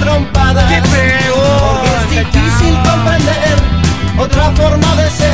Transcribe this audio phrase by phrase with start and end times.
[0.00, 0.72] trompadas.
[0.72, 3.56] ¡Qué Porque es difícil comprender
[4.18, 5.27] otra forma de ser,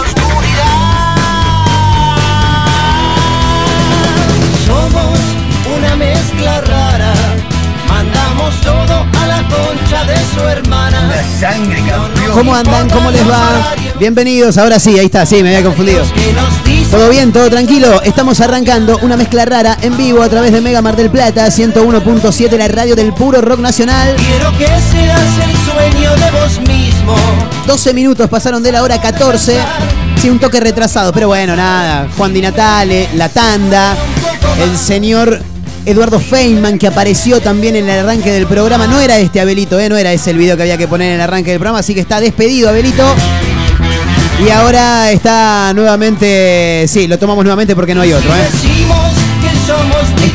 [0.00, 0.86] oscuridad.
[4.66, 5.18] Somos
[5.76, 7.12] una mezcla rara,
[7.88, 10.98] mandamos todo a la concha de su hermana.
[11.38, 12.32] sangre, campeón!
[12.34, 12.88] ¿Cómo andan?
[12.90, 13.74] ¿Cómo les va?
[13.98, 16.04] Bienvenidos, ahora sí, ahí está, sí, me había confundido.
[16.90, 17.32] ¿Todo bien?
[17.32, 18.02] ¿Todo tranquilo?
[18.02, 22.56] Estamos arrancando una mezcla rara en vivo a través de Mega Mar del Plata, 101.7,
[22.56, 24.16] la radio del puro rock nacional.
[24.16, 26.87] Quiero que seas el sueño de vos mismo.
[27.66, 29.58] 12 minutos pasaron de la hora 14.
[30.20, 32.08] Sí, un toque retrasado, pero bueno, nada.
[32.16, 33.94] Juan Di Natale, La Tanda,
[34.62, 35.40] el señor
[35.84, 38.86] Eduardo Feynman que apareció también en el arranque del programa.
[38.86, 39.88] No era este Abelito, ¿eh?
[39.88, 41.94] no era ese el video que había que poner en el arranque del programa, así
[41.94, 43.04] que está despedido Abelito.
[44.44, 48.30] Y ahora está nuevamente, sí, lo tomamos nuevamente porque no hay otro.
[48.34, 48.48] ¿eh?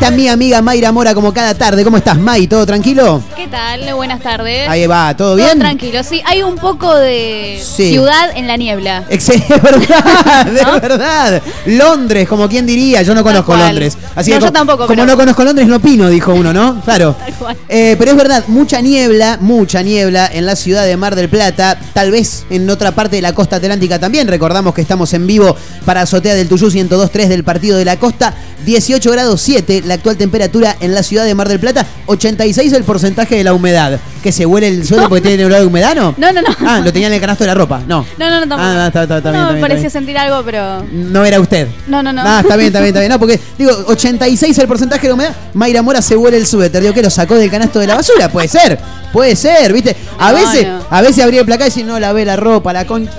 [0.03, 1.81] Está mi amiga Mayra Mora como cada tarde.
[1.85, 2.45] ¿Cómo estás, May?
[2.45, 3.23] ¿Todo tranquilo?
[3.37, 3.93] ¿Qué tal?
[3.95, 4.67] Buenas tardes.
[4.67, 5.57] Ahí va, ¿todo Todo bien?
[5.59, 6.21] tranquilo, sí.
[6.25, 7.91] Hay un poco de Sí.
[7.91, 9.05] ciudad en la niebla.
[9.09, 10.81] Excelente, de verdad, de ¿No?
[10.81, 11.41] verdad.
[11.67, 13.55] Londres, como quien diría, yo no conozco.
[13.55, 13.97] Londres.
[14.13, 16.51] Así No, que yo co- tampoco, Como pero- no conozco Londres, no opino, dijo uno,
[16.51, 16.81] ¿no?
[16.83, 17.15] Claro.
[17.17, 17.57] Tal cual.
[17.69, 21.79] Eh, pero es verdad, mucha niebla, mucha niebla en la ciudad de Mar del Plata,
[21.93, 24.27] tal vez en otra parte de la costa atlántica también.
[24.27, 28.33] Recordamos que estamos en vivo para Azotea del Tuyú 102.3 del Partido de la Costa,
[28.65, 32.83] 18 grados 7 la actual temperatura en la ciudad de Mar del Plata, 86 el
[32.83, 33.99] porcentaje de la humedad.
[34.21, 36.15] Que se huele el suelo porque tiene olor de humedad, ¿no?
[36.17, 36.47] No, no, no.
[36.65, 38.05] Ah, lo tenía en el canasto de la ropa, no.
[38.17, 38.61] No, no, no, tampoco.
[38.61, 40.83] Ah, no, está, está, está bien, me parecía sentir algo, pero.
[40.91, 41.67] No era usted.
[41.87, 42.21] No, no, no.
[42.23, 43.11] Ah, está bien, está bien, está bien.
[43.11, 45.35] No, porque, digo, 86 el porcentaje de humedad.
[45.53, 46.81] Mayra Mora se huele el suéter.
[46.81, 48.29] Digo, que lo sacó del canasto de la basura.
[48.29, 48.79] Puede ser,
[49.11, 49.95] puede ser, ¿viste?
[50.19, 53.11] A veces, a veces abría el placar y decir, no, lavé la ropa, la concha.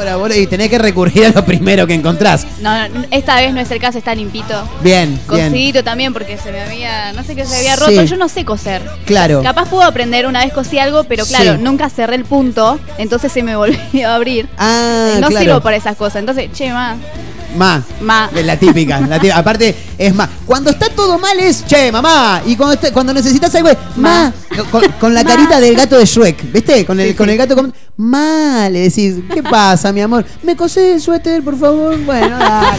[0.00, 2.46] De la lora, boludo", Y tenés que recurrir a lo primero que encontrás.
[2.60, 4.54] No, no, esta vez no es el caso, está limpito.
[4.82, 5.48] Bien, bien.
[5.50, 7.12] Cosidito también, porque se me había.
[7.12, 7.80] No sé qué se había Sí.
[7.80, 8.02] roto.
[8.04, 8.82] Yo no sé coser.
[9.04, 9.42] Claro.
[9.42, 11.62] Capaz puedo aprender una vez cosí algo, pero claro, Sí.
[11.62, 12.78] nunca cerré el punto.
[12.98, 14.48] Entonces se me volvió a abrir.
[14.58, 15.44] Ah, no claro.
[15.44, 16.16] sirvo para esas cosas.
[16.16, 16.96] Entonces, che, ma.
[17.56, 17.82] Ma.
[18.02, 18.30] Ma.
[18.36, 19.38] Es la típica, la típica.
[19.38, 20.28] Aparte, es más.
[20.44, 22.42] Cuando está todo mal es, che, mamá.
[22.46, 24.32] Y cuando, está- cuando necesitas algo es, ma.
[24.64, 26.84] Con, con la carita del gato de Shrek, ¿viste?
[26.84, 27.72] Con el, Sí, con el gato con.
[27.96, 30.24] Ma, le decís, ¿qué pasa, mi amor?
[30.42, 31.98] ¿Me cosés el suéter, por favor?
[32.04, 32.78] Bueno, dale.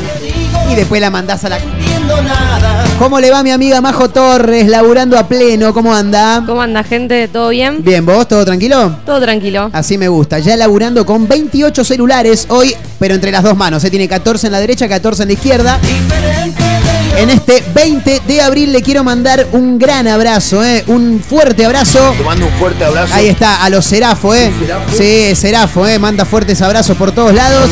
[0.71, 1.57] Y después la mandás a la.
[1.57, 2.85] entiendo nada.
[2.99, 5.73] ¿Cómo le va mi amiga Majo Torres, laburando a pleno?
[5.73, 6.43] ¿Cómo anda?
[6.45, 7.27] ¿Cómo anda, gente?
[7.27, 7.83] ¿Todo bien?
[7.83, 8.27] Bien, ¿vos?
[8.27, 8.97] ¿Todo tranquilo?
[9.05, 9.69] Todo tranquilo.
[9.73, 10.39] Así me gusta.
[10.39, 13.81] Ya laburando con 28 celulares hoy, pero entre las dos manos.
[13.81, 15.79] Se tiene 14 en la derecha, 14 en la izquierda.
[15.79, 20.83] Diferente de En este 20 de abril le quiero mandar un gran abrazo, ¿eh?
[20.87, 22.13] un fuerte abrazo.
[22.17, 23.13] Te mando un fuerte abrazo.
[23.13, 24.51] Ahí está, a los Serafo, ¿eh?
[24.95, 25.99] Sí, Serafo, ¿eh?
[25.99, 27.69] Manda fuertes abrazos por todos lados.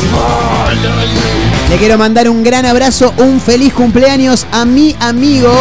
[1.70, 5.52] Le quiero mandar un gran abrazo, un feliz cumpleaños a mi amigo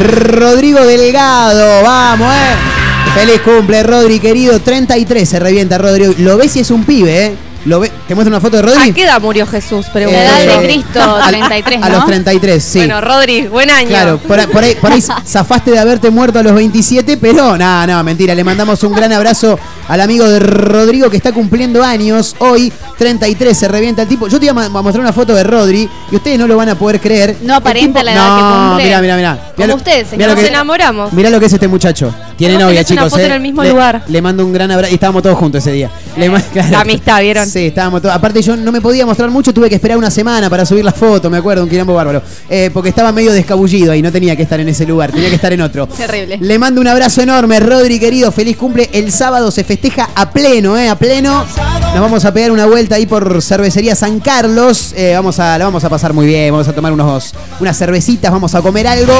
[0.00, 1.82] Rodrigo Delgado.
[1.82, 3.14] Vamos, ¿eh?
[3.14, 4.60] Feliz cumple, Rodri, querido.
[4.60, 6.14] 33 se revienta, Rodrigo.
[6.18, 7.34] Lo ves si es un pibe, ¿eh?
[7.66, 8.90] Lo ve- ¿Te muestro una foto de Rodri?
[8.90, 9.86] ¿A qué edad murió Jesús?
[9.94, 12.78] Eh, La edad de Cristo, a- 33, A los 33, sí.
[12.78, 13.88] Bueno, Rodri, buen año.
[13.88, 17.58] Claro, por, ahí- por ahí, por ahí zafaste de haberte muerto a los 27, pero
[17.58, 18.34] no, no, mentira.
[18.34, 19.58] Le mandamos un gran abrazo
[19.88, 22.34] al amigo de Rodrigo que está cumpliendo años.
[22.38, 24.26] Hoy, 33, se revienta el tipo.
[24.28, 26.74] Yo te iba a mostrar una foto de Rodri y ustedes no lo van a
[26.76, 27.36] poder creer.
[27.42, 28.84] No aparenta la edad que no, cumple.
[28.84, 29.52] Mira, mira, mira.
[29.56, 31.12] Como ustedes, lo Nos que, enamoramos.
[31.12, 32.14] mirá lo que es este muchacho.
[32.38, 33.10] Tiene novia, tenés una chicos.
[33.10, 33.26] foto eh.
[33.26, 34.02] en el mismo le, lugar.
[34.08, 34.90] Le mando un gran abrazo.
[34.92, 35.90] Y estábamos todos juntos ese día.
[36.16, 36.70] Le ma- claro.
[36.70, 37.49] La amistad, ¿vieron?
[37.50, 38.14] Sí, estábamos todos.
[38.14, 40.92] Aparte, yo no me podía mostrar mucho, tuve que esperar una semana para subir la
[40.92, 42.22] foto, me acuerdo, un quilombo bárbaro.
[42.48, 45.34] Eh, porque estaba medio descabullido ahí, no tenía que estar en ese lugar, tenía que
[45.34, 45.86] estar en otro.
[45.96, 46.38] Terrible.
[46.40, 48.88] Le mando un abrazo enorme, Rodri, querido, feliz cumple.
[48.92, 50.88] El sábado se festeja a pleno, ¿eh?
[50.88, 51.44] A pleno.
[51.92, 54.94] Nos vamos a pegar una vuelta ahí por Cervecería San Carlos.
[54.96, 58.30] Eh, vamos a, la vamos a pasar muy bien, vamos a tomar unos, unas cervecitas,
[58.30, 59.12] vamos a comer algo.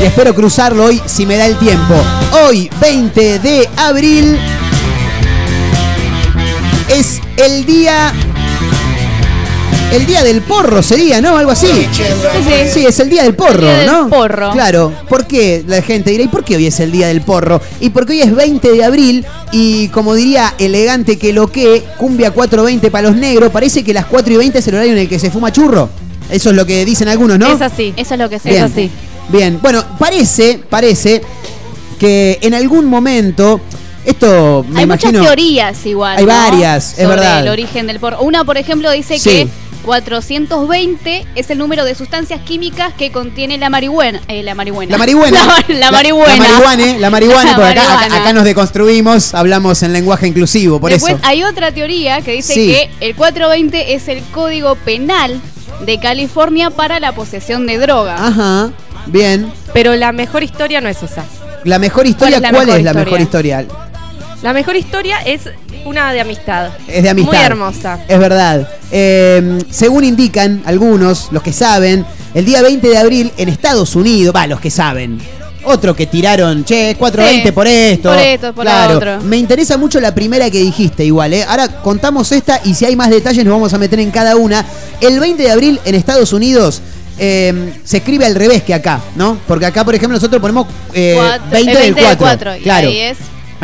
[0.00, 1.94] Y espero cruzarlo hoy si me da el tiempo.
[2.44, 4.36] Hoy, 20 de abril,
[6.88, 8.12] es el día.
[9.92, 11.36] El día del porro sería, ¿no?
[11.36, 11.68] Algo así.
[11.68, 12.70] Sí, sí.
[12.72, 14.08] Sí, es el día del porro, El día del ¿no?
[14.08, 14.50] porro.
[14.50, 14.92] Claro.
[15.08, 15.62] ¿Por qué?
[15.68, 17.60] La gente dirá, ¿y por qué hoy es el día del porro?
[17.80, 22.34] Y porque hoy es 20 de abril y como diría elegante que lo que, cumbia
[22.34, 25.08] 4.20 para los negros, parece que las 4 y 20 es el horario en el
[25.08, 25.88] que se fuma churro.
[26.28, 27.52] Eso es lo que dicen algunos, ¿no?
[27.52, 27.94] Es así.
[27.96, 28.48] Eso es lo que sé.
[28.48, 28.64] Bien.
[28.64, 28.90] Es así.
[29.28, 31.22] Bien, bueno, parece, parece
[31.98, 33.60] que en algún momento,
[34.04, 35.12] esto me Hay imagino...
[35.12, 36.18] muchas teorías igual.
[36.18, 36.32] Hay ¿no?
[36.32, 37.40] varias, es Sobre verdad.
[37.40, 38.20] el origen del porro.
[38.20, 39.30] Una, por ejemplo, dice Sí.
[39.30, 39.48] que
[39.84, 44.20] 420 es el número de sustancias químicas que contiene la marihuana.
[44.28, 44.90] Eh, la marihuana.
[44.92, 45.38] La marihuana.
[45.68, 46.36] La, la marihuana.
[46.36, 50.90] La marihuana, la marihuana, La porque acá, acá- nos deconstruimos, hablamos en lenguaje inclusivo, por
[50.90, 51.22] Después eso.
[51.24, 52.66] hay otra teoría que dice Sí.
[52.68, 55.40] que el 420 es el código penal
[55.84, 58.16] de California para la posesión de droga.
[58.18, 58.70] Ajá,
[59.06, 59.52] bien.
[59.72, 61.24] Pero la mejor historia no es esa.
[61.64, 63.66] La mejor historia, ¿Cuál ¿cuál es es la mejor historia?
[64.44, 65.40] La mejor historia es
[65.86, 66.68] una de amistad.
[66.86, 67.32] Es de amistad.
[67.32, 67.98] Muy hermosa.
[68.06, 68.68] Es verdad.
[68.92, 72.04] Eh, según indican algunos, los que saben,
[72.34, 75.18] el día 20 de abril en Estados Unidos, va, los que saben.
[75.64, 78.10] Otro que tiraron, che, 420 Sí, por esto.
[78.10, 78.96] por esto, por claro.
[78.98, 79.20] otro.
[79.22, 81.42] Me interesa mucho la primera que dijiste, igual, ¿eh?
[81.48, 84.62] Ahora contamos esta y si hay más detalles nos vamos a meter en cada una.
[85.00, 86.82] El 20 de abril en Estados Unidos.
[87.18, 89.38] eh, se escribe al revés que acá, ¿no?
[89.46, 92.16] Porque acá, por ejemplo, nosotros ponemos eh, Cuatro- 20, el del 4.
[92.18, 92.88] cuatro, y claro.
[92.88, 93.16] ahí es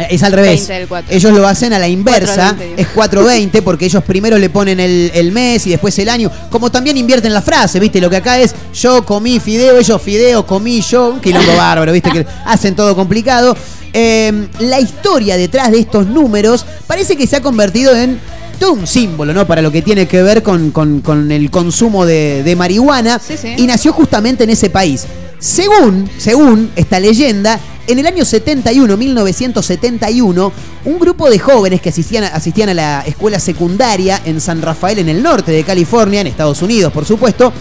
[0.08, 0.60] Es al revés.
[0.68, 1.14] 20 del cuatro.
[1.14, 2.52] Ellos lo hacen a la inversa.
[2.56, 2.74] 4.20, digo.
[2.76, 6.30] Es 420 porque ellos primero le ponen el, el mes y después el año.
[6.50, 8.00] Como también invierten la frase, ¿viste?
[8.00, 11.10] Lo que acá es yo comí fideo, ellos fideo, comí yo.
[11.10, 12.10] Un quilombo bárbaro, ¿viste?
[12.10, 13.56] Que hacen todo complicado.
[13.92, 18.20] Eh, la historia detrás de estos números parece que se ha convertido en
[18.60, 19.46] todo un símbolo, ¿no?
[19.46, 23.18] Para lo que tiene que ver con, con- con el consumo de, de marihuana.
[23.18, 23.54] Sí, sí.
[23.56, 25.06] Y nació justamente en ese país.
[25.38, 27.58] Según, según esta leyenda,
[27.92, 30.52] en el año 71, 1971,
[30.84, 34.98] un grupo de jóvenes que asistían, a- asistían a la escuela secundaria en San Rafael,
[34.98, 37.52] en el norte de California, en Estados Unidos, por supuesto,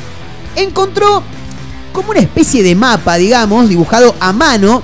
[0.55, 1.23] encontró
[1.93, 4.83] como una especie de mapa, digamos, dibujado a mano,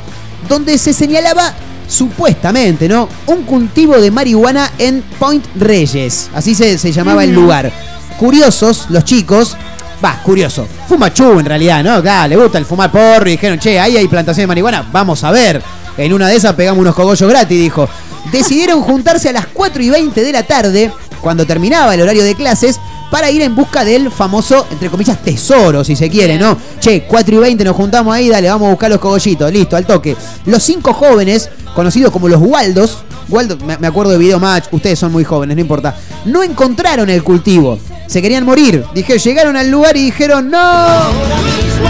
[0.50, 1.54] donde se señalaba
[1.88, 3.08] supuestamente, ¿no?
[3.28, 7.72] Un cultivo de marihuana en Point Reyes, así se, se llamaba el lugar.
[8.18, 9.56] Curiosos, los chicos,
[10.04, 12.02] va, curioso, fuma chu en realidad, ¿no?
[12.02, 15.24] Claro, le gusta el fumar porro y dijeron, che, ahí hay plantación de marihuana, vamos
[15.24, 15.62] a ver.
[15.98, 17.88] En una de esas pegamos unos cogollos gratis, dijo.
[18.32, 22.36] Decidieron juntarse a las 4 y 20 de la tarde, cuando terminaba el horario de
[22.36, 26.58] clases, para ir en busca del famoso, entre comillas, tesoro, si se quiere, ¿no?
[26.80, 29.86] Che, 4 y 20 nos juntamos ahí, dale, vamos a buscar los cogollitos, listo, al
[29.86, 30.16] toque.
[30.46, 35.12] Los cinco jóvenes, conocidos como los Waldos, Waldo, me acuerdo de Video Match, ustedes son
[35.12, 35.96] muy jóvenes, no importa,
[36.26, 38.84] no encontraron el cultivo, se querían morir.
[38.94, 41.12] Dije, llegaron al lugar y dijeron, no,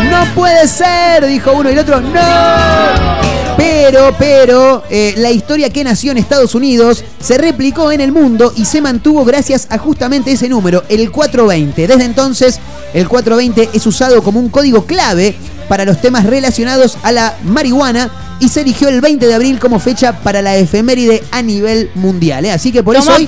[0.09, 3.34] no puede ser, dijo uno y el otro, no.
[3.57, 8.51] Pero, pero, eh, la historia que nació en Estados Unidos se replicó en el mundo
[8.55, 11.87] y se mantuvo gracias a justamente ese número, el 420.
[11.87, 12.59] Desde entonces,
[12.93, 15.35] el 420 es usado como un código clave
[15.69, 19.79] para los temas relacionados a la marihuana y se eligió el 20 de abril como
[19.79, 22.45] fecha para la efeméride a nivel mundial.
[22.45, 22.51] ¿eh?
[22.51, 23.27] Así que por eso hoy,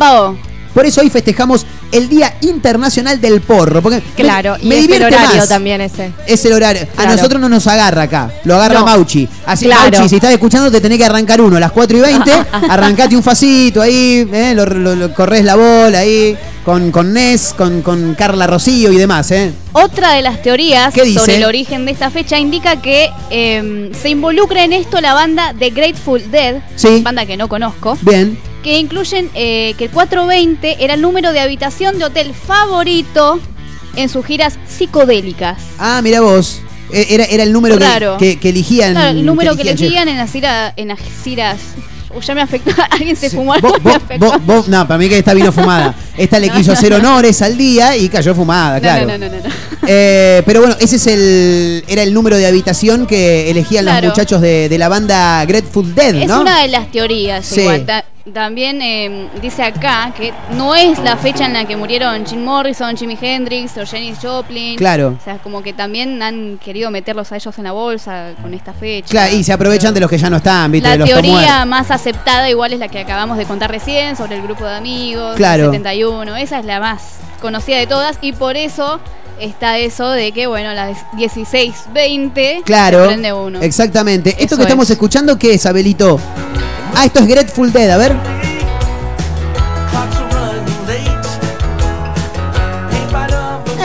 [0.74, 3.82] por eso hoy festejamos el Día Internacional del Porro.
[3.82, 5.50] Porque Claro, me, y es el horario más.
[5.50, 6.12] también ese.
[6.26, 6.88] Es el horario.
[6.98, 8.32] A nosotros no nos agarra acá.
[8.44, 8.86] Lo agarra No.
[8.86, 9.28] Mauchi.
[9.46, 9.92] Así Claro.
[9.92, 12.32] Mauchi, si estás escuchando, te tenés que arrancar uno a las 4 y 20.
[12.70, 14.28] arrancate un facito ahí.
[14.32, 16.36] eh, lo, lo- lo- corres la bola ahí.
[16.68, 19.54] Con, con Ness, con, con Carla Rocío y demás, ¿eh?
[19.72, 24.66] Otra de las teorías sobre el origen de esta fecha indica que eh, se involucra
[24.66, 27.00] en esto la banda The Grateful Dead, Sí.
[27.04, 28.38] banda que no conozco, Bien.
[28.64, 33.40] que incluyen eh, que el 420 era el número de habitación de hotel favorito
[33.96, 35.60] en sus giras psicodélicas.
[35.80, 36.60] Ah, mira vos.
[36.92, 38.18] E- Era, era el número que, Raro.
[38.18, 38.92] que, que eligían.
[38.92, 39.78] Claro, el número que en las
[40.30, 41.58] giras, en las giras.
[42.22, 42.72] Ya me afectó.
[42.90, 43.54] Alguien se fumó.
[43.54, 44.26] Algo, me vos- afectó.
[44.26, 45.94] vos- vos- no, para mí que esta vino fumada.
[46.18, 49.06] Esta le quiso hacer honores al día y cayó fumada, No, claro.
[49.06, 49.50] no, no, no, no.
[49.86, 54.08] Eh, pero bueno, ese es el era el número de habitación que elegían Claro.
[54.08, 56.42] los muchachos de, de la banda Grateful Dead, Es ¿no?
[56.42, 57.46] una de las teorías.
[57.46, 57.62] Sí.
[57.62, 57.86] igual.
[58.34, 62.44] Ta- también eh, dice acá que no es la fecha en la que murieron Jim
[62.44, 64.78] Morrison, Jimi Hendrix o Janis Joplin.
[64.78, 65.16] Claro.
[65.20, 68.74] O sea, como que también han querido meterlos a ellos en la bolsa con esta
[68.74, 69.10] fecha.
[69.10, 70.88] Claro, y se aprovechan de los que ya no están, ¿viste?
[70.90, 74.36] de La los teoría más aceptada igual es la que acabamos de contar recién sobre
[74.38, 75.66] el grupo de amigos, el Claro.
[75.72, 76.36] 71.
[76.38, 79.00] Esa es la más conocida de todas y por eso
[79.40, 83.62] está eso de que, bueno, las 16-20 Claro, prende uno.
[83.62, 84.36] exactamente.
[84.40, 84.92] Esto que estamos es.
[84.92, 86.20] escuchando, ¿qué es, Abelito?
[87.00, 88.16] Ah, esto es Grateful Dead, a ver.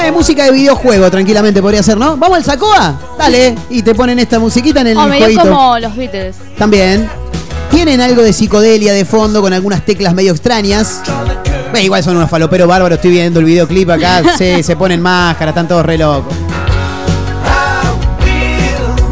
[0.02, 2.16] Eh, música de videojuego, tranquilamente podría ser, ¿no?
[2.16, 2.94] ¿Vamos al Sacoa?
[3.18, 6.36] Dale, y te ponen esta musiquita en el Oh, medio como los Beatles.
[6.58, 7.08] También.
[7.70, 11.02] Tienen algo de psicodelia de fondo con algunas teclas medio extrañas.
[11.74, 15.50] Eh, igual son unos faloperos bárbaros, estoy viendo el videoclip acá, se, se ponen máscara,
[15.50, 16.34] están todos re locos.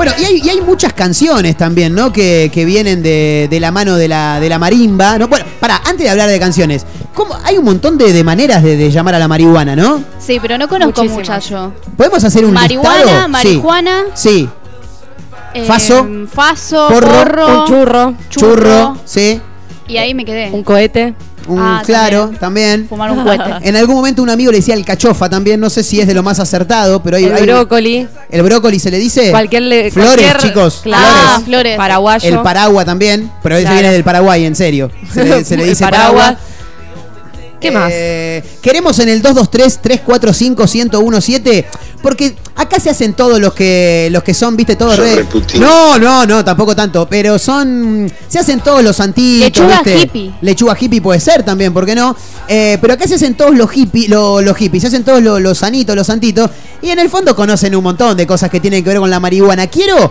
[0.01, 2.11] Bueno, y hay, y hay muchas canciones también, ¿no?
[2.11, 5.19] Que, que vienen de, de la mano de la, de la marimba.
[5.19, 5.29] ¿no?
[5.29, 7.37] Bueno, para, antes de hablar de canciones, ¿cómo?
[7.45, 10.03] hay un montón de, de maneras de, de llamar a la marihuana, ¿no?
[10.19, 11.75] Sí, pero no conozco muchas yo.
[11.99, 13.29] ¿Podemos hacer un Marihuana, listado?
[13.29, 14.49] Marihuana, Sí,
[15.53, 19.39] eh, Faso, faso, porro, porro, Un churro, churro, sí.
[19.87, 20.49] Y ahí me quedé.
[20.51, 21.15] un cohete.
[21.49, 22.87] Un, Ah, claro, también.
[22.89, 23.45] Fumar un cohete.
[23.63, 26.15] En algún momento un amigo le decía el cachofa también, no sé si es de
[26.15, 28.07] lo más acertado, pero hay, El hay- brócoli.
[28.31, 29.31] el brócoli se le dice.
[29.31, 30.81] Cualquier le- Flores, cualquier- chicos.
[30.83, 31.77] Claro, Ah, flores.
[31.77, 32.29] Paraguayo.
[32.29, 33.77] El paraguas también, pero ese Claro.
[33.81, 34.91] viene del Paraguay, en serio.
[35.13, 36.25] Se le, se le El dice paraguas.
[36.35, 36.50] paraguas.
[37.61, 37.91] ¿Qué más?
[37.93, 41.65] Eh, queremos en el 223-345-1017,
[42.03, 45.25] porque acá se hacen todos los que los que son, viste, todos Son re- re
[45.25, 45.61] Putin.
[45.61, 48.11] No, no, no, tampoco tanto, pero son.
[48.29, 49.41] Se hacen todos los santitos.
[49.49, 50.01] Lechuga ¿viste?
[50.03, 50.33] hippie.
[50.41, 52.17] Lechuga hippie puede ser también, ¿por qué no?
[52.49, 55.41] Eh, pero acá se hacen todos los hippies, lo- los hippies, se hacen todos los,
[55.41, 56.51] los sanitos, los santitos,
[56.83, 59.21] y en el fondo conocen un montón de cosas que tienen que ver con la
[59.21, 59.67] marihuana.
[59.67, 60.11] Quiero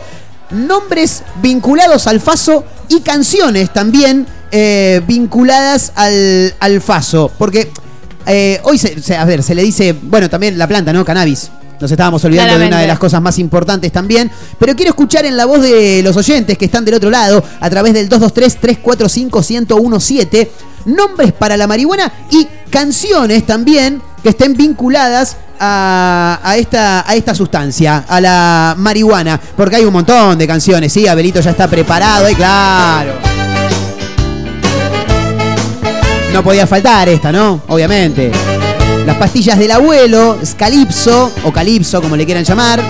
[0.51, 7.31] nombres vinculados al faso y canciones también eh, vinculadas al, al faso.
[7.37, 7.71] Porque
[8.25, 11.03] eh, hoy, se, se- a ver, se le dice, bueno, también la planta, ¿no?
[11.05, 11.51] Cannabis.
[11.79, 14.29] Nos estábamos olvidando de una de las cosas más importantes también.
[14.59, 17.69] Pero quiero escuchar en la voz de los oyentes que están del otro lado, a
[17.69, 20.49] través del 223-345-1017,
[20.85, 27.33] nombres para la marihuana y canciones también que estén vinculadas a, a esta, a esta
[27.33, 29.39] sustancia, a la marihuana.
[29.55, 31.07] Porque hay un montón de canciones, ¿sí?
[31.07, 33.28] Abelito ya está preparado, y claro.
[36.33, 37.61] No podía faltar esta, ¿no?
[37.67, 38.31] Obviamente.
[39.05, 42.81] Las pastillas del abuelo, Scalipso, o Calipso, como le quieran llamar.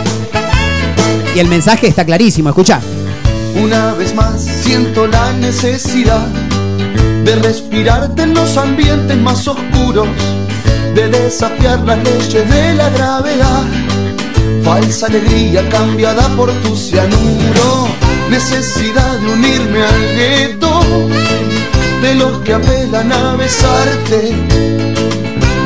[1.33, 2.81] Y el mensaje está clarísimo, escucha.
[3.55, 6.27] Una vez más siento la necesidad
[7.23, 10.07] de respirarte en los ambientes más oscuros,
[10.93, 13.63] de desafiar las leyes de la gravedad.
[14.63, 17.87] Falsa alegría cambiada por tu cianuro,
[18.29, 20.81] necesidad de unirme al gueto
[22.01, 24.29] de los que apelan a besarte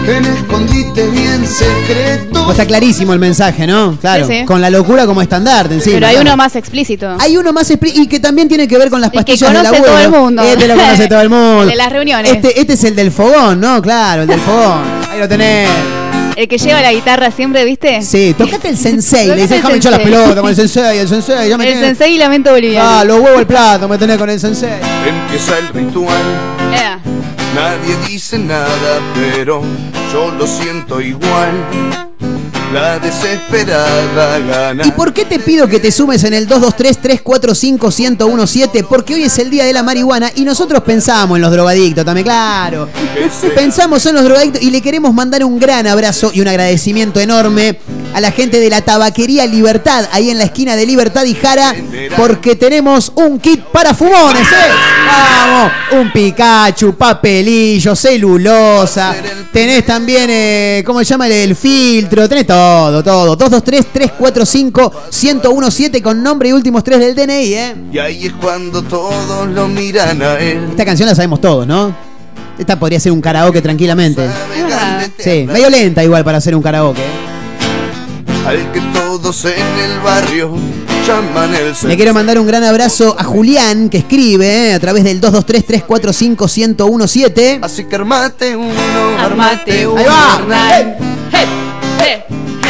[0.07, 2.43] en escondite bien secreto.
[2.45, 3.95] Pues está clarísimo el mensaje, ¿no?
[4.01, 4.27] Claro.
[4.27, 4.45] Sí, sí.
[4.45, 5.95] Con la locura como estandarte encima.
[5.95, 6.27] Pero hay claro.
[6.29, 7.15] uno más explícito.
[7.19, 9.51] Hay uno más expli- y que también tiene que ver con las El que pastillas
[9.53, 9.93] del conoce abuelo.
[9.93, 10.43] todo el mundo.
[10.43, 11.61] Este lo conoce todo el mundo.
[11.63, 12.31] El de las reuniones.
[12.33, 13.81] Este, este es el del fogón, ¿no?
[13.81, 14.81] Claro, el del fogón.
[15.09, 15.69] Ahí lo tenés.
[16.35, 18.01] El que lleva la guitarra siempre, ¿viste?
[18.01, 19.27] Sí, tocate el sensei.
[19.27, 20.19] Le dice, déjame el echar las sensei".
[20.19, 21.49] pelotas con el sensei, el sensei.
[21.49, 22.89] Ya me El sensei y lamento boliviano.
[22.89, 24.79] Ah, los huevos al plato me tenés con el sensei.
[25.07, 26.21] Empieza el ritual.
[26.73, 26.99] Ea.
[27.55, 29.61] Nadie dice nada, pero
[30.11, 32.12] yo lo siento igual.
[32.73, 34.83] La desesperada gana.
[34.83, 38.87] ¿Y por qué te pido que te sumes en el 223-345-1017?
[38.89, 42.25] Porque hoy es el día de la marihuana y nosotros pensamos en los drogadictos también,
[42.25, 42.89] claro.
[43.53, 47.77] Pensamos en los drogadictos y le queremos mandar un gran abrazo y un agradecimiento enorme
[48.13, 51.75] a la gente de la tabaquería Libertad, ahí en la esquina de Libertad y Jara,
[52.15, 54.71] porque tenemos un kit para fumones, ¿eh?
[55.05, 59.15] Vamos, un Pikachu, papelillo, celulosa,
[59.51, 61.27] tenés también, eh, ¿cómo se llama?
[61.27, 62.62] El, el filtro, tenés todo,
[63.03, 63.37] todo.
[63.37, 67.75] 223-345-1017 con nombre y últimos tres del DNI, ¿eh?
[67.91, 70.67] Y ahí es cuando todos lo miran a él.
[70.71, 71.93] Esta canción la sabemos todos, ¿no?
[72.57, 74.27] Esta podría ser un karaoke tranquilamente.
[75.17, 77.01] Sí, medio lenta igual para hacer un karaoke.
[78.45, 80.51] Al que todos en el barrio
[81.07, 85.03] llaman el Le quiero mandar un gran abrazo a Julián que escribe eh, a través
[85.03, 87.59] del 223-345-1017.
[87.61, 88.73] Así que armate uno,
[89.19, 90.37] Armate un Ahí va.
[90.39, 90.95] Hernán.
[91.31, 91.45] Hey,
[91.99, 92.23] hey.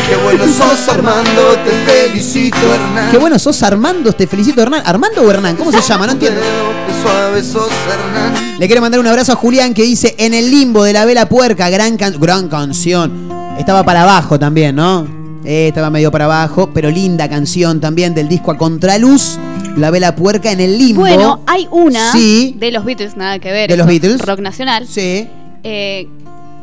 [0.09, 3.11] Qué bueno sos Armando, te felicito Hernán.
[3.11, 4.83] Qué bueno sos Armando, te felicito Hernán.
[4.85, 5.55] ¿Armando o Hernán?
[5.55, 6.05] ¿Cómo se llama?
[6.05, 6.39] No entiendo.
[6.41, 8.59] Qué suave sos Hernán.
[8.59, 11.27] Le quiero mandar un abrazo a Julián que dice En el limbo de la vela
[11.27, 13.29] puerca, gran, can- gran canción.
[13.57, 15.07] Estaba para abajo también, ¿no?
[15.45, 19.37] Eh, estaba medio para abajo, pero linda canción también del disco a contraluz.
[19.77, 21.01] La vela puerca en el limbo.
[21.01, 22.55] Bueno, hay una Sí.
[22.59, 23.69] de los Beatles, nada que ver.
[23.69, 24.21] De los Beatles.
[24.21, 24.87] Rock nacional.
[24.87, 25.27] Sí.
[25.63, 26.07] Eh,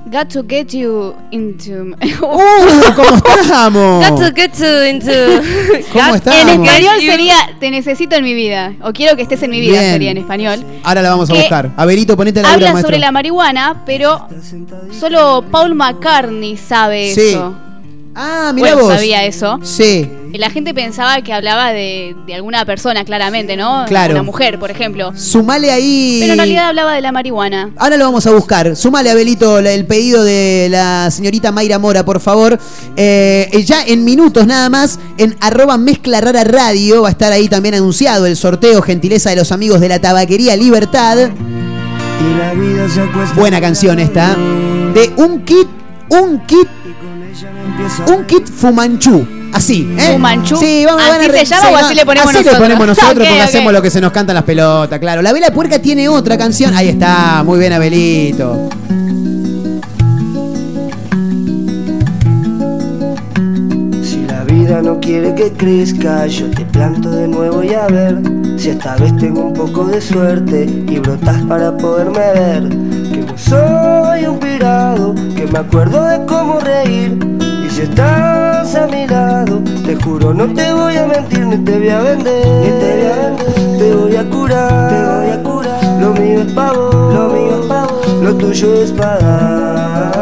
[0.07, 1.95] got to get you into.
[2.23, 2.93] ¡Uh!
[2.97, 4.09] ¿Cómo estamos?
[4.09, 5.13] Got to get to into.
[5.93, 6.41] ¿Cómo estamos?
[6.43, 8.75] en español You- sería Te necesito en mi vida.
[8.83, 9.93] O quiero que estés en mi vida, Bien.
[9.93, 10.65] sería en español.
[10.83, 11.71] Ahora la vamos a que buscar.
[11.77, 12.89] Averito, ponete la Habla maestro.
[12.89, 14.27] sobre la marihuana, pero
[14.99, 17.29] solo Paul McCartney sabe Sí.
[17.31, 17.55] eso.
[18.15, 18.95] Ah, mira Bueno, vos.
[18.97, 19.61] sabía eso.
[19.63, 20.09] Sí.
[20.33, 23.85] Y La gente pensaba que hablaba de, de alguna persona, claramente, ¿no?
[23.87, 24.13] Claro.
[24.15, 25.13] Una mujer, por ejemplo.
[25.17, 26.19] Sumale ahí.
[26.21, 27.71] Pero en realidad hablaba de la marihuana.
[27.77, 28.75] Ahora lo vamos a buscar.
[28.77, 32.59] Sumale, Abelito, la- el pedido de la señorita Mayra Mora, por favor.
[32.97, 37.49] Eh, ya en minutos nada más, en arroba mezcla rara radio, va a estar ahí
[37.49, 41.31] también anunciado el sorteo, gentileza de los amigos de la tabaquería Libertad.
[43.37, 44.37] Buena canción esta.
[44.95, 45.67] De un kit,
[46.11, 46.69] un kit,
[48.07, 49.27] un kit Fumanchu.
[49.53, 50.13] Así, ¿eh?
[50.13, 50.57] Fumanchu.
[50.57, 52.53] Sí, vamos, ¿Así van a se llama o así le ponemos así nosotros?
[52.55, 53.49] le ponemos nosotros Ok, porque ok.
[53.49, 55.23] hacemos lo que se nos canta en las pelotas, claro.
[55.23, 56.73] La Vela Puerca tiene otra canción.
[56.75, 58.69] Ahí está, muy bien, Abelito.
[64.03, 68.19] Si la vida no quiere que crezca, yo te planto de nuevo y a ver
[68.57, 72.69] si esta vez tengo un poco de suerte y brotas para poderme ver.
[72.69, 77.19] Que no soy un pirado, que me acuerdo de cómo reír.
[77.67, 81.79] Y si estás a mi lado, te juro no te voy a mentir ni te
[81.79, 82.47] voy a vender.
[82.47, 85.85] Ni te voy a vender, te voy a curar, te voy a curar.
[86.01, 90.21] Lo mío es pavo, lo mío es pavo, lo tuyo es para.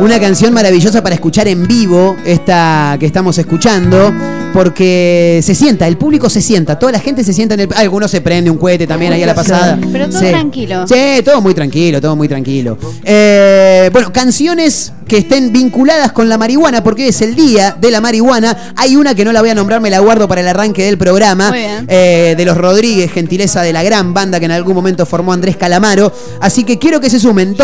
[0.00, 4.12] Una canción maravillosa para escuchar en vivo, esta que estamos escuchando,
[4.52, 7.68] porque se sienta, el público se sienta, toda la gente se sienta en el.
[7.74, 9.78] Algunos se prende un cohete también ahí a la pasada.
[9.92, 10.26] Pero todo Sí.
[10.28, 10.86] tranquilo.
[10.86, 12.78] Sí, todo muy tranquilo, todo muy tranquilo.
[13.04, 17.90] Eh, bueno, canciones que estén vinculadas con la marihuana, porque hoy es el día de
[17.90, 18.74] la marihuana.
[18.76, 20.98] Hay una que no la voy a nombrar, me la guardo para el arranque del
[20.98, 21.50] programa.
[21.50, 21.84] Muy bien.
[21.88, 25.56] eh, de los Rodríguez, gentileza de la gran banda que en algún momento formó Andrés
[25.56, 26.12] Calamaro.
[26.40, 27.54] Así que quiero que se sumen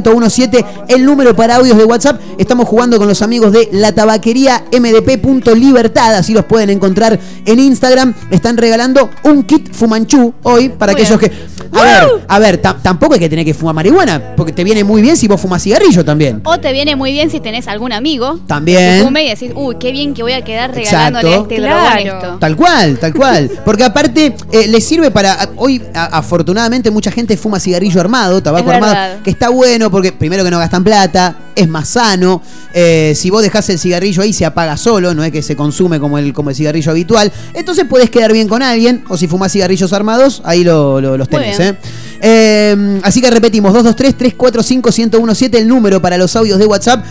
[0.00, 2.20] 223-345-1017, el número para audios de WhatsApp.
[2.38, 8.14] Estamos jugando con los amigos de la tabaquería mdp.libertad, así los pueden encontrar en Instagram.
[8.30, 11.30] Están regalando un kit Fumanchu hoy para Muy aquellos bien.
[11.32, 11.52] que...
[11.74, 14.84] A ver, a ver, ta- tampoco hay que tener que fumar marihuana, porque te viene
[14.84, 16.40] muy bien si vos fumas cigarrillo también.
[16.44, 18.38] O te viene muy bien si tenés algún amigo.
[18.46, 18.98] También.
[18.98, 21.40] Que fume y decís, uy, qué bien que voy a quedar regalándole Exacto.
[21.40, 21.80] a este Claro.
[21.80, 22.38] dragón esto.
[22.40, 23.50] Tal cual, tal cual.
[23.64, 25.48] Porque aparte eh, le sirve para.
[25.56, 30.44] Hoy, a- afortunadamente, mucha gente fuma cigarrillo armado, tabaco armado, que está bueno porque primero
[30.44, 32.40] que no gastan plata, es más sano.
[32.74, 35.98] eh, si vos dejás el cigarrillo ahí, se apaga solo, no es que se consume
[36.00, 37.30] como el, como el cigarrillo habitual.
[37.54, 41.28] Entonces puedes quedar bien con alguien, o si fumás cigarrillos armados, ahí lo- lo- los
[41.28, 41.58] tenés.
[41.60, 41.76] ¿eh?
[42.22, 47.04] Eh, así que repetimos, 223-345-1017, el número para los audios de WhatsApp,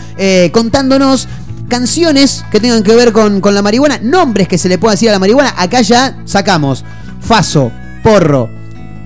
[0.51, 1.27] contándonos
[1.67, 5.09] canciones que tengan que ver con, con la marihuana, nombres que se le pueda decir
[5.09, 5.53] a la marihuana.
[5.57, 6.83] Acá ya sacamos
[7.21, 7.71] Faso,
[8.03, 8.49] Porro,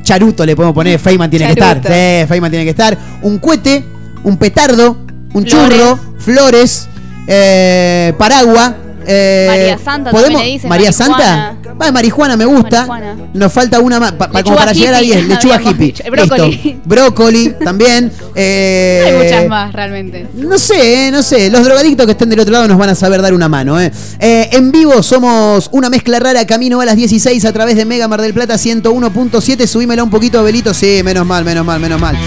[0.05, 1.77] Charuto le podemos poner, Feynman tiene que estar.
[1.81, 2.97] Sí, Feynman tiene que estar.
[3.23, 3.83] Un cohete,
[4.23, 4.97] un petardo,
[5.33, 5.77] un Flores.
[5.77, 6.87] churro, flores,
[7.27, 8.75] eh, paragua.
[9.07, 10.91] Eh, María Santa podemos- también le dicen, María.
[10.91, 11.55] Santa.
[11.81, 12.85] Va, marihuana me gusta.
[12.85, 13.15] Marihuana.
[13.33, 15.27] Nos falta una más pa- pa- como para llegar a hippie, 10.
[15.29, 15.85] Lechuga hippie.
[15.87, 16.03] dicho.
[16.09, 16.79] Brócoli.
[16.85, 18.11] Brócoli también.
[18.35, 20.27] eh, Hay muchas más, realmente.
[20.35, 21.49] no sé, eh, no sé.
[21.49, 23.79] Los drogadictos que estén del otro lado nos van a saber dar una mano.
[23.79, 23.91] eh.
[24.19, 28.07] Eh, en vivo somos una mezcla rara, camino a las 16 a través de Mega
[28.07, 29.67] Mar del Plata 101.7.
[29.67, 30.73] Subímela un poquito, Belito.
[30.73, 32.17] Sí, menos mal, menos mal, menos mal.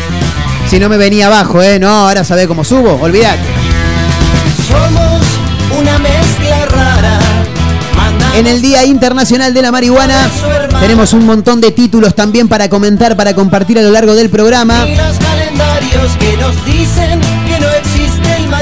[0.68, 1.78] Si no me venía abajo, ¿eh?
[1.78, 2.98] No, ahora sabés cómo subo.
[3.00, 3.38] Olvídate.
[4.68, 5.22] Somos
[5.80, 6.17] una mezcla
[8.38, 10.30] En el Día Internacional de la Marihuana
[10.80, 14.86] tenemos un montón de títulos también para comentar, para compartir a lo largo del programa.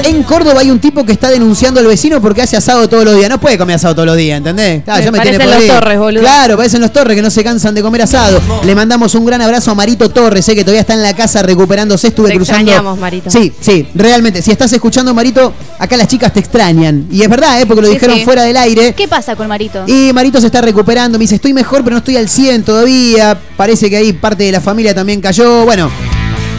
[0.03, 3.15] En Córdoba hay un tipo que está denunciando al vecino porque hace asado todos los
[3.15, 3.29] días.
[3.29, 4.83] No puede comer asado todos los días, ¿entendés?
[4.83, 5.79] Claro, Me ya me tiene parecen los podrido.
[5.79, 6.21] Torres, boludo.
[6.21, 8.39] Claro, parecen los Torres que no se cansan de comer asado.
[8.63, 11.41] Le mandamos un gran abrazo a Marito Torres, eh, que todavía está en la casa
[11.43, 12.07] recuperándose.
[12.07, 12.61] Estuve Te cruzando.
[12.61, 13.29] extrañamos, Marito.
[13.29, 14.41] Sí, sí, realmente.
[14.41, 17.07] Si estás escuchando, Marito, acá las chicas te extrañan.
[17.11, 17.65] Y es verdad, ¿eh?
[17.65, 18.23] porque lo Sí, dijeron sí.
[18.25, 18.93] fuera del aire.
[18.93, 19.83] ¿Qué pasa con Marito?
[19.87, 23.37] Y Marito se está recuperando, me dice, estoy mejor, pero no estoy al 100 todavía.
[23.57, 25.65] Parece que ahí parte de la familia también cayó.
[25.65, 25.89] Bueno,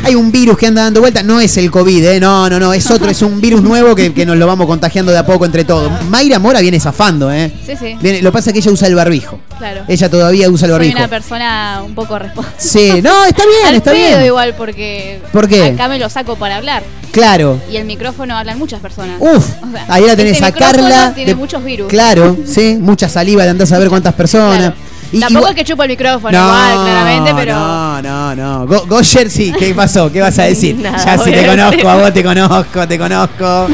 [0.04, 1.22] hay un virus que anda dando vuelta.
[1.22, 2.20] No es el COVID, ¿eh?
[2.20, 5.12] No, no, no, es otro, es un virus nuevo que, que nos lo vamos contagiando
[5.12, 5.90] de a poco entre todos.
[6.08, 7.52] Mayra Mora viene zafando, ¿eh?
[7.66, 7.96] Sí, sí.
[8.00, 9.38] Viene- lo pasa que ella usa el barbijo.
[9.58, 9.82] Claro.
[9.88, 10.98] Ella todavía usa el Soy barbijo.
[10.98, 12.56] una persona un poco responsable.
[12.58, 14.26] Sí, no, está bien, Al está pedo bien.
[14.26, 15.64] igual porque ¿Por qué?
[15.64, 17.60] acá me lo saco para hablar Claro.
[17.70, 19.16] y el micrófono hablan muchas personas.
[19.20, 21.12] Uf, O sea, ahí la tenés este a micrófono Carla.
[21.14, 21.88] Tiene de- muchos virus.
[21.88, 24.58] Claro, sí, mucha saliva, de andás a ver cuántas personas.
[24.58, 24.74] Claro.
[25.10, 27.54] Y- Tampoco igual- es que chupo el micrófono, igual, claramente, pero.
[27.54, 28.66] No, no, no.
[28.66, 30.12] Go- Goyer, sí, ¿qué pasó?
[30.12, 30.76] ¿Qué vas a decir?
[30.82, 33.66] Nada, ya voy te conozco, a vos te conozco, te conozco.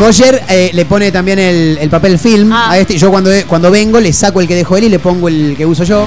[0.00, 2.72] Goyer eh, le pone también el, el papel film Ah.
[2.72, 2.98] a este.
[2.98, 5.64] Yo cuando, cuando vengo le saco el que dejó él y le pongo el que
[5.64, 6.06] uso yo.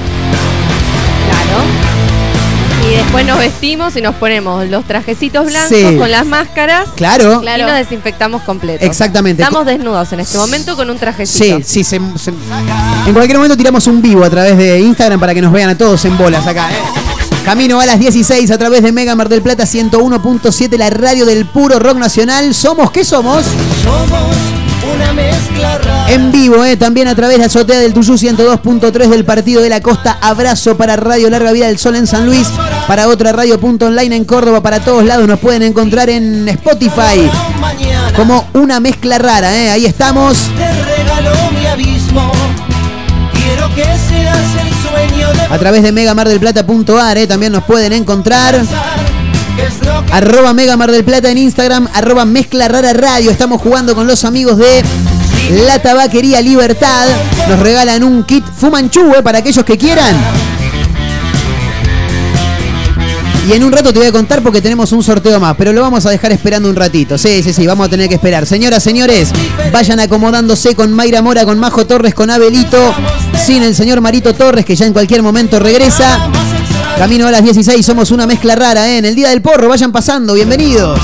[1.30, 1.64] Claro.
[2.90, 5.96] Y después nos vestimos y nos ponemos los trajecitos blancos Sí.
[5.98, 7.40] con las máscaras Claro.
[7.42, 7.64] Claro.
[7.64, 8.84] y nos desinfectamos completo.
[8.84, 9.44] Exactamente.
[9.44, 11.58] Estamos desnudos en este momento con un trajecito.
[11.60, 12.32] Sí, sí, se- se-
[13.06, 15.78] en cualquier momento tiramos un vivo a través de Instagram para que nos vean a
[15.78, 16.72] todos en bolas acá.
[16.72, 16.76] ¿eh?
[17.46, 21.46] Camino a las 16 a través de Mega Mar del Plata 101.7, la radio del
[21.46, 22.54] puro rock nacional.
[22.56, 23.44] ¿Somos qué somos?
[23.84, 24.28] Somos
[24.96, 26.12] una mezcla rara.
[26.12, 26.78] En vivo, ¿eh?
[26.78, 30.18] también a través de Azotea del Tuyú 102.3 del Partido de la Costa.
[30.22, 32.48] Abrazo para Radio Larga Vida del Sol en San Luis,
[32.88, 37.30] para otra radio punto online en Córdoba, para todos lados nos pueden encontrar en Spotify
[38.16, 39.56] como una mezcla rara.
[39.56, 39.70] ¿eh?
[39.70, 40.38] Ahí estamos.
[40.58, 42.32] te regalo mi abismo.
[43.34, 47.28] Quiero que seas el sueño de A través de megamardelplata.ar ¿eh?
[47.28, 48.56] también nos pueden encontrar.
[50.12, 53.32] Arroba Mega Mar del Plata en Instagram, arroba Mezcla Rara Radio.
[53.32, 54.84] Estamos jugando con los amigos de
[55.66, 57.08] La Tabaquería Libertad.
[57.48, 60.16] Nos regalan un kit Fumanchu eh, para aquellos que quieran.
[63.50, 65.82] Y en un rato te voy a contar porque tenemos un sorteo más, pero lo
[65.82, 67.18] vamos a dejar esperando un ratito.
[67.18, 68.46] Sí, sí, sí, vamos a tener que esperar.
[68.46, 69.30] Señoras, señores,
[69.72, 72.94] vayan acomodándose con Mayra Mora, con Majo Torres, con Abelito,
[73.44, 76.30] sin el señor Marito Torres, que ya en cualquier momento regresa.
[77.00, 78.98] Camino a las 16, somos una mezcla rara, ¿eh?
[78.98, 81.00] En el Día del Porro, vayan pasando, bienvenidos.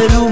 [0.00, 0.29] Va con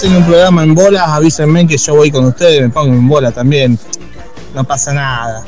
[0.00, 3.30] hacen un programa en bolas, avísenme que yo voy con ustedes, me pongo en bola
[3.32, 3.78] también.
[4.54, 5.44] No pasa nada.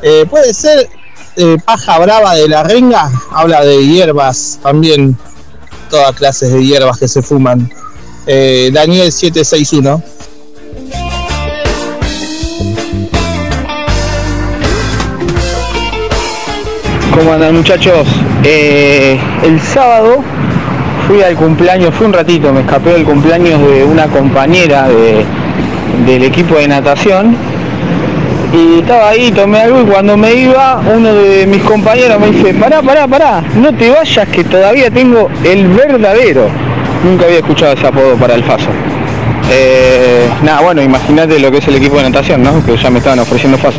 [0.00, 0.88] Eh, puede ser
[1.34, 5.18] eh, paja brava de la renga, habla de hierbas también,
[5.90, 7.68] todas clases de hierbas que se fuman.
[8.28, 10.00] Eh, Daniel 761.
[17.12, 18.06] ¿Cómo andan muchachos?
[18.44, 20.22] El sábado
[21.06, 25.24] fui al cumpleaños, fui un ratito, me escapé del cumpleaños de una compañera de-
[26.04, 27.36] del equipo de natación
[28.52, 32.54] y estaba ahí, tomé algo y cuando me iba uno de mis compañeros me dice,
[32.54, 36.48] pará, pará, pará, no te vayas que todavía tengo el verdadero.
[37.04, 38.68] Nunca había escuchado ese apodo para el Faso.
[39.50, 42.64] Eh, nada, bueno, imagínate lo que es el equipo de natación, ¿no?
[42.64, 43.78] Que ya me estaban ofreciendo Faso.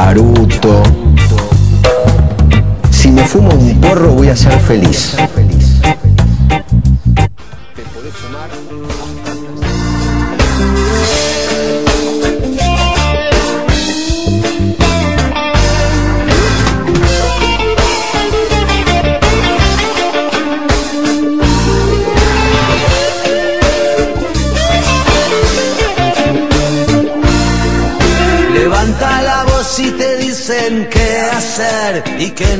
[0.00, 0.82] Charuto.
[2.90, 5.14] Si me fumo un porro voy a ser feliz.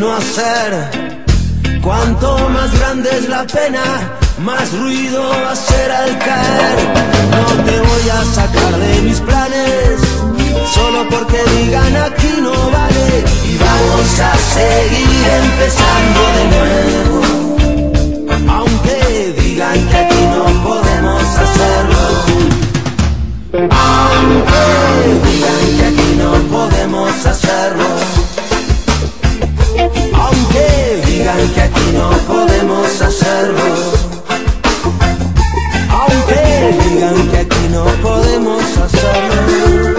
[0.01, 0.91] No hacer.
[1.83, 3.83] Cuanto más grande es la pena,
[4.39, 6.79] más ruido va a hacer al caer.
[7.37, 10.01] No te voy a sacar de mis planes,
[10.75, 13.25] solo porque digan aquí no vale.
[13.45, 17.19] Y vamos a seguir empezando de nuevo.
[18.57, 22.03] Aunque digan que aquí no podemos hacerlo.
[23.53, 24.65] Aunque
[25.27, 28.20] digan que aquí no podemos hacerlo.
[31.49, 33.65] Que aquí no podemos hacerlo.
[35.91, 39.97] Aunque digan que aquí no podemos hacerlo.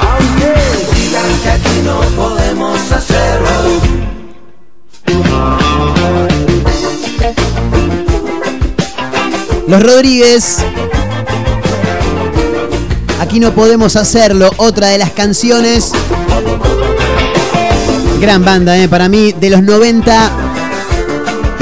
[0.00, 0.54] Aunque
[0.94, 3.48] digan que aquí no podemos hacerlo.
[9.68, 10.58] Los Rodríguez.
[13.20, 14.50] Aquí no podemos hacerlo.
[14.56, 15.92] Otra de las canciones.
[18.20, 20.32] Gran banda, eh, para mí, de los 90.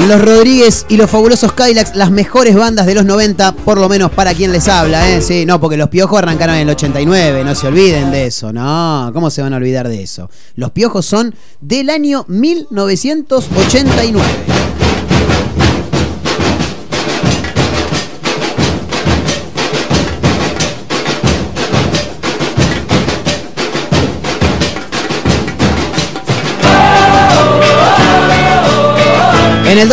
[0.09, 4.13] Los Rodríguez y los fabulosos Kylax, las mejores bandas de los 90, por lo menos
[4.13, 5.21] para quien les habla, ¿eh?
[5.21, 9.11] Sí, no, porque los Piojos arrancaron en el 89, no se olviden de eso, no,
[9.13, 10.31] ¿cómo se van a olvidar de eso?
[10.55, 14.56] Los Piojos son del año 1989.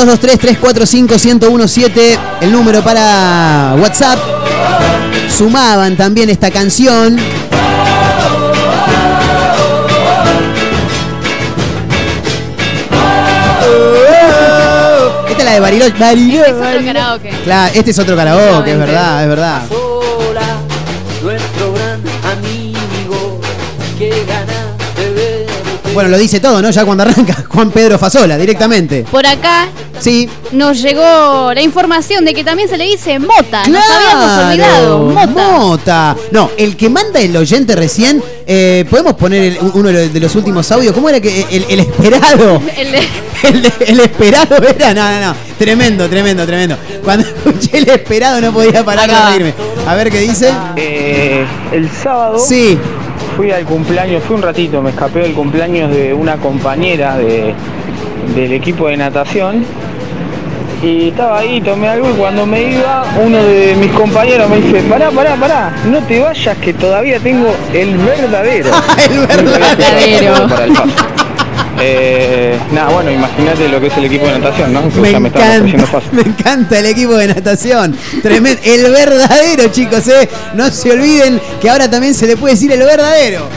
[0.05, 4.19] 223-345-1017, el número para WhatsApp.
[5.29, 7.17] Sumaban también esta canción.
[15.29, 15.93] Esta es la de Bariloche.
[15.99, 16.49] Bariloche.
[16.49, 17.29] Es otro karaoke.
[17.43, 19.61] Claro, este es otro karaoke, es verdad, es verdad.
[25.93, 26.69] Bueno, lo dice todo, ¿no?
[26.71, 29.05] Ya cuando arranca Juan Pedro Fasola, directamente.
[29.09, 29.67] Por acá
[29.99, 30.27] Sí.
[30.51, 33.63] nos llegó la información de que también se le dice mota.
[33.67, 34.99] Nos habíamos olvidado.
[35.09, 35.27] Mota.
[35.27, 36.15] Mota.
[36.31, 40.69] No, el que manda el oyente recién, eh, podemos poner el- uno de los- últimos
[40.71, 40.93] audios.
[40.93, 42.61] ¿Cómo era que el, el esperado?
[42.77, 43.07] El de-
[43.87, 46.77] El, esperado era, no, no, no, tremendo, tremendo, tremendo.
[47.03, 49.53] Cuando escuché el esperado no podía parar de reírme.
[49.85, 50.49] A ver qué dice.
[50.77, 52.77] Eh, el sábado Sí.
[53.35, 57.53] Fui al cumpleaños, fui un ratito, me escapé del cumpleaños de una compañera de,
[58.35, 59.65] del equipo de natación
[60.83, 64.81] y estaba ahí, tomé algo y cuando me iba uno de mis compañeros me dice,
[64.83, 68.69] pará, pará, pará, no te vayas que todavía tengo el verdadero.
[69.09, 70.47] el verdadero.
[70.49, 71.12] Para el paso.
[71.79, 74.87] Eh, nada, bueno, imagínate lo que es el equipo de natación, ¿no?
[74.89, 76.09] Que Me ya me encanta, fácil.
[76.13, 77.97] me encanta el equipo de natación.
[78.21, 78.61] Tremendo.
[78.63, 80.29] El verdadero, chicos, ¿eh?
[80.53, 83.47] No se olviden que ahora también se le puede decir el verdadero.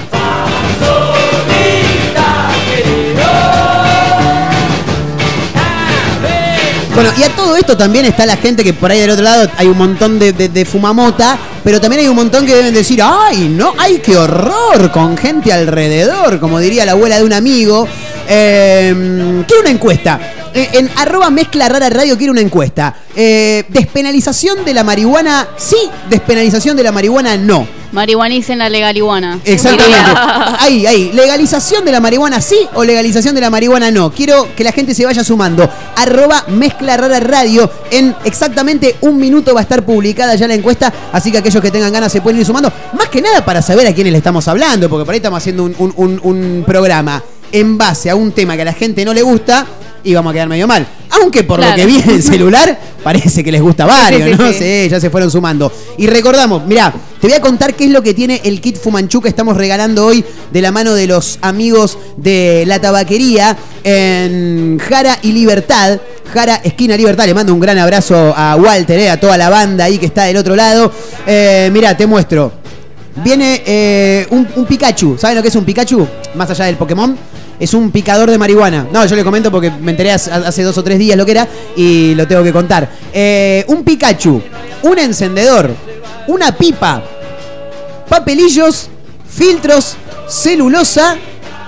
[6.94, 9.50] Bueno, y a todo esto también está la gente que por ahí del otro lado
[9.59, 13.00] hay un montón de, de- de fumamota, pero también hay un montón que deben decir,
[13.02, 17.88] ay, no, ay, qué horror, con gente alrededor, como diría la abuela de un amigo.
[18.29, 20.20] Eh, quiero una encuesta.
[20.55, 22.94] Eh, En arroba mezcla rara radio quiero una encuesta.
[23.16, 25.76] Eh, despenalización de la marihuana, sí,
[26.09, 27.66] despenalización de la marihuana, no.
[27.92, 29.38] Marihuanicen la legaliguana.
[29.44, 29.96] Exactamente.
[30.61, 31.11] Ahí, ahí.
[31.12, 34.11] ¿Legalización de la marihuana sí o legalización de la marihuana no?
[34.12, 35.68] Quiero que la gente se vaya sumando.
[35.96, 37.70] Arroba mezcla rara radio.
[37.90, 40.92] En exactamente un minuto va a estar publicada ya la encuesta.
[41.12, 42.72] Así que aquellos que tengan ganas se pueden ir sumando.
[42.99, 44.88] Más que nada para saber a quiénes le estamos hablando.
[44.88, 47.22] Porque por ahí estamos haciendo un, un- un- un programa
[47.53, 49.64] en base a un tema que a la gente no le gusta.
[50.07, 50.87] Y vamos a quedar medio mal.
[51.21, 54.37] Aunque por lo que vi en el celular, parece que les gusta varios, Sí, sí,
[54.38, 54.53] ¿no?
[54.53, 54.59] sí.
[54.59, 55.73] Sí, ya se fueron sumando.
[55.99, 59.21] Y recordamos, mirá, te voy a contar qué es lo que tiene el kit Fumanchu
[59.21, 65.19] que estamos regalando hoy de la mano de los amigos de la tabaquería en Jara
[65.23, 65.99] y Libertad.
[66.33, 67.27] Jara, esquina Libertad.
[67.27, 70.23] Le mando un gran abrazo a Walter, eh, a toda la banda ahí que está
[70.25, 70.92] del otro lado.
[71.27, 72.53] Eh, mirá, te muestro.
[73.25, 75.16] Viene eh, un, un Pikachu.
[75.19, 76.07] ¿Saben lo que es un Pikachu?
[76.37, 77.16] Más allá del Pokémon.
[77.59, 78.87] Es un picador de marihuana.
[78.92, 81.49] No, yo le comento porque me enteré hace, dos o tres días lo que era
[81.77, 82.88] y lo tengo que contar.
[83.12, 84.42] Eh, un Pikachu,
[84.83, 85.71] un encendedor,
[86.27, 87.03] una pipa,
[88.09, 88.88] papelillos,
[89.29, 89.97] filtros,
[90.29, 91.16] celulosa.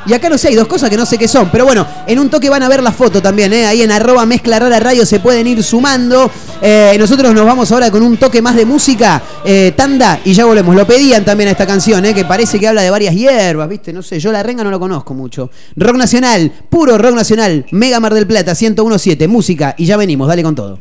[0.06, 1.50] Y acá no sé, hay dos cosas que no sé qué son.
[1.50, 3.66] Pero bueno, en un toque van a ver la foto también, ¿eh?
[3.66, 6.30] Ahí en arroba mezcla rara radio se pueden ir sumando.
[6.60, 10.44] Eh, nosotros nos vamos ahora con un toque más de música, eh, tanda, y ya
[10.44, 10.74] volvemos.
[10.74, 12.14] Lo pedían también a esta canción, ¿eh?
[12.14, 13.92] Que parece que habla de varias hierbas, ¿viste?
[13.92, 15.50] No sé, yo la renga no lo conozco mucho.
[15.76, 20.42] Rock nacional, puro rock nacional, Mega Mar del Plata, 1017, música, y ya venimos, dale
[20.42, 20.80] con todo.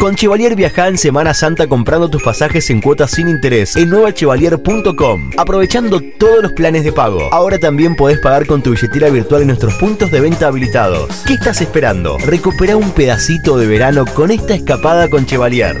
[0.00, 5.30] Con Chevalier viaja en Semana Santa comprando tus pasajes en cuotas sin interés en nuevachevalier.com,
[5.36, 7.32] aprovechando todos los planes de pago.
[7.32, 11.22] Ahora también podés pagar con tu billetera virtual en nuestros puntos de venta habilitados.
[11.26, 12.18] ¿Qué estás esperando?
[12.18, 15.80] Recupera un pedacito de verano con esta escapada con Chevalier.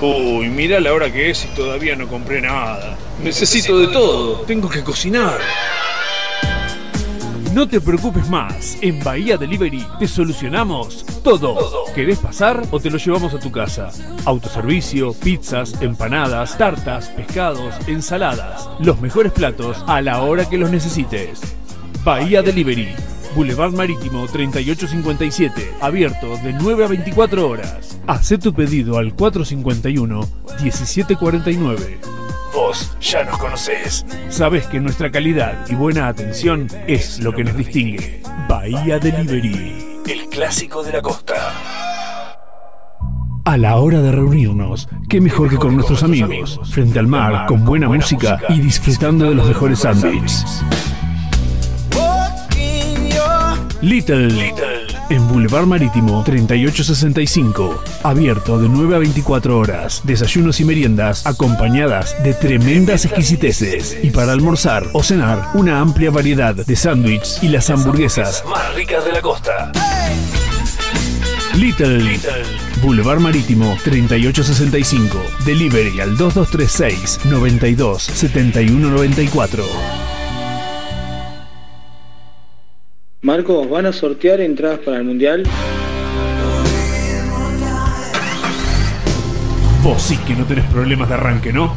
[0.00, 2.96] Uy, mira la hora que es y todavía no compré nada.
[3.22, 4.40] Necesito de todo.
[4.42, 5.38] Tengo que cocinar.
[7.52, 11.84] No te preocupes más, en Bahía Delivery te solucionamos todo.
[11.94, 13.90] ¿Querés pasar o te lo llevamos a tu casa?
[14.24, 18.68] Autoservicio, pizzas, empanadas, tartas, pescados, ensaladas.
[18.78, 21.40] Los mejores platos a la hora que los necesites.
[22.04, 22.94] Bahía Delivery,
[23.34, 27.98] Boulevard Marítimo 3857, abierto de 9 a 24 horas.
[28.06, 31.98] Haz tu pedido al 451-1749.
[32.54, 34.04] Vos ya nos conocés.
[34.28, 38.22] Sabés que nuestra calidad y buena atención es lo que nos distingue.
[38.48, 41.34] Bahía Delivery, el clásico de la costa.
[43.44, 47.64] A la hora de reunirnos, qué mejor que con nuestros amigos, frente al mar, con
[47.64, 50.62] buena música y disfrutando de los mejores sándwiches.
[53.82, 61.26] Little, Little, en Boulevard Marítimo 3865, abierto de 9 a 24 horas, desayunos y meriendas
[61.26, 67.48] acompañadas de tremendas exquisiteces y para almorzar o cenar una amplia variedad de sándwiches y
[67.48, 69.72] las hamburguesas más ricas de la costa.
[71.56, 72.42] Little, Little,
[72.82, 80.19] Boulevard Marítimo 3865, delivery al 2236 92 7194.
[83.22, 85.42] Marcos, ¿van a sortear entradas para el Mundial?
[89.82, 91.76] Vos sí que no tenés problemas de arranque, ¿no?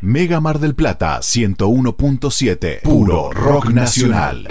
[0.00, 2.82] Mega Mar del Plata 101.7.
[2.82, 4.46] Puro rock nacional.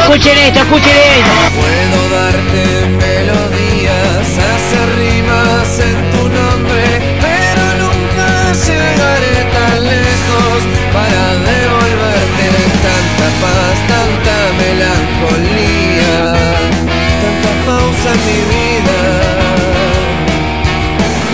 [0.00, 1.32] Escuchen esto, escuchen esto.
[1.60, 6.84] Puedo darte melodías, hacer rimas en tu nombre,
[7.20, 8.28] pero nunca
[8.64, 10.58] llegaré tan lejos
[10.92, 12.46] para devolverte
[12.82, 15.81] tanta paz, tanta melancolía,
[17.22, 18.98] tanta pausa en mi vida.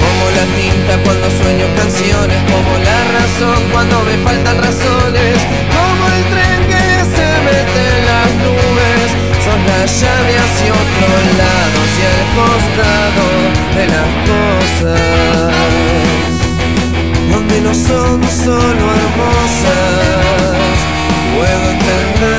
[0.03, 5.37] Como la tinta cuando sueño canciones, como la razón cuando me faltan razones,
[5.77, 9.09] como el tren que se mete en las nubes,
[9.45, 11.11] son la llave hacia otro
[11.41, 13.25] lado, hacia el costado
[13.77, 15.53] de las cosas,
[17.33, 20.77] donde no son solo hermosas,
[21.35, 22.38] puedo entender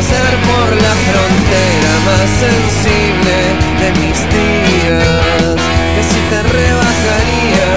[0.00, 3.36] pasar por la frontera más sensible
[3.80, 5.56] de mis días,
[5.94, 7.70] que si te rebajaría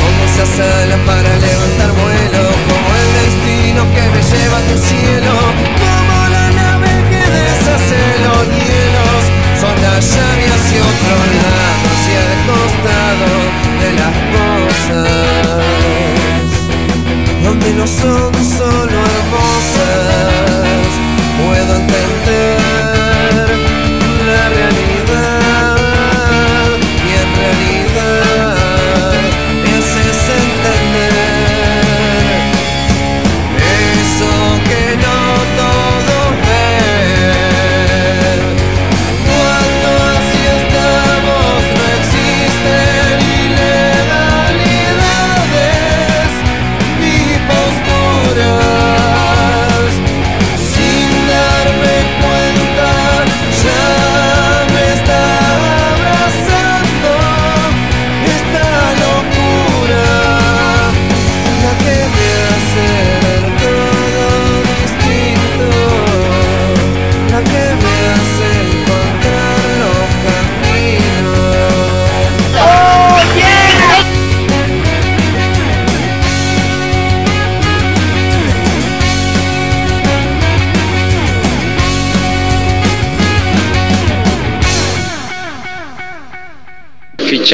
[0.00, 1.33] como esas alas para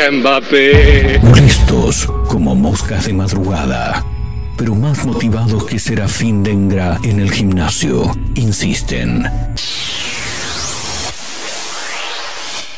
[0.09, 1.21] Mbappé.
[1.23, 4.05] Molestos como moscas de madrugada,
[4.57, 9.29] pero más motivados que Serafín Dengra en el gimnasio, insisten.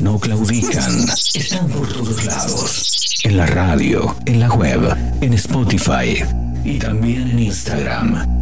[0.01, 3.21] No claudican, están por todos lados.
[3.23, 6.25] En la radio, en la web, en Spotify
[6.65, 8.42] y también en Instagram.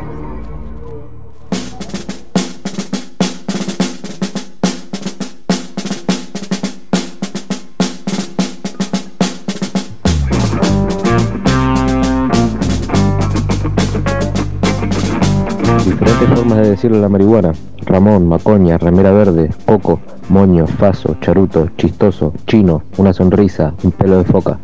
[16.51, 17.53] Formas de decirle la marihuana.
[17.85, 24.25] Ramón, Macoña, Remera Verde, Coco, Moño, Faso, Charuto, Chistoso, Chino, una sonrisa, un pelo de
[24.25, 24.59] foca.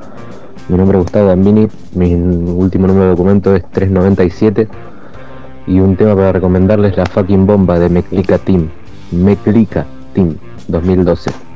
[0.68, 4.68] Mi nombre es Gustavo Gambini, mi último número de documento es 397
[5.68, 8.68] y un tema para recomendarles la fucking bomba de Meclica Team.
[9.12, 10.36] Meclica Team
[10.68, 11.47] 2012.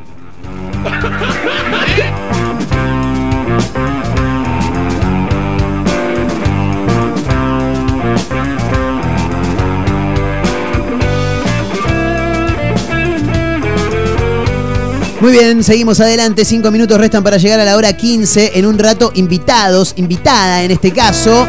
[15.21, 16.45] Muy bien, seguimos adelante.
[16.45, 18.57] Cinco minutos restan para llegar a la hora 15.
[18.57, 21.45] En un rato, invitados, invitada en este caso.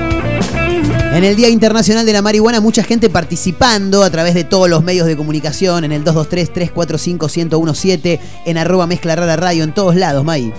[1.14, 4.84] En el Día Internacional de la Marihuana, mucha gente participando a través de todos los
[4.84, 10.52] medios de comunicación, en el 223-345-1017, en arroba mezcla rara radio, en todos lados, May.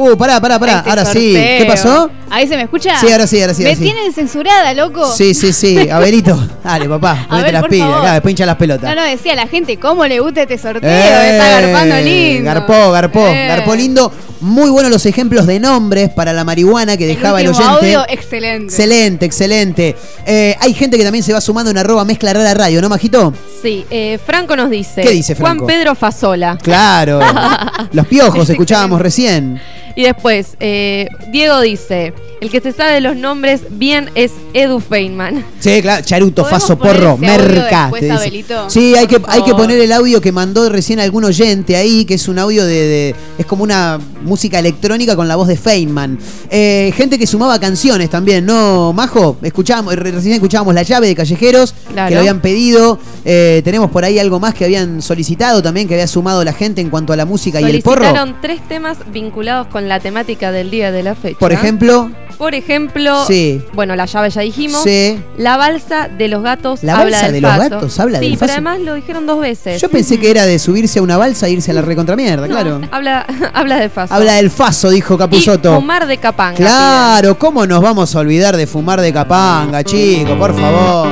[0.00, 0.76] Uh, pará, pará, pará.
[0.78, 1.32] Este Ahora sí.
[1.34, 2.08] ¿Qué pasó?
[2.30, 3.00] ¿Ahí se me escucha?
[3.00, 3.84] Sí, ahora sí, ahora sí, Me ahora sí.
[3.84, 5.12] tienen censurada, loco.
[5.12, 5.88] Sí, sí, sí.
[5.90, 6.38] Abelito.
[6.62, 7.26] Dale, papá.
[7.28, 7.88] Ponete ver, las por pilas.
[7.88, 8.02] favor.
[8.04, 8.94] Acá, después hincha las pelotas.
[8.94, 10.88] No, no, decía la gente cómo le gusta este sorteo.
[10.88, 12.44] Eh, Está garpando lindo.
[12.44, 13.48] Garpó, garpó, Eh.
[13.48, 14.12] garpó lindo.
[14.40, 17.96] Muy buenos los ejemplos de nombres para la marihuana que dejaba el, último oyente.
[17.96, 18.64] audio, excelente.
[18.66, 19.96] Excelente, excelente.
[20.24, 23.34] Eh, hay gente que también se va sumando en arroba mezcla rara radio, ¿no, Majito?
[23.60, 25.00] Sí, eh, Franco nos dice.
[25.02, 25.64] ¿Qué dice Franco?
[25.64, 26.56] Juan Pedro Fasola.
[26.62, 27.18] Claro.
[27.92, 29.60] Los piojos, escuchábamos recién.
[29.98, 35.44] Y después, eh, Diego dice, el que se sabe los nombres bien es Edu Feynman.
[35.58, 37.90] Sí, claro, charuto, ¿Podemos faso, porro, merca.
[37.90, 38.54] después, te dice.
[38.68, 42.14] Sí, hay que, hay que poner el audio que mandó recién algún oyente ahí, que
[42.14, 42.74] es un audio de.
[42.74, 46.16] de- es como una música electrónica con la voz de Feynman.
[46.48, 49.36] Eh, gente que sumaba canciones también, ¿no, Majo?
[49.42, 52.08] Escuchábamos, re- recién escuchábamos La llave de Callejeros, Claro.
[52.08, 53.00] que lo habían pedido.
[53.24, 56.80] Eh, tenemos por ahí algo más que habían solicitado también, que había sumado la gente
[56.80, 57.96] en cuanto a la música y el porro.
[58.04, 61.38] Solicitaron tres temas vinculados con la temática del día de la fecha.
[61.38, 63.60] Por ejemplo, Por ejemplo, Sí.
[63.72, 64.84] bueno, la llave ya dijimos.
[64.84, 65.18] Sí.
[65.36, 68.34] La balsa de los gatos ¿La habla balsa del de los gatos habla sí, del
[68.38, 68.52] pero faso?
[68.52, 69.80] además lo dijeron dos veces.
[69.82, 72.80] yo pensé que era de subirse a una balsa e irse a la recontramierda, claro.
[72.92, 74.14] Habla, habla de faso.
[74.14, 75.74] Habla del faso, dijo y Capuzoto.
[75.74, 76.56] fumar de capanga.
[76.56, 80.38] Claro, ¿cómo nos vamos a olvidar de fumar de capanga, chicos?
[80.38, 81.08] Por favor.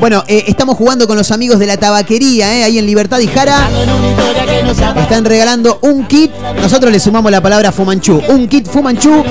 [0.00, 3.26] Bueno, eh, estamos jugando con los amigos de la tabaquería, eh, ahí en Libertad y
[3.26, 3.68] Jara.
[4.70, 6.30] Están regalando un kit.
[6.60, 8.20] Nosotros le sumamos la palabra Fumanchu.
[8.28, 9.24] Un kit Fumanchu,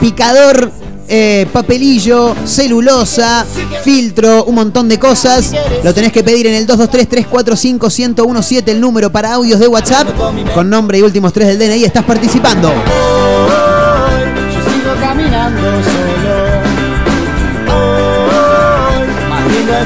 [0.00, 0.70] picador,
[1.08, 3.46] eh, papelillo, celulosa,
[3.82, 5.52] filtro, un montón de cosas.
[5.82, 10.08] Lo tenés que pedir en el 223-345-1017, el número para audios de WhatsApp,
[10.54, 11.84] con nombre y últimos tres del DNI.
[11.84, 12.72] Estás participando.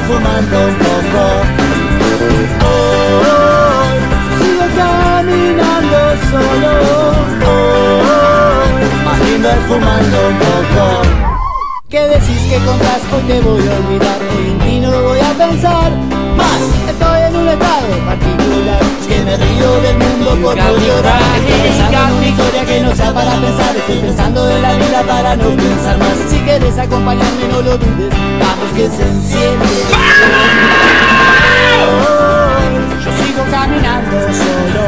[0.06, 1.59] Fumando un poco.
[9.70, 11.02] Fumando un poco.
[11.88, 13.02] ¿Qué decís que contás?
[13.12, 14.18] Hoy te voy a olvidar.
[14.34, 15.90] Hoy en ti no voy a pensar.
[16.36, 16.60] Más,
[16.92, 18.82] estoy en un estado particular.
[19.00, 21.22] Es que me río del mundo por no llorar.
[21.38, 23.76] Estoy pensando en una historia que no sea para pensar.
[23.76, 26.16] Estoy pensando en la vida para no pensar más.
[26.28, 28.12] Si quieres acompañarme, no lo dudes.
[28.42, 29.66] Vamos que se enciende.
[33.04, 34.79] Yo sigo caminando solo.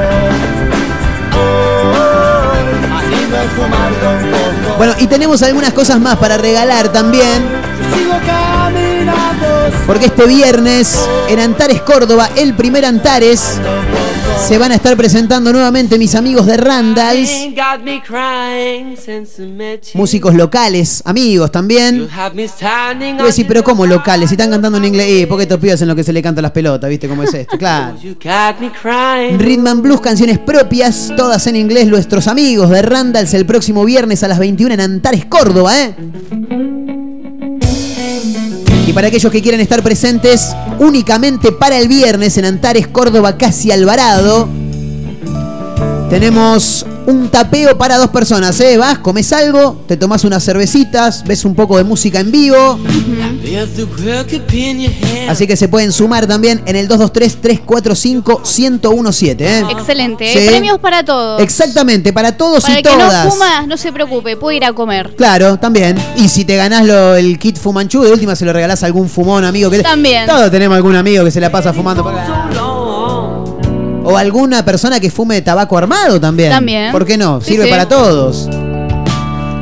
[4.78, 7.42] Bueno, y tenemos algunas cosas más para regalar también.
[9.86, 13.58] Porque este viernes en Antares, Córdoba, el primer Antares,
[14.46, 17.30] se van a estar presentando nuevamente mis amigos de Randalls,
[19.94, 22.08] músicos locales, amigos también.
[23.18, 24.28] Voy a decir, pero ¿cómo locales?
[24.28, 26.42] Si están cantando en inglés, eh, porque estos pibes en lo que se le canta
[26.42, 27.56] las pelotas, ¿viste cómo es esto?
[27.56, 27.96] Claro.
[29.38, 34.22] Rhythm and Blues, canciones propias, todas en inglés, nuestros amigos de Randalls el próximo viernes
[34.24, 35.94] a las 21 en Antares, Córdoba, ¿eh?
[38.86, 43.70] Y para aquellos que quieran estar presentes, únicamente para el viernes en Antares, Córdoba, casi
[43.70, 44.48] Alvarado,
[46.10, 48.76] tenemos un tapeo para dos personas, ¿eh?
[48.76, 52.78] Vas, comes algo, te tomas unas cervecitas, ves un poco de música en vivo.
[55.28, 59.64] Así que se pueden sumar también en el 223-345-1017, ¿eh?
[59.70, 60.32] Excelente.
[60.32, 60.38] Sí.
[60.38, 60.46] ¿eh?
[60.48, 61.40] Premios para todos.
[61.42, 63.24] Exactamente, para todos Para y el que todas.
[63.24, 65.14] no fuma, no se preocupe, puede ir a comer.
[65.16, 65.96] Claro, también.
[66.16, 69.08] Y si te ganás lo- el kit Fumanchu, de última se lo regalás a algún
[69.08, 70.26] fumón amigo que También.
[70.26, 72.02] Todos tenemos algún amigo que se la pasa fumando.
[72.02, 72.12] por-
[74.04, 76.50] O alguna persona que fume tabaco armado también.
[76.50, 76.92] También.
[76.92, 77.40] ¿Por qué no?
[77.40, 77.70] Sí, Sirve sí.
[77.70, 78.48] para todos.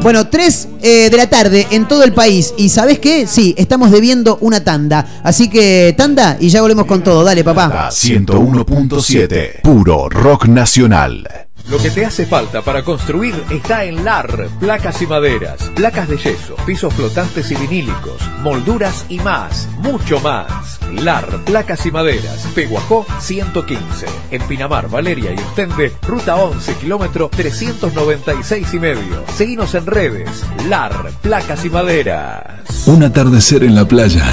[0.03, 2.55] Bueno, 3 de la tarde en todo el país.
[2.57, 3.27] ¿Y sabes qué?
[3.27, 5.21] Sí, estamos debiendo una tanda.
[5.23, 7.23] Así que tanda y ya volvemos con todo.
[7.23, 7.91] Dale, papá.
[7.91, 11.29] 101.7 Puro Rock Nacional.
[11.71, 16.16] Lo que te hace falta para construir está en LAR, placas y maderas, placas de
[16.16, 20.81] yeso, pisos flotantes y vinílicos, molduras y más, mucho más.
[20.93, 28.75] LAR, placas y maderas, Peguajó 115, en Pinamar, Valeria y Ostende, ruta 11, kilómetro 396
[28.75, 29.25] y medio.
[29.37, 32.87] Seguinos en redes, LAR, placas y maderas.
[32.87, 34.25] Un atardecer en la playa,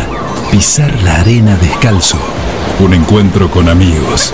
[0.49, 2.17] pisar la arena descalzo,
[2.79, 4.33] un encuentro con amigos.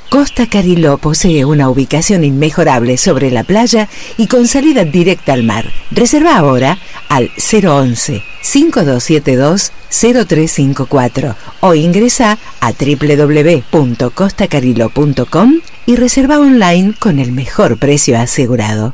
[0.11, 3.87] Costa Cariló posee una ubicación inmejorable sobre la playa
[4.17, 5.71] y con salida directa al mar.
[5.89, 17.31] Reserva ahora al 011 5272 0354 o ingresa a www.costacariló.com y reserva online con el
[17.31, 18.93] mejor precio asegurado.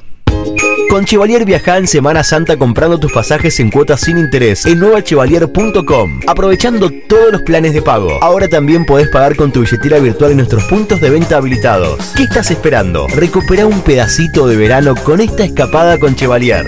[0.90, 6.22] Con Chevalier viaja en Semana Santa comprando tus pasajes en cuotas sin interés en nuevachevalier.com,
[6.28, 8.18] aprovechando todos los planes de pago.
[8.22, 12.14] Ahora también podés pagar con tu billetera virtual en nuestros puntos de venta habilitados.
[12.16, 13.06] ¿Qué estás esperando?
[13.08, 16.66] Recupera un pedacito de verano con esta escapada con Chevalier.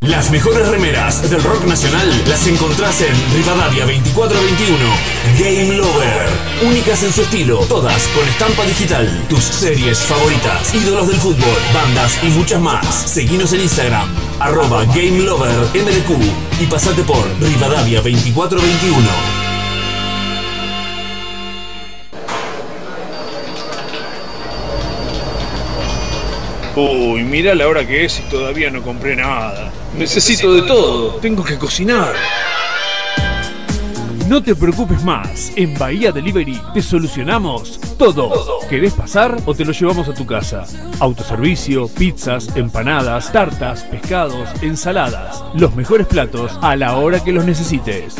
[0.00, 4.78] Las mejores remeras del rock nacional las encontrás en Rivadavia 2421.
[5.38, 6.28] Game Lover.
[6.66, 9.08] Únicas en su estilo, todas con estampa digital.
[9.28, 12.86] Tus series favoritas, ídolos del fútbol, bandas y muchas más.
[12.86, 19.46] Seguinos en Instagram, arroba Game Lover MDQ y pasate por Rivadavia 2421.
[26.76, 29.72] Uy, mira la hora que es y todavía no compré nada.
[29.98, 31.16] Necesito de todo.
[31.16, 32.12] Tengo que cocinar.
[34.28, 38.60] No te preocupes más, en Bahía Delivery te solucionamos todo.
[38.68, 40.64] ¿Querés pasar o te lo llevamos a tu casa?
[40.98, 45.42] Autoservicio, pizzas, empanadas, tartas, pescados, ensaladas.
[45.54, 48.16] Los mejores platos a la hora que los necesites.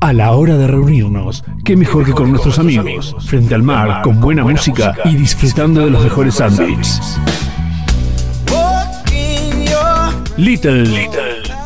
[0.00, 4.20] A la hora de reunirnos, qué mejor que con nuestros amigos, frente al mar, con
[4.20, 7.18] buena música y disfrutando de los mejores sándwiches.
[10.36, 10.84] Little,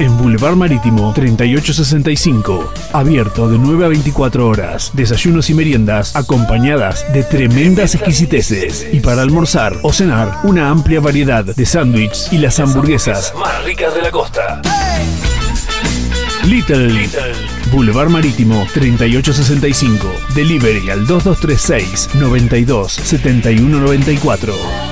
[0.03, 7.23] en Boulevard Marítimo 3865, abierto de 9 a 24 horas, desayunos y meriendas acompañadas de
[7.23, 13.33] tremendas exquisiteces y para almorzar o cenar una amplia variedad de sándwiches y las hamburguesas
[13.39, 14.63] más ricas de la costa.
[16.45, 17.09] Little,
[17.71, 24.92] Boulevard Marítimo 3865, delivery al 2236 92 7194.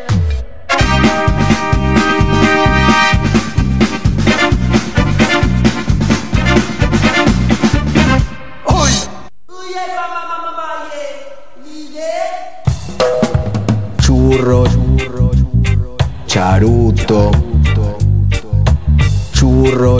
[19.33, 19.97] churro,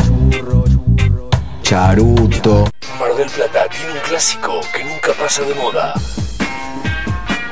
[1.61, 2.69] charuto.
[2.99, 5.93] Mar del Plata tiene un clásico que nunca pasa de moda.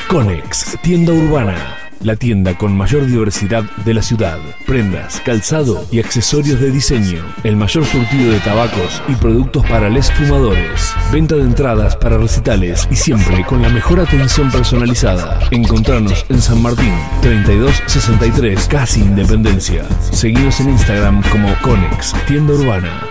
[0.08, 4.40] Conex, tienda urbana la tienda con mayor diversidad de la ciudad.
[4.66, 7.22] Prendas, calzado y accesorios de diseño.
[7.44, 10.94] El mayor surtido de tabacos y productos para les fumadores.
[11.12, 15.40] Venta de entradas para recitales y siempre con la mejor atención personalizada.
[15.52, 19.84] Encontrarnos en San Martín, 3263, casi Independencia.
[20.12, 23.02] Seguidos en Instagram como Conex, tienda urbana.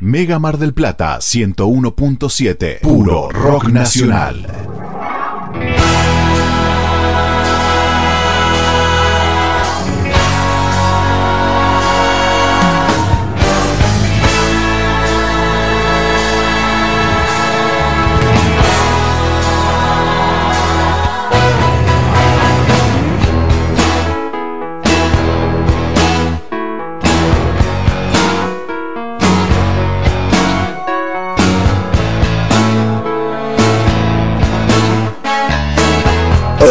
[0.00, 2.80] Mega Mar del Plata 101.7.
[2.80, 4.75] Puro rock nacional.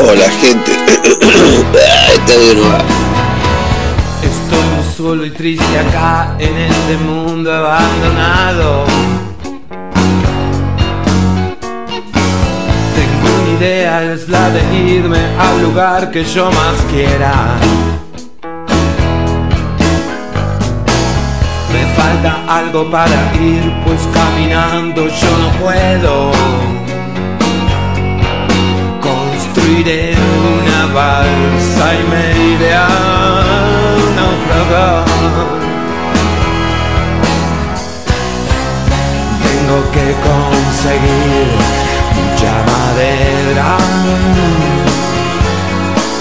[0.08, 0.72] Hola gente.
[2.14, 2.78] Está de nuevo.
[4.22, 8.86] Estoy solo y triste acá en este mundo abandonado.
[12.96, 17.56] Tengo una idea, es la de irme al lugar que yo más quiera.
[21.74, 26.75] Me falta algo para ir, pues caminando yo no puedo.
[29.86, 32.88] Construiré una balsa y me iré a
[34.16, 35.06] naufragar.
[39.46, 41.48] Tengo que conseguir
[42.16, 43.78] mucha madera.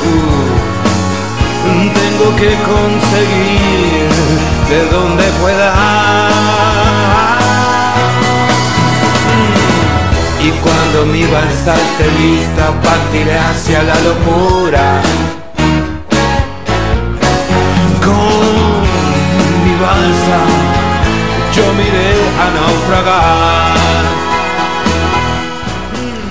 [0.04, 0.54] Uh,
[2.00, 4.10] tengo que conseguir
[4.68, 6.74] de donde pueda.
[11.05, 15.02] Cuando mi balsa esté lista partiré hacia la locura
[18.00, 20.38] Con mi balsa
[21.55, 23.74] yo miré a naufragar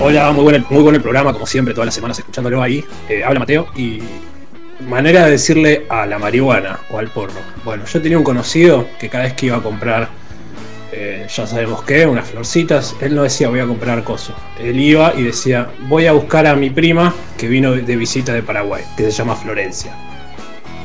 [0.00, 2.84] Hola, muy buen, muy buen el programa, como siempre, todas las semanas escuchándolo ahí.
[3.08, 4.02] Eh, habla Mateo y
[4.86, 7.40] manera de decirle a la marihuana o al porro.
[7.64, 10.10] Bueno, yo tenía un conocido que cada vez que iba a comprar,
[10.96, 14.34] eh, ya sabemos qué, unas florcitas, él no decía voy a comprar coso.
[14.60, 18.42] Él iba y decía voy a buscar a mi prima que vino de, visita de
[18.42, 19.92] Paraguay, que se llama Florencia.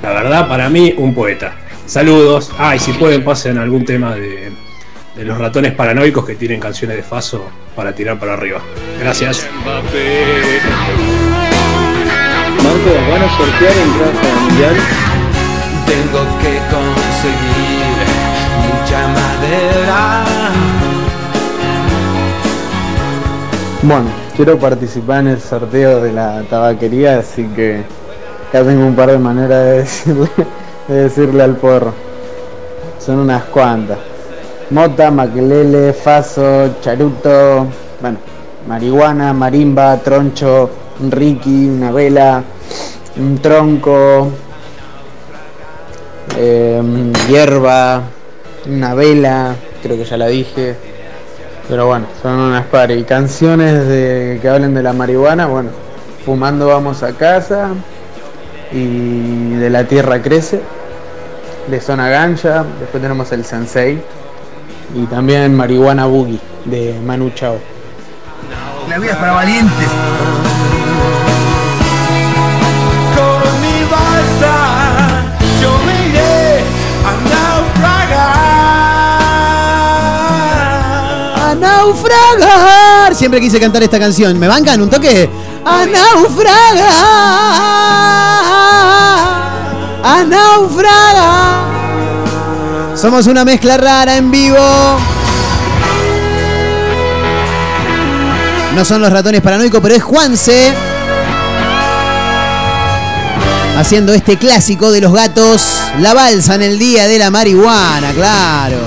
[0.02, 1.54] La verdad, para mí, un poeta.
[1.86, 2.52] Saludos.
[2.58, 4.52] Ah, y si pueden, pasen algún tema de,
[5.16, 7.46] de los ratones paranoicos que tienen canciones de Faso
[7.76, 8.62] para tirar para arriba.
[9.00, 9.48] Gracias.
[12.64, 14.76] Marco, ¿van a sortear entradas para el mundial?
[15.86, 17.90] Tengo que conseguir
[18.66, 19.79] mucha madera
[23.90, 27.82] Bueno, quiero participar en el sorteo de la tabaquería, así que
[28.54, 30.30] ya tengo un par de maneras de decirle,
[30.88, 31.92] de decirle al porro.
[33.04, 33.98] Son unas cuantas.
[34.70, 37.66] Mota, maquelele, faso, charuto,
[38.00, 38.20] bueno,
[38.68, 40.70] marihuana, marimba, troncho,
[41.00, 42.44] un ricky, una vela,
[43.18, 44.30] un tronco,
[46.38, 48.04] eh, hierba,
[48.68, 50.99] una vela, creo que ya la dije.
[51.70, 53.00] Pero bueno, son unas pares.
[53.00, 55.70] Y canciones de, que hablen de la marihuana, bueno,
[56.26, 57.70] fumando vamos a casa
[58.72, 60.62] y de la tierra crece,
[61.68, 64.02] de zona gancha, después tenemos el sensei
[64.96, 67.58] y también marihuana boogie de Manu Chao.
[68.90, 69.88] La vida es para valientes.
[81.90, 83.16] Naufragar.
[83.16, 84.38] Siempre quise cantar esta canción.
[84.40, 85.30] ¿Me bancan un toque?
[85.66, 86.80] A naufragar.
[90.04, 91.70] A naufragar.
[92.96, 94.58] Somos una mezcla rara en vivo.
[98.76, 100.74] No son los ratones paranoicos, pero es Juanse.
[103.78, 105.80] Haciendo este clásico de los gatos.
[106.00, 108.78] La balsa en el día de la marihuana, claro.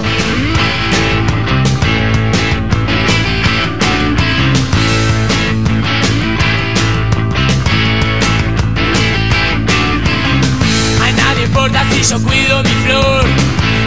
[12.08, 13.24] Yo cuido mi flor,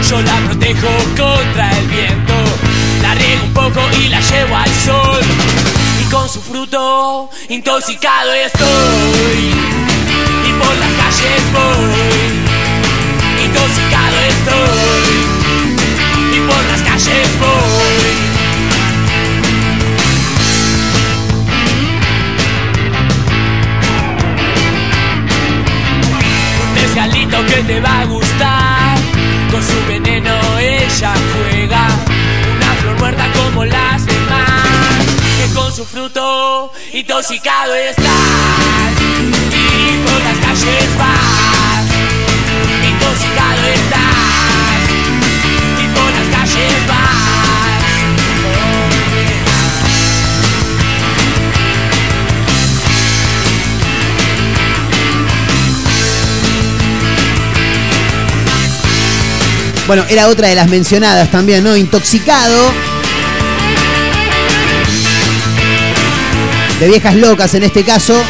[0.08, 2.34] yo la protejo contra el viento.
[3.02, 5.20] La riego un poco y la llevo al sol.
[6.00, 9.52] Y con su fruto intoxicado estoy.
[10.48, 12.40] Y por las calles voy.
[13.44, 15.16] Intoxicado estoy.
[16.32, 16.62] Y por
[27.66, 28.98] te va a gustar.
[29.50, 31.88] Con su veneno ella juega,
[32.56, 35.04] una flor muerta como las demás.
[35.36, 38.06] Que con su fruto intoxicado estás.
[39.52, 41.86] Y por las calles vas,
[42.88, 44.05] intoxicado estás.
[59.86, 61.76] Bueno, era otra de las mencionadas también, ¿no?
[61.76, 62.72] Intoxicado.
[66.80, 68.20] De viejas locas en este caso.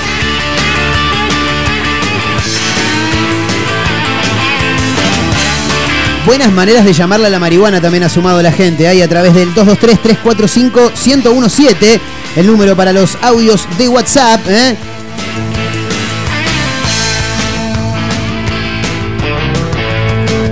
[6.26, 9.54] Buenas maneras de llamarla la marihuana también ha sumado la gente ahí a través del
[9.54, 12.00] 223-345-1017,
[12.34, 14.40] el número para los audios de WhatsApp.
[14.48, 14.76] ¿eh?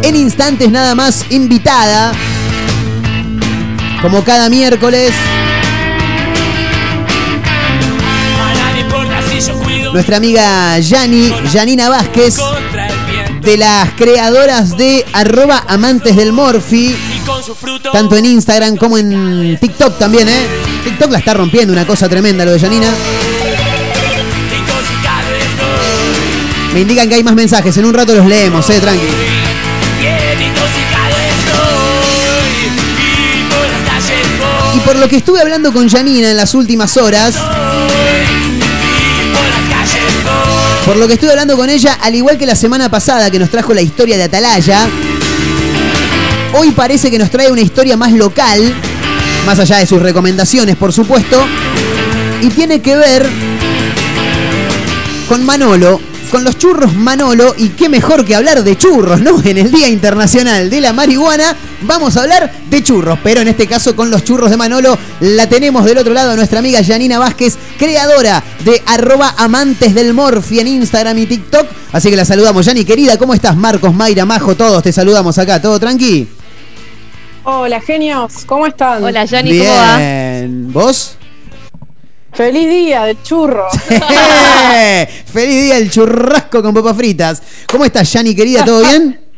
[0.04, 2.12] En instantes nada más invitada,
[4.02, 5.10] como cada miércoles,
[9.94, 12.36] nuestra amiga Yani, Janina Vázquez,
[13.40, 16.94] de las creadoras de arroba amantes del Morphy.
[17.90, 20.46] Tanto en Instagram como en TikTok también, ¿eh?
[20.84, 22.88] TikTok la está rompiendo, una cosa tremenda lo de Janina.
[26.74, 29.23] Me indican que hay más mensajes, en un rato los leemos, eh, tranqui.
[34.84, 37.34] Por lo que estuve hablando con Janina en las últimas horas,
[40.84, 43.50] por lo que estuve hablando con ella, al igual que la semana pasada que nos
[43.50, 44.86] trajo la historia de Atalaya,
[46.52, 48.74] hoy parece que nos trae una historia más local,
[49.46, 51.42] más allá de sus recomendaciones, por supuesto,
[52.42, 53.26] y tiene que ver
[55.28, 56.00] con Manolo,
[56.34, 59.40] con los churros Manolo, y qué mejor que hablar de churros, ¿no?
[59.44, 63.68] En el Día Internacional de la Marihuana, vamos a hablar de churros, pero en este
[63.68, 67.20] caso con los churros de Manolo, la tenemos del otro lado a nuestra amiga Janina
[67.20, 72.66] Vázquez, creadora de arroba amantes del Morfi en Instagram y TikTok, así que la saludamos.
[72.66, 73.56] Yani, querida, ¿cómo estás?
[73.56, 76.26] Marcos, Mayra, Majo, todos te saludamos acá, ¿todo tranqui?
[77.44, 79.04] Hola, genios, ¿cómo están?
[79.04, 80.86] Hola, Yanni, Bien, ¿cómo va?
[80.86, 81.16] ¿vos?
[82.34, 83.66] Feliz día de churro.
[85.26, 87.42] ¡Feliz día el churrasco con papas fritas!
[87.70, 88.64] ¿Cómo estás, Yani, querida?
[88.64, 89.20] ¿Todo bien?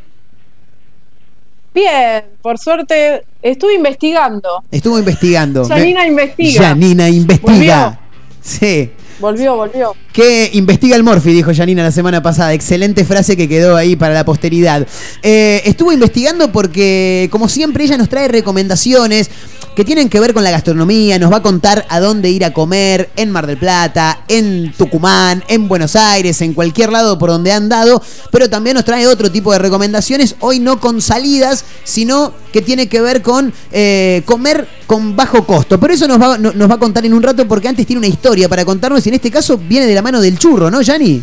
[1.74, 4.64] Bien, por suerte estuve investigando.
[4.70, 5.68] Estuvo investigando.
[5.68, 6.68] Janina investiga.
[6.68, 7.52] Janina investiga.
[7.52, 7.98] Volvió.
[8.40, 8.90] Sí.
[9.18, 9.94] Volvió, volvió.
[10.12, 12.52] Que investiga el Morphy, dijo Janina la semana pasada.
[12.52, 14.86] Excelente frase que quedó ahí para la posteridad.
[15.22, 19.30] Eh, estuvo investigando porque, como siempre, ella nos trae recomendaciones
[19.76, 21.18] que tienen que ver con la gastronomía.
[21.18, 25.44] Nos va a contar a dónde ir a comer en Mar del Plata, en Tucumán,
[25.48, 28.02] en Buenos Aires, en cualquier lado por donde han dado.
[28.32, 30.34] Pero también nos trae otro tipo de recomendaciones.
[30.40, 35.78] Hoy no con salidas, sino que tiene que ver con eh, comer con bajo costo.
[35.78, 37.98] Pero eso nos va, no- nos va a contar en un rato porque antes tiene
[37.98, 40.80] una historia para contarnos y en este caso viene de la mano del churro, ¿no,
[40.80, 41.22] Yani?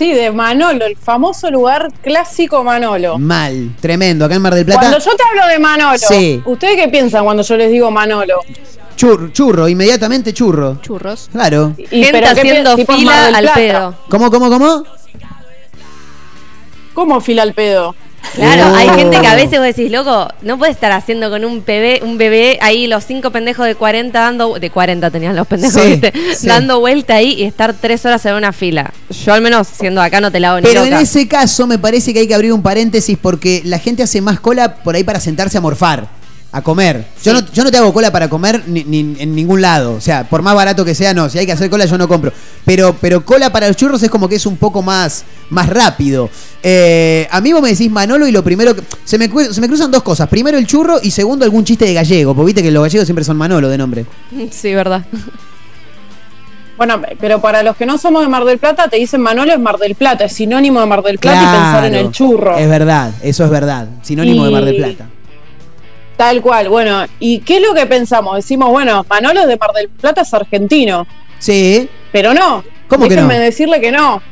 [0.00, 3.18] Sí, de Manolo, el famoso lugar clásico Manolo.
[3.18, 4.24] Mal, tremendo.
[4.24, 4.80] Acá en Mar del Plata.
[4.80, 6.42] Cuando yo te hablo de Manolo, Sí.
[6.46, 8.40] ¿ustedes qué piensan cuando yo les digo Manolo?
[8.96, 10.78] Churro, churro, inmediatamente churro.
[10.80, 11.28] Churros.
[11.30, 11.74] Claro.
[11.76, 13.94] Y, Gente pero ¿qué haciendo fila al pedo.
[14.08, 14.84] ¿Cómo, cómo, cómo?
[16.94, 17.94] ¿Cómo fila al pedo?
[18.34, 18.76] Claro, Oh.
[18.76, 22.00] hay gente que a veces vos decís, loco, no puedes estar haciendo con un bebé,
[22.04, 25.88] un bebé ahí los cinco pendejos de 40 dando, de 40 tenían los pendejos, Sí,
[25.90, 26.12] ¿viste?
[26.36, 26.46] sí.
[26.46, 28.92] dando vuelta ahí y estar tres horas en una fila.
[29.24, 31.02] Yo al menos siendo acá no te la hago ni Pero en loca.
[31.02, 34.38] ese caso me parece que hay que abrir un paréntesis porque la gente hace más
[34.38, 36.06] cola por ahí para sentarse a morfar.
[36.52, 37.04] A comer.
[37.22, 39.92] Yo, no, yo no te hago cola para comer ni, ni en ningún lado.
[39.94, 41.28] O sea, por más barato que sea, no.
[41.30, 42.32] Si hay que hacer cola, yo no compro.
[42.64, 46.30] Pero, pero cola para los churros es como que es un poco más, más rápido.
[46.62, 48.82] Eh, a mí vos me decís Manolo y lo primero que.
[49.04, 50.28] Se me, se me cruzan dos cosas.
[50.28, 52.34] Primero el churro y segundo algún chiste de gallego.
[52.34, 54.04] Porque viste que los gallegos siempre son Manolo de nombre.
[54.50, 55.04] Sí, verdad.
[56.76, 59.58] Bueno, pero para los que no somos de Mar del Plata, te dicen Manolo es
[59.60, 62.06] Mar del Plata, es sinónimo de Mar del Plata y pensar en Claro.
[62.06, 62.56] el churro.
[62.56, 63.86] Es verdad, eso es verdad.
[64.00, 65.06] Sinónimo de Mar del Plata.
[66.16, 68.36] Tal cual, bueno, ¿y qué es lo que pensamos?
[68.36, 71.06] Decimos, bueno, Manolo es de Mar del Plata, es argentino.
[71.38, 71.86] Sí.
[72.12, 72.64] Pero no.
[72.88, 73.40] ¿Cómo que Déjenme no?
[73.44, 74.22] decirle que no.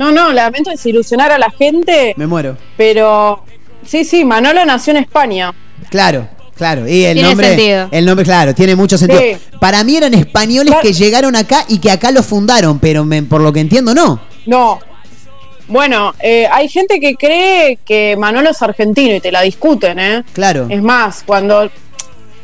[0.00, 2.56] No, no, lamento desilusionar a la gente, Me muero.
[2.78, 3.44] pero
[3.86, 5.52] sí, sí, Manolo nació en España.
[5.90, 6.26] Claro,
[6.56, 6.88] claro.
[6.88, 7.48] Y el Tiene nombre.
[7.48, 7.88] sentido.
[7.90, 9.20] El nombre, claro, tiene mucho sentido.
[9.20, 9.36] Sí.
[9.60, 13.42] Para mí eran españoles que llegaron acá y que acá lo fundaron, pero me- por
[13.42, 14.18] lo que entiendo, no.
[14.46, 14.78] No.
[15.68, 20.24] Bueno, eh, hay gente que cree que Manolo es argentino y te la discuten, ¿eh?
[20.32, 20.66] Claro.
[20.70, 21.70] Es más, cuando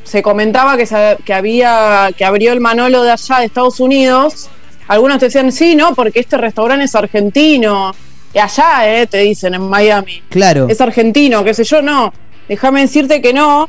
[0.05, 4.51] se comentaba que, se- que había que abrió el Manolo de allá de Estados Unidos,
[4.89, 7.95] algunos te decían sí, no, porque este restaurante es argentino.
[8.33, 10.23] que allá, eh, te dicen en Miami.
[10.29, 10.67] Claro.
[10.69, 12.13] Es argentino, qué sé yo, no.
[12.49, 13.69] Déjame decirte que no.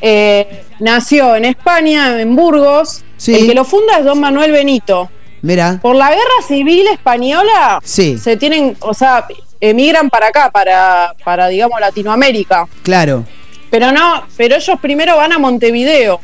[0.00, 3.04] Eh, nació en España, en Burgos.
[3.16, 3.34] Sí.
[3.34, 5.10] El que lo funda es don Manuel Benito.
[5.42, 5.78] Mira.
[5.82, 8.18] Por la guerra civil española Sí.
[8.18, 9.26] se tienen, o sea,
[9.60, 12.66] emigran para acá, para, para digamos, Latinoamérica.
[12.82, 13.24] Claro.
[13.70, 16.20] Pero no, pero ellos primero van a Montevideo.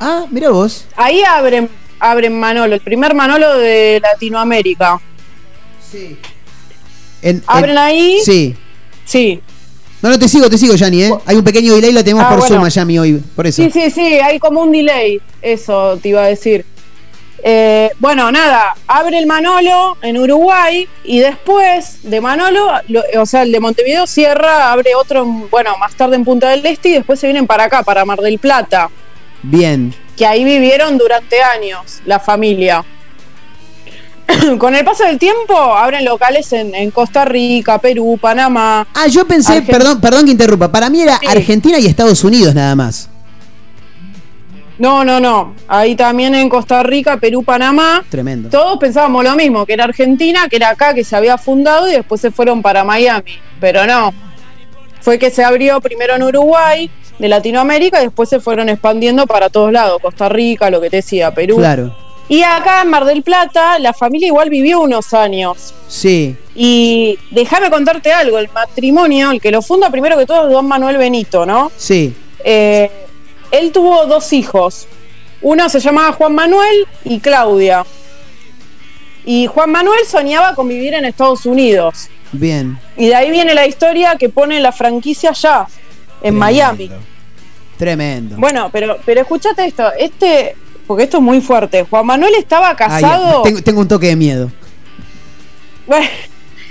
[0.00, 0.86] Ah, mira vos.
[0.96, 1.68] Ahí abren,
[2.02, 5.00] abren Manolo, el primer Manolo de Latinoamérica.
[7.22, 8.18] En- Abren en- ahí.
[8.24, 8.54] Sí.
[9.04, 9.40] Sí.
[10.00, 11.12] No, no, te sigo, te sigo, Yanni, ¿eh?
[11.26, 12.56] Hay un pequeño delay, la tenemos Ah, por bueno.
[12.56, 13.22] Zoom, Yami, hoy.
[13.36, 13.62] Por eso.
[13.62, 15.20] Sí, sí, sí, hay como un delay.
[15.40, 16.64] Eso te iba a decir.
[17.44, 23.42] Eh, bueno, nada, abre el Manolo en Uruguay y después de Manolo, lo- o sea,
[23.42, 26.92] el de Montevideo cierra, abre otro, en- bueno, más tarde en Punta del Este y
[26.94, 28.90] después se vienen para acá, para Mar del Plata,
[29.42, 29.94] Bien.
[30.16, 32.84] que ahí vivieron durante años la familia.
[34.58, 38.86] Con el paso del tiempo abren locales en, en Costa Rica, Perú, Panamá.
[38.94, 40.70] Ah, yo pensé, perdón, perdón que interrumpa.
[40.70, 41.26] Para mí era Sí.
[41.26, 43.08] Argentina y Estados Unidos nada más.
[44.78, 45.54] No, no, no.
[45.68, 48.02] Ahí también en Costa Rica, Perú, Panamá.
[48.08, 48.48] Tremendo.
[48.48, 51.92] Todos pensábamos lo mismo, que era Argentina, que era acá, que se había fundado y
[51.92, 53.32] después se fueron para Miami.
[53.60, 54.12] Pero no.
[55.02, 59.50] Fue que se abrió primero en Uruguay, de Latinoamérica, y después se fueron expandiendo para
[59.50, 60.00] todos lados.
[60.00, 61.56] Costa Rica, lo que te decía, Perú.
[61.56, 61.94] Claro.
[62.28, 65.74] Y acá en Mar del Plata, la familia igual vivió unos años.
[65.88, 66.36] Sí.
[66.54, 70.66] Y déjame contarte algo, el matrimonio, el que lo funda primero que todo es don
[70.66, 71.70] Manuel Benito, ¿no?
[71.76, 72.14] Sí.
[72.44, 72.90] Eh,
[73.50, 74.86] él tuvo dos hijos.
[75.42, 77.84] Uno se llamaba Juan Manuel y Claudia.
[79.26, 82.08] Y Juan Manuel soñaba con vivir en Estados Unidos.
[82.32, 82.78] Bien.
[82.96, 85.66] Y de ahí viene la historia que pone la franquicia allá,
[86.22, 86.90] en Miami.
[87.76, 88.36] Tremendo.
[88.38, 90.56] Bueno, pero, pero escúchate esto, este,
[90.86, 91.84] porque esto es muy fuerte.
[91.88, 93.42] Juan Manuel estaba casado.
[93.42, 94.50] tengo, tengo un toque de miedo.
[95.86, 96.06] Bueno,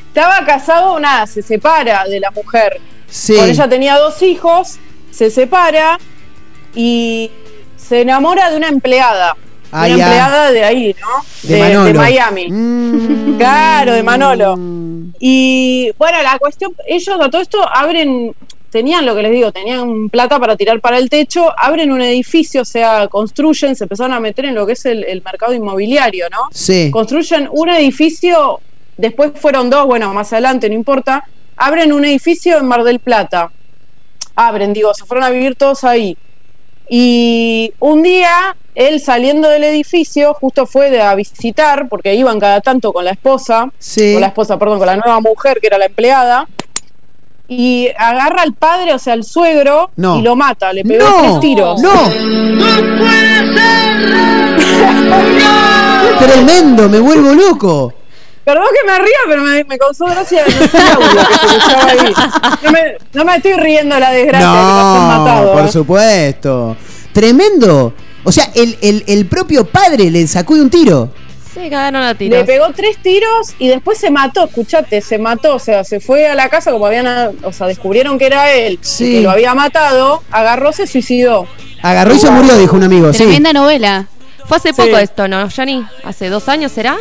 [0.08, 2.80] estaba casado, nada, se separa de la mujer.
[3.08, 3.36] Sí.
[3.36, 4.80] Con ella tenía dos hijos,
[5.12, 6.00] se separa
[6.74, 7.30] y
[7.76, 9.36] se enamora de una empleada.
[9.72, 10.06] De Ah, una ya.
[10.06, 11.08] empleada de ahí, ¿no?
[11.44, 11.94] De.
[11.94, 11.98] Mm.
[11.98, 13.38] Miami.
[13.38, 14.56] Claro, de Manolo.
[15.20, 18.34] Y bueno, la cuestión, ellos a todo esto abren,
[18.70, 22.62] tenían lo que les digo, tenían plata para tirar para el techo, abren un edificio,
[22.64, 26.28] o sea, construyen, se empezaron a meter en lo que es el, el mercado inmobiliario,
[26.32, 26.50] ¿no?
[26.52, 26.90] Sí.
[26.92, 28.60] Construyen un edificio,
[28.98, 31.24] después fueron dos, bueno, más adelante, no importa,
[31.56, 33.52] abren un edificio en Mar del Plata.
[34.36, 36.18] Abren, digo, se fueron a vivir todos ahí.
[36.90, 42.62] Y un día, él saliendo del edificio, justo fue de a visitar, porque iban cada
[42.62, 44.14] tanto con la esposa, Sí.
[44.14, 46.48] con la esposa, perdón, con la nueva mujer que era la empleada,
[47.48, 50.20] y agarra al padre, o sea, al suegro, No.
[50.20, 51.22] y lo mata, le pegó No.
[51.22, 51.82] tres tiros.
[51.82, 51.92] No.
[56.20, 57.94] Tremendo, me vuelvo loco.
[58.44, 62.14] Perdón que me ría, pero me, me causó gracia el audio que ahí.
[62.64, 62.80] No me,
[63.14, 65.54] no me estoy riendo de la desgracia de que lo hayan No, matado.
[65.54, 65.72] por ¿eh?
[65.72, 66.78] supuesto.
[67.14, 67.94] Tremendo.
[68.24, 71.10] O sea, el, el- el propio padre le sacó de un tiro.
[71.54, 72.44] Se cagaron a Le tiros.
[72.46, 76.34] pegó tres tiros y después se mató, escuchate, se mató, o sea, se fue a
[76.36, 79.12] la casa como habían, o sea, descubrieron que era él, y Sí.
[79.16, 81.46] que lo había matado, agarró, se suicidó.
[81.82, 83.12] Agarró y se murió, dijo un amigo.
[83.12, 83.24] Sí.
[83.24, 84.08] Tremenda novela.
[84.46, 84.76] Fue hace Sí.
[84.82, 85.86] poco esto, ¿no, Johnny?
[86.06, 86.98] ¿Hace dos años será?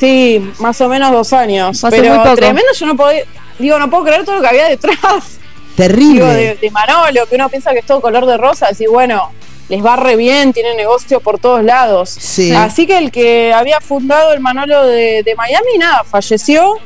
[0.00, 1.82] Sí, más o menos dos años.
[1.84, 2.36] Hace pero muy poco.
[2.36, 3.10] tremendo, yo no puedo,
[3.58, 5.38] digo, no puedo creer todo lo que había detrás.
[5.76, 6.14] Terrible.
[6.14, 9.30] Digo, de, de Manolo, que uno piensa que es todo color de rosa, decir, bueno,
[9.68, 12.10] les va re bien, tienen negocios por todos lados.
[12.10, 12.52] Sí.
[12.54, 16.78] Así que el que había fundado el Manolo de, de Miami, nada, falleció.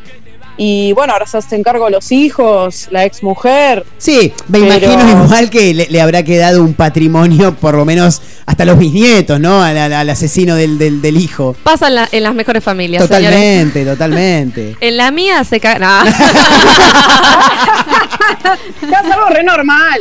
[0.57, 3.85] Y bueno, ahora se hacen cargo los hijos, la ex mujer.
[3.99, 8.21] Sí, me Pero- imagino igual que le, le habrá quedado un patrimonio, por lo menos
[8.45, 9.63] hasta los bisnietos, ¿no?
[9.63, 11.57] Al, al- al asesino del, del- del hijo.
[11.63, 13.29] Pasa en, la- en las mejores familias, señores.
[13.31, 14.77] Totalmente, totalmente.
[14.81, 16.05] En la mía se caga.
[16.05, 16.11] No.
[18.83, 20.01] es algo re normal.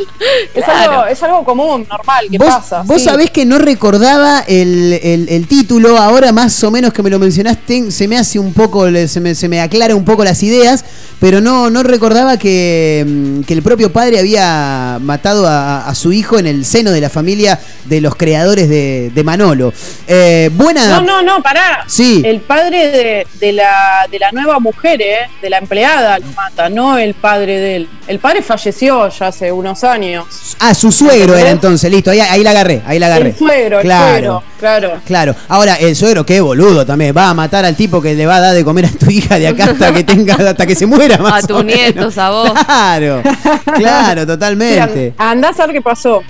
[0.54, 0.92] Es, Claro.
[0.92, 2.82] algo, es algo común, normal, que Vos, pasa.
[2.84, 3.08] vos sí.
[3.08, 7.18] sabés que no recordaba el, el- el título, ahora más o menos que me lo
[7.18, 10.84] mencionaste, se me hace un poco, se me, se me aclara un poco las ideas,
[11.20, 16.12] pero no, no recordaba que, mm, que el propio padre había matado a, a su
[16.12, 19.72] hijo en el seno de la familia de los creadores de, de Manolo.
[20.06, 20.86] Eh, buena...
[20.88, 21.84] No, no, no, pará.
[21.86, 22.22] Sí.
[22.24, 25.28] El padre de, de la, de la nueva mujer, ¿eh?
[25.40, 27.88] de la empleada, lo mata, no el padre de él.
[28.06, 30.26] El padre falleció ya hace unos años.
[30.58, 33.30] Ah, su suegro era entonces, listo, ahí, ahí la agarré, ahí la agarré.
[33.30, 34.10] El suegro, el claro.
[34.12, 35.00] suegro, claro.
[35.06, 38.36] Claro, ahora el suegro, qué boludo también, va a matar al tipo que le va
[38.36, 40.86] a dar de comer a tu hija de acá hasta que tenga, hasta que se
[40.86, 41.76] muera más A tus o menos.
[41.80, 42.52] nietos, a vos.
[42.66, 43.22] Claro,
[43.76, 44.86] claro, totalmente.
[45.10, 46.22] Mira, andá a saber qué pasó.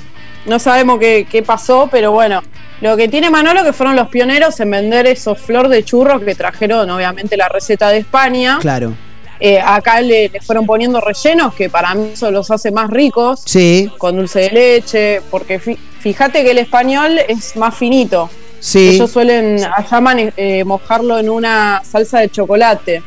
[0.46, 2.42] No sabemos qué, qué pasó, pero bueno.
[2.80, 6.34] Lo que tiene Manolo que fueron los pioneros en vender esos flor de churros que
[6.34, 8.58] trajeron, obviamente, la receta de España.
[8.60, 8.92] Claro.
[9.38, 13.42] Eh, acá le, le fueron poniendo rellenos que para mí eso los hace más ricos.
[13.44, 13.88] Sí.
[13.98, 18.28] Con dulce de leche, porque fi- fíjate que el español es más finito.
[18.58, 18.90] Sí.
[18.96, 23.02] Ellos suelen, allá mane- eh, mojarlo en una salsa de chocolate.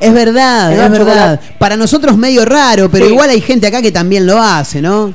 [0.00, 1.40] Es verdad, Es verdad.
[1.58, 3.12] Para nosotros medio raro, pero Sí.
[3.12, 5.12] igual hay gente acá que también lo hace, ¿no?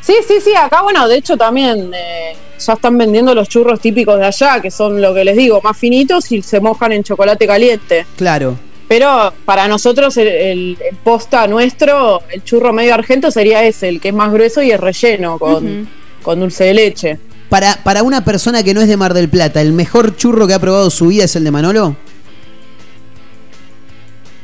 [0.00, 4.18] Sí, sí, sí, acá bueno, de hecho también eh, ya están vendiendo los churros típicos
[4.18, 7.46] de allá, que son lo que les digo, más finitos y se mojan en chocolate
[7.46, 8.06] caliente.
[8.16, 8.56] Claro.
[8.88, 14.00] Pero para nosotros el, el- el posta nuestro, el churro medio argento sería ese, el
[14.00, 15.86] que es más grueso y es relleno con,
[16.22, 17.18] con dulce de leche.
[17.50, 20.54] Para, para una persona que no es de Mar del Plata, ¿el mejor churro que
[20.54, 21.96] ha probado su vida es el de Manolo?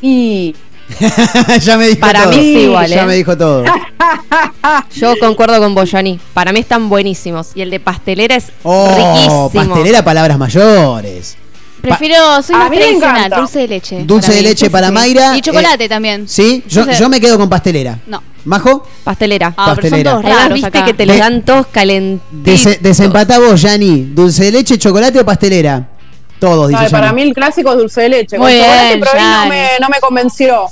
[0.06, 0.55] Y
[1.62, 2.32] ya me dijo Para todo.
[2.32, 3.06] mí sí, igual, Ya ¿eh?
[3.06, 3.64] me dijo todo.
[4.94, 6.20] Yo concuerdo con Boyani.
[6.35, 7.48] Para mí están buenísimos.
[7.55, 9.51] Y el de pastelera es Oh, riquísimo.
[9.51, 11.36] pastelera, palabras mayores.
[11.81, 14.02] Prefiero, soy más tradicional, dulce de leche.
[14.05, 14.48] Dulce de mí.
[14.48, 14.90] leche para.
[14.90, 16.26] Mayra, Y chocolate también.
[16.28, 17.98] Sí, yo, yo me quedo con pastelera.
[18.06, 18.22] No.
[18.44, 18.86] ¿Majo?
[19.05, 19.55] Pastelera.
[19.56, 20.10] Ah, pero son Pastelera.
[20.12, 20.85] todos raros viste acá.
[20.85, 22.43] que te lo De- dan todos calentitos.
[22.44, 24.10] Dese- desempatá vos, Yani.
[24.14, 25.89] ¿Dulce de leche, chocolate o pastelera?
[26.39, 28.39] Todos, dice Ay, para mí el clásico es dulce de leche.
[28.39, 30.66] Muy con chocolate y no me, no me convenció.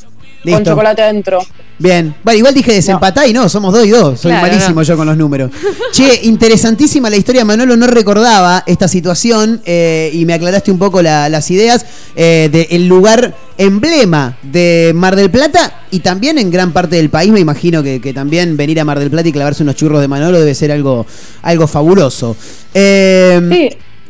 [0.44, 0.56] Listo.
[0.59, 1.39] Con chocolate adentro.
[1.78, 2.14] Bien.
[2.24, 4.18] Bueno, igual dije desempatá y no, somos dos y dos.
[4.20, 4.82] Soy Claro, malísimo no.
[4.82, 5.51] yo con los números.
[5.93, 7.44] che, interesantísima la historia.
[7.44, 11.86] Manolo no recordaba esta situación eh, y me aclaraste un poco la- las ideas
[12.16, 17.30] eh, del lugar emblema de Mar del Plata y también en gran parte del país.
[17.30, 20.09] Me imagino que, que también venir a Mar del Plata y clavarse unos churros de
[20.09, 21.06] Manolo debe ser algo,
[21.43, 22.36] algo fabuloso.
[22.74, 23.40] Eh,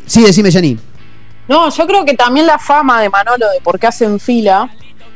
[0.06, 0.20] Sí.
[0.20, 0.78] sí, decime, Yani.
[1.48, 4.70] No, yo creo que también la fama de Manolo de por qué hacen fila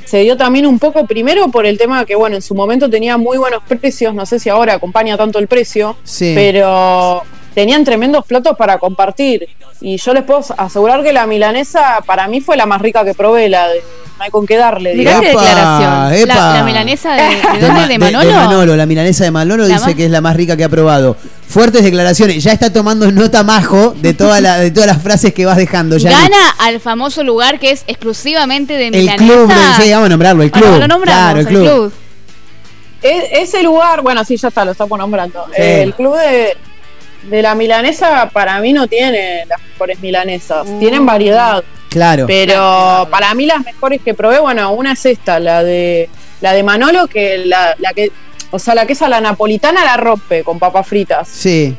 [0.05, 3.17] se dio también un poco primero por el tema que, bueno, en su momento tenía
[3.17, 6.33] muy buenos precios, no sé si ahora acompaña tanto el precio, Sí.
[6.35, 7.23] pero
[7.57, 9.49] tenían tremendos platos para compartir.
[9.81, 13.15] Y yo les puedo asegurar que la milanesa para mí fue la más rica que
[13.15, 13.83] probé, la de
[14.19, 14.95] no hay con qué darle.
[14.95, 16.29] Mirá qué declaración.
[16.29, 17.29] La, la milanesa de, de
[17.61, 17.87] De, dónde?
[17.89, 18.29] ¿De Manolo?
[18.29, 20.69] de Manolo, la milanesa de Manolo dice más- que es la más rica que ha
[20.69, 21.17] probado.
[21.49, 22.43] Fuertes declaraciones.
[22.45, 25.97] Ya está tomando nota majo de, toda la, de todas las frases que vas dejando.
[25.97, 26.15] Yani.
[26.15, 29.17] Gana al famoso lugar que es exclusivamente de el milanesa.
[29.25, 29.53] club,
[29.83, 30.79] sí, vamos a nombrarlo, el Bueno, club.
[30.81, 31.65] lo nombramos, claro, el el club.
[31.65, 31.93] club.
[33.03, 35.45] E- ese lugar, bueno, sí, ya está, lo estamos nombrando.
[35.55, 35.61] Sí.
[35.63, 36.57] Eh, el club de,
[37.29, 41.63] de la milanesa para mí no tiene las mejores milanesas, tienen variedad.
[41.89, 42.27] Claro.
[42.27, 46.09] Pero para mí las mejores que probé, bueno, una es esta, la de
[46.41, 48.11] la de Manolo, que la, la que,
[48.51, 51.27] o sea, la que es a la napolitana la rompe con papas fritas.
[51.29, 51.75] Sí.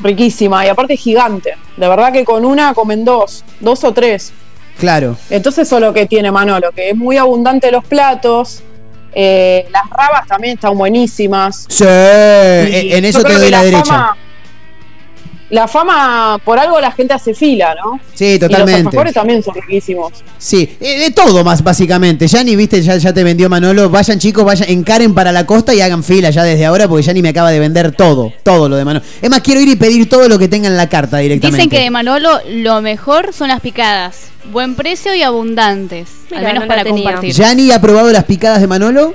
[0.00, 1.54] Riquísima y aparte gigante.
[1.76, 4.32] De verdad que con una comen dos, dos o tres.
[4.78, 5.16] Claro.
[5.30, 8.62] Entonces eso es lo que tiene Manolo, que es muy abundante los platos.
[9.14, 11.66] eh, las rabas también están buenísimas.
[11.68, 13.84] Sí, Y en eso te doy la, derecha.
[13.84, 14.16] Fama,
[15.50, 18.00] la fama, por algo la gente hace fila, ¿no?
[18.14, 18.80] Sí, Y los totalmente.
[18.88, 20.12] alfajores también son riquísimos.
[20.38, 22.26] Sí, eh, de todo más básicamente.
[22.26, 23.90] Yani, viste, ya, ya te vendió Manolo.
[23.90, 27.22] Vayan chicos, vayan, encaren para la costa y hagan fila ya desde ahora porque Yani
[27.22, 29.04] me acaba de vender todo, todo lo de Manolo.
[29.20, 31.56] Es más, quiero ir y pedir todo lo que tenga en la carta directamente.
[31.56, 34.28] Dicen que de Manolo lo mejor son las picadas.
[34.52, 36.08] Buen precio y abundantes.
[36.30, 37.32] Mirá, al menos no para compartir.
[37.32, 39.14] ¿Yani ha probado las picadas de Manolo?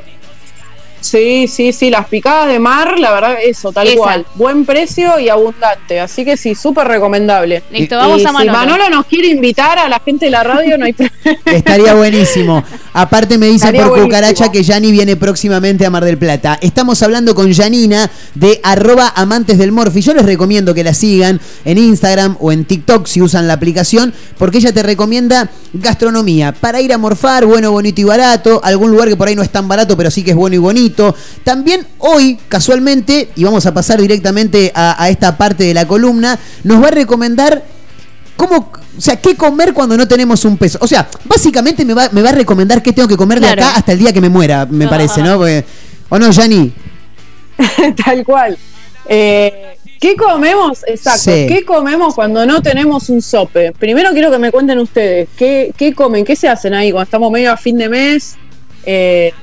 [1.01, 3.97] Sí, sí, sí, las picadas de mar, la verdad, eso, tal Esa.
[3.97, 4.25] cual.
[4.35, 5.99] Buen precio y abundante.
[5.99, 7.63] Así que sí, súper recomendable.
[7.71, 8.51] Listo, Y vamos a Si Manolo.
[8.51, 11.15] Manolo nos quiere invitar a la gente de la radio, no hay problema.
[11.45, 12.63] Estaría buenísimo.
[12.93, 14.07] Aparte me dicen Estaría por buenísimo.
[14.09, 16.57] cucaracha que Yani viene próximamente a Mar del Plata.
[16.61, 20.01] Estamos hablando con Janina de arroba amantes del Morfi.
[20.01, 24.13] Yo les recomiendo que la sigan en Instagram o en TikTok si usan la aplicación,
[24.37, 29.07] porque ella te recomienda gastronomía para ir a morfar, bueno, bonito y barato, algún lugar
[29.09, 30.88] que por ahí no es tan barato, pero sí que es bueno y bonito.
[31.43, 36.37] También hoy, casualmente, y vamos a pasar directamente a, a esta parte de la columna,
[36.63, 37.63] nos va a recomendar
[38.35, 40.77] ¿Cómo, o sea, qué comer cuando no tenemos un peso?
[40.81, 43.55] O sea, básicamente me va, me va a recomendar qué tengo que comer Claro.
[43.57, 45.35] de acá hasta el día que me muera, me parece, ¿no?
[45.35, 45.65] Porque-
[46.07, 46.71] ¿O no, Yani?
[48.05, 48.57] Tal cual.
[49.09, 50.79] Eh, ¿Qué comemos?
[50.87, 51.19] Exacto.
[51.19, 51.47] Sí.
[51.49, 53.73] ¿Qué comemos cuando no tenemos un sope?
[53.73, 55.27] Primero quiero que me cuenten ustedes.
[55.35, 56.23] ¿Qué, qué comen?
[56.23, 58.37] ¿Qué se hacen ahí cuando estamos medio a fin de mes?
[58.85, 59.33] Eh,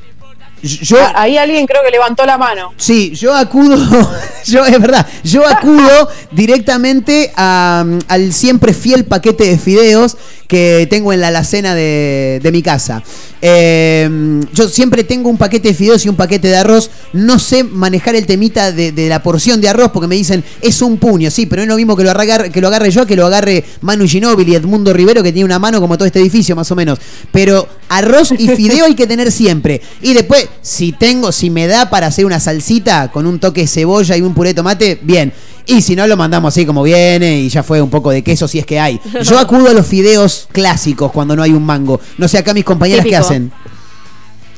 [0.67, 2.73] Yo, a- ahí alguien creo que levantó la mano.
[2.77, 3.77] Sí, yo acudo,
[4.47, 10.17] yo es verdad, yo acudo directamente a, al siempre fiel paquete de fideos
[10.47, 13.03] que tengo en la alacena de, de mi casa.
[13.43, 14.09] Eh,
[14.53, 16.91] yo siempre tengo un paquete de fideos y un paquete de arroz.
[17.13, 20.83] No sé manejar el temita de, de la porción de arroz porque me dicen es
[20.83, 23.17] un puño, sí, pero es lo mismo que lo, agarre, que lo agarre yo, que
[23.17, 26.55] lo agarre Manu Ginóbili y Edmundo Rivero, que tiene una mano como todo este edificio
[26.57, 26.99] más o menos.
[27.33, 29.81] Pero arroz y fideo hay que tener siempre.
[30.03, 33.67] Y después, si tengo, si me da para hacer una salsita con un toque de
[33.67, 35.33] cebolla y un puré de tomate, bien.
[35.67, 38.47] Y si no, lo mandamos así como viene y ya fue un poco de queso
[38.47, 39.01] si es que hay.
[39.23, 42.01] Yo acudo a los fideos clásicos cuando no hay un mango.
[42.19, 43.53] No sé acá mis compañeras qué hacen.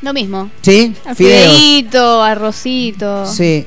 [0.03, 0.51] Lo mismo.
[0.63, 0.95] ¿Sí?
[1.15, 1.57] Fideos.
[1.57, 3.27] Fideíto, arrocito.
[3.27, 3.67] Sí.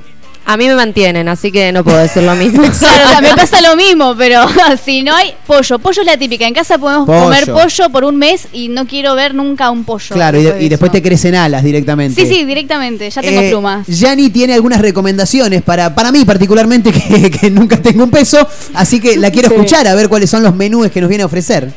[0.52, 2.62] A mí me mantienen, así que no puedo decir lo mismo.
[2.80, 4.42] Claro, o sea, me pasa lo mismo, pero
[4.84, 6.46] si no hay pollo, pollo es la típica.
[6.46, 7.24] En casa podemos Pollo.
[7.24, 10.14] comer pollo por un mes y no quiero ver nunca un pollo.
[10.14, 12.20] Claro, y, de- después y te crecen alas directamente.
[12.26, 13.10] Sí, sí, directamente.
[13.10, 13.88] Ya tengo Eh, plumas.
[13.88, 19.00] Yani tiene algunas recomendaciones para, para mí particularmente que, que nunca tengo un peso, así
[19.00, 19.56] que la quiero Sí.
[19.56, 21.72] escuchar a ver cuáles son los menús que nos viene a ofrecer.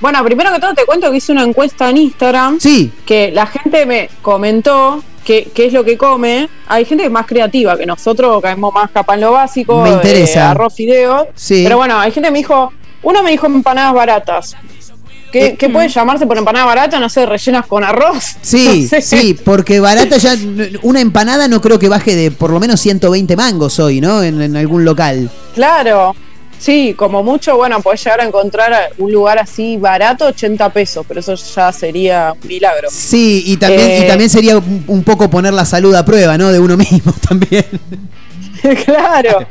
[0.00, 2.58] Bueno, primero que todo te cuento que hice una encuesta en Instagram.
[2.58, 2.90] Sí.
[3.06, 6.48] Que la gente me comentó qué qué es lo que come.
[6.66, 9.82] Hay gente que es más creativa que nosotros, caemos más capaz en lo básico.
[9.82, 10.40] Me interesa.
[10.40, 11.26] eh, arroz, fideos.
[11.34, 11.62] Sí.
[11.64, 12.72] Pero bueno, hay gente que me dijo,
[13.02, 14.56] uno me dijo empanadas baratas.
[15.32, 16.98] ¿Qué, qué puede llamarse por empanada barata?
[16.98, 18.36] No sé, rellenas con arroz.
[18.42, 19.02] Sí, No sé.
[19.02, 20.34] sí, porque barata ya,
[20.82, 24.24] una empanada no creo que baje de por lo menos 120 mangos hoy, ¿no?
[24.24, 25.30] En, en algún local.
[25.54, 26.16] Claro.
[26.60, 31.20] Sí, como mucho, bueno, podés llegar a encontrar un lugar así barato, 80 pesos, pero
[31.20, 32.88] eso ya sería un milagro.
[32.90, 36.52] Sí, y también, y Eh, también sería un, poco poner la salud a prueba, ¿no?
[36.52, 37.64] De uno mismo también.
[38.84, 39.46] claro.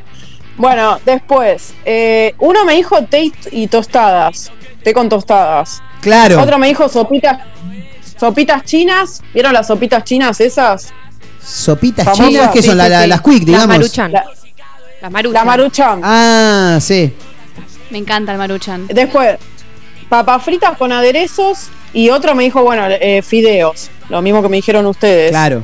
[0.56, 4.52] Bueno, después, eh, uno me dijo té y tostadas,
[4.84, 5.82] té con tostadas.
[6.02, 6.40] Claro.
[6.42, 7.40] Otro me dijo sopitas,
[8.20, 9.24] sopitas chinas.
[9.34, 10.90] ¿Vieron las sopitas chinas esas?
[11.44, 13.08] Sopitas Famosas, chinas que sí, son la- sí, la- sí.
[13.08, 13.68] las quick, digamos.
[13.68, 14.12] Las maruchan.
[14.12, 14.26] La,
[15.02, 15.34] Las maruchan.
[15.34, 16.02] la maruchan.
[16.04, 17.14] Ah, sí.
[17.90, 18.88] Me encanta el maruchan.
[18.88, 19.38] Después,
[20.10, 21.70] papas fritas con aderezos.
[21.94, 23.90] Y otro me dijo, bueno, eh, fideos.
[24.10, 25.32] Lo mismo que me dijeron ustedes.
[25.32, 25.64] Claro.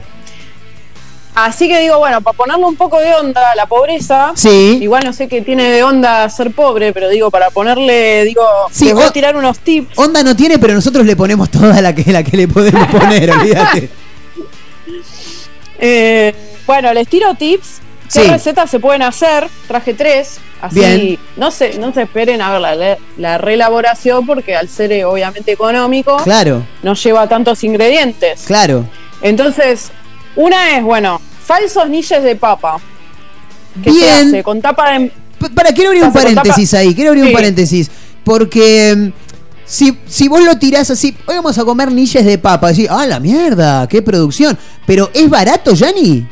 [1.36, 4.32] Así que digo, bueno, para ponerle un poco de onda a la pobreza.
[4.36, 4.80] Sí.
[4.82, 8.42] Igual no sé qué tiene de onda ser pobre, pero digo, para ponerle, digo,
[8.72, 9.98] Sí, les voy a tirar unos tips.
[9.98, 13.30] Onda no tiene, pero nosotros le ponemos toda la que, la que le podemos poner,
[13.38, 13.90] olvídate.
[15.78, 16.34] Eh,
[16.66, 17.82] bueno, les tiro tips.
[18.14, 18.28] ¿Qué Sí.
[18.28, 19.48] recetas se pueden hacer?
[19.68, 20.38] Traje tres.
[20.62, 21.20] Así, Bien.
[21.38, 25.52] no se, no se esperen a ver la, la reelaboración porque al ser eh, obviamente
[25.52, 28.44] económico, Claro, no lleva tantos ingredientes.
[28.48, 28.86] claro.
[29.22, 29.92] Entonces,
[30.36, 32.78] una es, bueno, falsos niches de papa.
[33.84, 34.28] Que se Bien.
[34.28, 35.12] hace con tapa de...
[35.54, 37.92] Para, quiero abrir un paréntesis tapa- ahí, quiero abrir un paréntesis.
[38.24, 39.10] Porque mm,
[39.66, 43.06] si, si vos lo tirás así, hoy vamos a comer niches de papa, decís, ah,
[43.06, 44.58] la mierda, qué producción.
[44.86, 46.26] Pero ¿es barato, Yanni?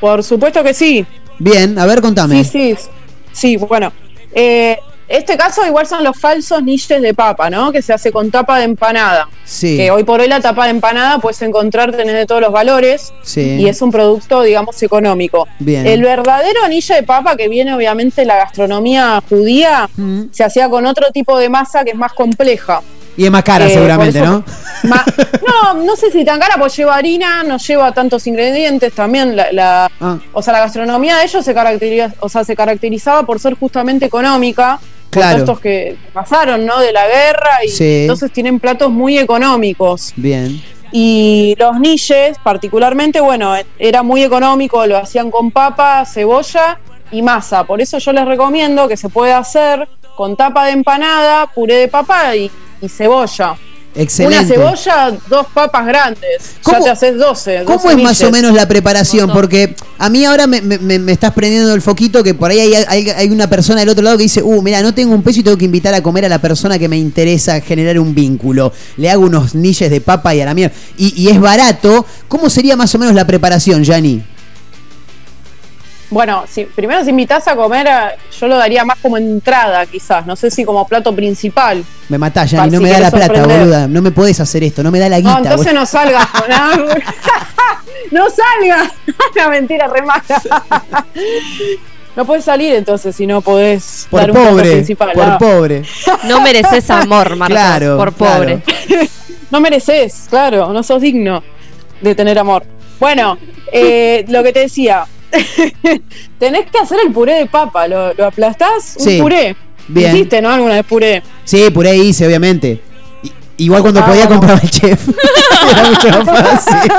[0.00, 1.04] Por supuesto que sí.
[1.38, 2.42] Bien, a ver, contame.
[2.44, 2.88] Sí, sí.
[3.32, 3.92] Sí, bueno.
[4.32, 4.78] Eh,
[5.08, 7.72] este caso igual son los falsos niches de papa, ¿no?
[7.72, 9.28] Que se hace con tapa de empanada.
[9.44, 9.76] Sí.
[9.76, 13.12] Que hoy por hoy la tapa de empanada puedes encontrar, tenés de todos los valores.
[13.22, 13.56] Sí.
[13.58, 15.48] Y es un producto, digamos, económico.
[15.58, 15.84] Bien.
[15.86, 20.26] El verdadero anillo de papa que viene obviamente de la gastronomía judía, Mm.
[20.30, 22.80] se hacía con otro tipo de masa que es más compleja.
[23.16, 24.42] Y es más cara Eh, seguramente, ¿no?
[24.84, 25.04] Ma-
[25.74, 29.36] no, no sé si tan cara, pues lleva harina, no lleva tantos ingredientes también.
[29.36, 30.18] La, la- Ah.
[30.32, 34.06] O sea, la gastronomía de ellos se, caracteriza, o sea, se caracterizaba por ser justamente
[34.06, 34.78] económica.
[35.10, 35.38] Claro.
[35.38, 36.78] estos que pasaron, ¿no?
[36.78, 38.02] De la guerra y Sí.
[38.02, 40.12] entonces tienen platos muy económicos.
[40.14, 40.62] Bien.
[40.92, 46.78] Y los niches, particularmente, bueno, era muy económico, lo hacían con papa, cebolla
[47.10, 47.64] y masa.
[47.64, 51.88] Por eso yo les recomiendo que se puede hacer con tapa de empanada, puré de
[51.88, 52.48] papa y,
[52.80, 53.56] y cebolla.
[53.92, 54.56] Excelente.
[54.56, 56.52] Una cebolla, dos papas grandes.
[56.62, 57.64] ¿Cómo- ya te haces 12.
[57.64, 59.32] ¿Cómo 12 es más o menos la preparación?
[59.32, 62.60] Porque a mí ahora me, me- me- me estás prendiendo el foquito que por ahí
[62.60, 65.24] hay, hay- hay una persona del otro lado que dice, uh, mira, no tengo un
[65.24, 68.14] peso y tengo que invitar a comer a la persona que me interesa generar un
[68.14, 68.72] vínculo.
[68.96, 70.72] Le hago unos niches de papa y a la mierda.
[70.96, 72.06] Y, y es barato.
[72.28, 74.22] ¿Cómo sería más o menos la preparación, Yanni?
[76.10, 80.26] Bueno, si, primero si invitas a comer, a- yo lo daría más como entrada, quizás.
[80.26, 81.84] No sé si como plato principal.
[82.08, 83.86] Me matás, Pa, Yanni, no si me da la plata, boluda.
[83.86, 85.30] No me podés hacer esto, no me da la guita.
[85.32, 85.80] No, entonces boluda.
[85.80, 86.88] no salgas con algo.
[88.10, 88.92] no salgas.
[89.36, 90.24] Una mentira re mala.
[92.16, 95.12] No puedes salir entonces si no podés Por dar un plato pobre, principal.
[95.12, 95.38] por no.
[95.38, 95.82] pobre.
[96.24, 98.38] No mereces amor, Marcos, Claro, por claro.
[98.40, 98.62] pobre.
[99.50, 101.42] No mereces, claro, no sos digno
[102.00, 102.64] de tener amor.
[102.98, 103.38] Bueno,
[103.72, 105.04] eh, lo que te decía,
[106.38, 109.56] tenés que hacer el puré de papa, lo, lo aplastás, un Sí, puré.
[109.88, 110.14] bien.
[110.16, 110.50] Hiciste, ¿no?
[110.50, 111.22] Alguna vez puré.
[111.44, 112.80] Sí, puré hice, obviamente.
[113.56, 115.08] Igual cuando Ah, podía compraba el chef.
[115.70, 116.92] Era mucho más fácil.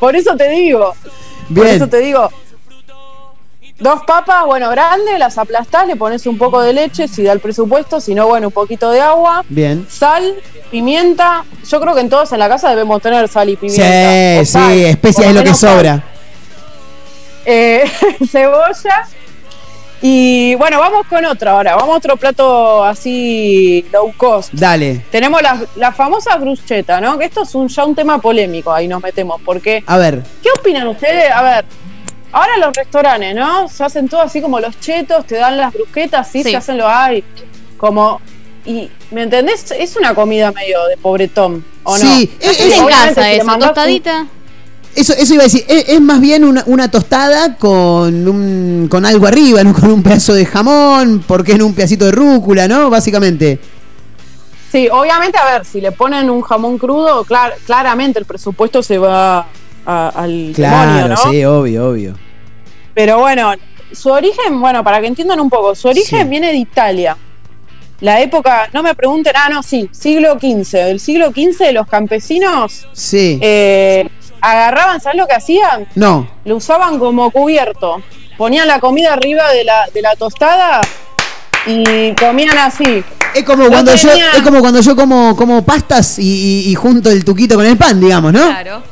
[0.00, 0.92] Por eso te digo.
[1.54, 2.28] Por eso te digo.
[3.78, 7.40] Dos papas, bueno, grandes, las aplastás, le pones un poco de leche, si da el
[7.40, 9.84] presupuesto, si no, bueno, un poquito de agua, Bien.
[9.90, 10.32] sal,
[10.70, 11.44] pimienta.
[11.68, 14.44] Yo creo que en todos en la casa debemos tener sal y Sí, pimienta.
[14.44, 16.04] sí, sal, especias es lo que sobra.
[17.44, 17.84] Eh,
[18.30, 19.06] cebolla.
[20.06, 21.76] Y bueno, vamos con otro ahora.
[21.76, 24.52] Vamos a otro plato así low cost.
[24.52, 25.02] Dale.
[25.10, 27.18] Tenemos la, la famosa bruschetta, ¿no?
[27.18, 30.22] Que esto es un, ya un tema polémico, ahí nos metemos, porque A ver.
[30.42, 31.30] ¿Qué opinan ustedes?
[31.30, 31.64] A ver,
[32.32, 33.68] Ahora los restaurantes, ¿no?
[33.68, 36.50] Se hacen todo así como los chetos, te dan las brusquetas, sí, Sí.
[36.50, 37.22] se hacen lo hay.
[37.78, 38.20] Como.
[38.66, 39.70] Y, ¿me entendés?
[39.70, 42.48] Es una comida medio de pobretón, ¿o Sí, no?
[42.50, 44.26] es- Así, es- en casa eso, un- tostadita.
[44.96, 49.04] Eso, eso iba a decir, es, es más bien una, una tostada con, un, con
[49.04, 49.72] algo arriba, ¿no?
[49.74, 52.90] Con un pedazo de jamón, porque en un pedacito de rúcula, ¿no?
[52.90, 53.58] Básicamente.
[54.70, 58.98] Sí, obviamente, a ver, si le ponen un jamón crudo, clar- claramente el presupuesto se
[58.98, 59.46] va
[59.86, 61.30] a- al Claro, demonio, ¿no?
[61.30, 62.14] sí, obvio, obvio.
[62.94, 63.52] Pero bueno,
[63.92, 66.28] su origen, bueno, para que entiendan un poco, su origen Sí.
[66.28, 67.16] viene de Italia.
[68.00, 70.78] La época, no me pregunten, ah, no, sí, siglo XV.
[70.86, 73.38] Del siglo XV los campesinos Sí.
[73.40, 74.08] eh,
[74.52, 75.86] agarraban, ¿sabes lo que hacían?
[75.94, 76.28] no.
[76.44, 78.02] Lo usaban como cubierto.
[78.36, 80.80] Ponían la comida arriba de la, de la tostada
[81.66, 83.02] y comían así.
[83.34, 86.22] Es como No cuando yo, es como cuando yo como, como pastas y,
[86.66, 88.46] y- y junto el tuquito con el pan, digamos, ¿no?
[88.48, 88.82] Claro.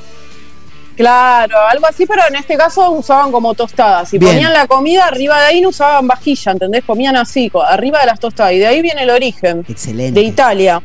[0.97, 4.13] Claro, algo así, pero en este caso usaban como tostadas.
[4.13, 4.33] Y Bien.
[4.33, 6.85] ponían la comida arriba de ahí, no usaban vajilla, ¿entendés?
[6.85, 8.53] Comían así, arriba de las tostadas.
[8.53, 9.65] Y de ahí viene el origen.
[9.69, 10.21] Excelente.
[10.21, 10.83] De Italia.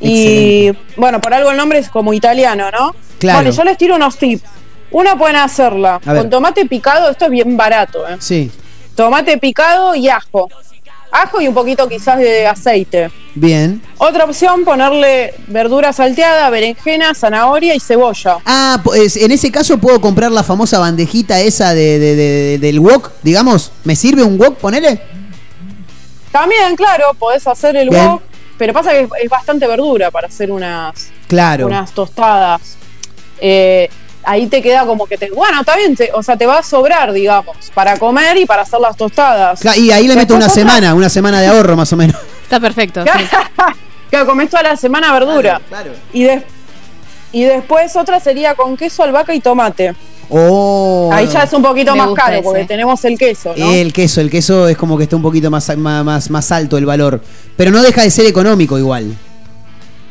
[0.00, 2.94] Y bueno, por algo el nombre es como italiano, ¿no?
[3.18, 3.38] Claro.
[3.40, 4.42] Bueno, yo les tiro unos tips.
[4.90, 8.16] Una pueden hacerla con tomate picado, esto es bien barato, ¿eh?
[8.20, 8.50] Sí,
[8.94, 10.48] Tomate picado y ajo.
[11.10, 13.10] Ajo y un poquito quizás de aceite.
[13.34, 13.80] bien.
[13.98, 18.38] Otra opción, ponerle verdura salteada, berenjena, zanahoria y cebolla.
[18.44, 22.80] Ah, pues en ese caso puedo comprar la famosa bandejita esa de, de- de- del
[22.80, 23.72] wok, digamos.
[23.84, 25.00] ¿Me sirve un wok, ponele?
[26.32, 28.08] También, claro, podés hacer el Bien.
[28.10, 28.22] wok,
[28.58, 31.66] pero pasa que es, es bastante verdura para hacer unas, Claro.
[31.66, 32.76] unas tostadas.
[33.40, 33.88] Eh,
[34.24, 35.30] ahí te queda como que te.
[35.30, 38.62] Bueno, está bien, te- o sea, te va a sobrar, digamos, para comer y para
[38.62, 39.60] hacer las tostadas.
[39.76, 42.16] Y ahí le meto una semana, una semana de ahorro más o menos.
[42.42, 43.04] Está perfecto.
[43.04, 43.24] sí.
[44.10, 45.60] que comés toda la semana verdura.
[45.68, 45.90] Claro.
[46.12, 46.42] Y, de-
[47.32, 49.94] y después otra sería con queso, albahaca y tomate.
[50.28, 51.10] Oh.
[51.12, 52.42] Ahí ya es un poquito más caro ese.
[52.42, 53.70] porque tenemos el queso, ¿no?
[53.72, 56.86] El queso, el queso es como que está un poquito más, más, más, alto el
[56.86, 57.20] valor.
[57.56, 59.14] Pero no deja de ser económico igual.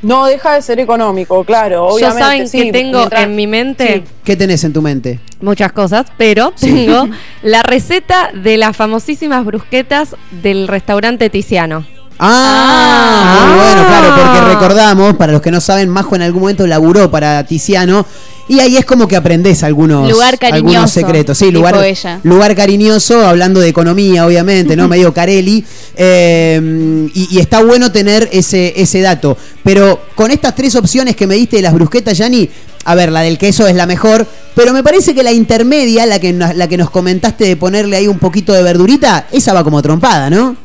[0.02, 1.88] No deja de ser económico, claro.
[1.88, 4.12] Obviamente, saben sí, que tengo mientras- en mi mente Sí.
[4.24, 5.20] ¿Qué tenés en tu mente?
[5.42, 7.08] muchas cosas, pero tengo
[7.44, 11.86] la receta de las famosísimas brusquetas del restaurante Tiziano.
[12.20, 16.66] Ah, muy bueno, claro, porque recordamos, para los que no saben, Majo en algún momento
[16.66, 18.06] laburó para Tiziano
[18.48, 21.38] y ahí es como que aprendés algunos, Lugar cariñoso, algunos secretos.
[21.38, 22.20] Sí, lugar, ella.
[22.24, 24.88] lugar cariñoso, hablando de economía, obviamente, ¿no?
[24.90, 25.66] Medio Carelli.
[25.96, 29.36] eh, y, y está bueno tener ese, ese dato.
[29.64, 32.48] Pero con estas tres opciones que me diste de las brusquetas, Yanni,
[32.86, 36.20] a ver, la del queso es la mejor, pero me parece que la intermedia, la
[36.20, 39.82] que, la que nos comentaste de ponerle ahí un poquito de verdurita, esa va como
[39.82, 40.56] trompada, ¿no?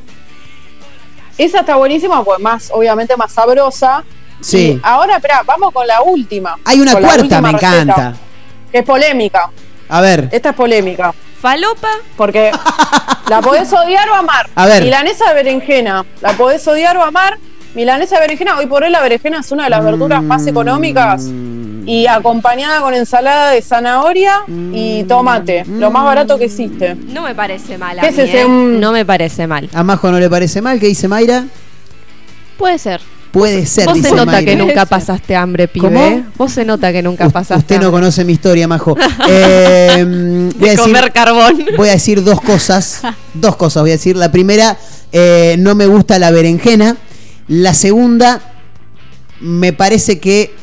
[1.44, 4.04] Esa está buenísima, pues más, obviamente más sabrosa.
[4.42, 4.72] Sí.
[4.76, 6.58] Y ahora, espera, vamos con la última.
[6.66, 8.14] Hay una cuarta, me receta, encanta.
[8.70, 9.50] Que es polémica.
[9.88, 10.28] A ver.
[10.32, 11.14] Esta es polémica.
[11.40, 11.88] Falopa.
[12.18, 12.52] Porque
[13.28, 14.50] la podés odiar o amar.
[14.54, 14.82] A ver.
[14.82, 16.04] Milanesa de berenjena.
[16.20, 17.38] La podés odiar o amar.
[17.74, 18.58] Milanesa de berenjena.
[18.58, 21.26] Hoy por hoy la berenjena es una de las verduras más económicas.
[21.86, 24.42] Y acompañada con ensalada de zanahoria
[24.72, 25.64] y tomate.
[25.66, 26.94] Lo más barato que existe.
[26.94, 27.98] No me parece mal.
[27.98, 28.44] a ¿Qué es mí, ese, ¿eh?
[28.46, 29.68] un- No me parece mal.
[29.72, 31.44] A Majo no le parece mal, ¿qué dice Mayra?
[32.58, 33.00] Puede ser.
[33.32, 34.44] Puede ser, Vos dice se nota Mayra.
[34.50, 35.86] que nunca pasaste hambre, pibe.
[35.86, 36.04] ¿Cómo?
[36.04, 36.24] ¿eh?
[36.36, 38.96] Vos se nota que nunca pasaste Usted no conoce mi historia, Majo.
[39.28, 41.64] Eh, voy, a De decir, comer carbón.
[41.76, 43.02] voy a decir dos cosas.
[43.34, 44.16] Dos cosas voy a decir.
[44.16, 44.76] La primera,
[45.12, 46.96] eh, no me gusta la berenjena.
[47.50, 48.40] La segunda,
[49.40, 50.54] me parece que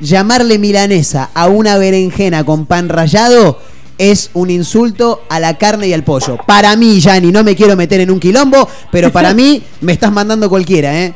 [0.00, 3.60] llamarle milanesa a una berenjena con pan rallado
[3.98, 6.36] es un insulto a la carne y al pollo.
[6.44, 10.10] Para mí, Yanni, no me quiero meter en un quilombo, pero para mí me estás
[10.10, 11.14] mandando cualquiera, ¿eh?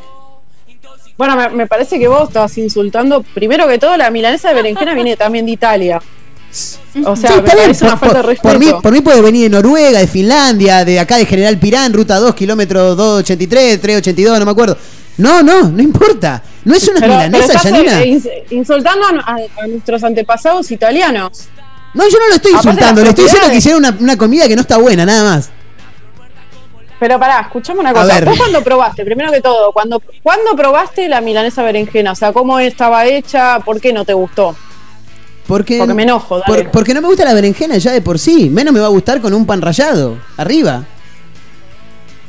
[1.16, 3.24] Bueno, me, me parece que vos estás insultando.
[3.34, 6.00] Primero que todo, la milanesa de berenjena viene también de Italia.
[7.04, 8.42] O sea, Sí, me una por, falta de por- respeto.
[8.42, 11.92] por mí, por mí puede venir de Noruega, de Finlandia, de acá de General Pirán,
[11.92, 14.78] ruta 2, kilómetro 283, 382, no me acuerdo.
[15.18, 16.42] No, no, no importa.
[16.64, 21.48] No es una Pero- milanesa, pero estás, eh, ins- insultando a, nuestros antepasados italianos.
[21.94, 24.46] No, yo no lo estoy Aparte insultando, le estoy diciendo que hicieron una, una comida
[24.48, 25.50] que no está buena, nada más.
[27.00, 28.24] Pero pará, escuchame una cosa.
[28.24, 29.04] ¿Vos cuando probaste?
[29.04, 32.12] Primero que todo, cuando, ¿cuándo probaste la milanesa berenjena?
[32.12, 33.60] O sea, ¿cómo estaba hecha?
[33.60, 34.56] ¿Por qué no te gustó?
[35.46, 36.64] Porque, Porque me enojo, dale.
[36.64, 38.50] por- porque no me gusta la berenjena ya de por sí.
[38.50, 40.84] Menos me va a gustar con un pan rallado, arriba.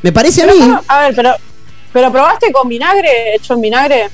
[0.01, 0.73] Me parece a mí.
[0.87, 1.35] a ver, pero,
[1.93, 3.35] pero ¿probaste con vinagre?
[3.35, 4.09] ¿Hecho en vinagre?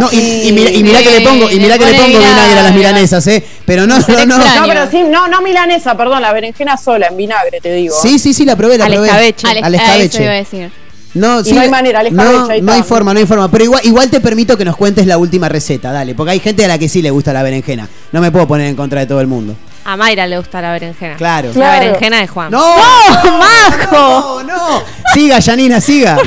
[0.00, 2.58] No, y, y mira, y mirá que le pongo, y mirá que le pongo vinagre
[2.58, 3.44] a las milanesas, eh.
[3.64, 4.38] Pero no, no, no.
[4.38, 7.94] No, pero sí, no, no milanesa, perdón, la berenjena sola, en vinagre, te digo.
[8.02, 9.06] Sí, sí, sí, la probé, la Al probé.
[9.06, 9.46] escabeche.
[9.46, 10.06] Al, escabeche.
[10.06, 10.70] eso iba a decir.
[11.14, 13.48] No, Y no hay manera, al no, ahí no hay forma, no hay forma.
[13.50, 16.14] Pero igual, igual te permito que nos cuentes la última receta, dale.
[16.16, 17.88] Porque hay gente a la que sí le gusta la berenjena.
[18.12, 19.54] No me puedo poner en contra de todo el mundo.
[19.88, 21.14] A Mayra le gusta la berenjena.
[21.16, 21.48] Claro.
[21.48, 21.80] La Claro.
[21.84, 22.50] berenjena de Juan.
[22.50, 22.58] ¡No!
[22.76, 24.42] ¡No, ¡No, Majo!
[24.42, 24.82] no!
[25.14, 26.18] Siga, Janina, siga.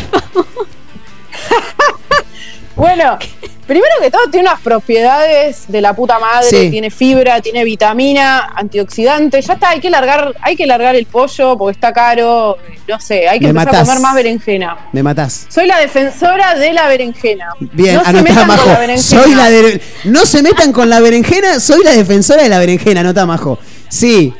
[2.80, 3.18] Bueno,
[3.68, 6.69] primero que todo tiene unas propiedades de la puta madre, Sí.
[6.72, 11.57] tiene fibra, tiene vitamina, antioxidante, ya está, hay que largar, hay que largar el pollo
[11.57, 12.57] porque está caro,
[12.88, 13.81] no sé, hay que Me empezar matás.
[13.81, 14.77] a comer más berenjena.
[14.93, 15.45] Me matás.
[15.49, 17.49] Soy la defensora de la berenjena.
[17.60, 18.64] Bien, no se anotá, metan Majo.
[18.64, 19.22] con la berenjena.
[19.23, 19.81] Soy la de...
[20.06, 23.60] No se metan con la berenjena, soy la defensora de la berenjena, anotá, Majo.
[23.89, 24.34] Sí,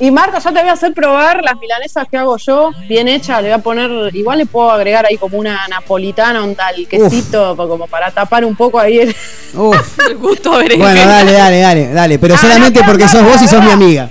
[0.00, 3.42] Y Marco, ya te voy a hacer probar las milanesas que hago yo, bien hechas,
[3.42, 7.56] le voy a poner, igual le puedo agregar ahí como una napolitana, un tal quesito,
[7.56, 9.16] como para tapar un poco ahí el...
[9.54, 9.98] Uf.
[10.08, 10.84] El gusto berenjena.
[10.92, 12.18] Bueno, dale, dale, dale, dale.
[12.18, 14.08] Pero Ah, solamente no, porque no, sos vos y sos mi amiga.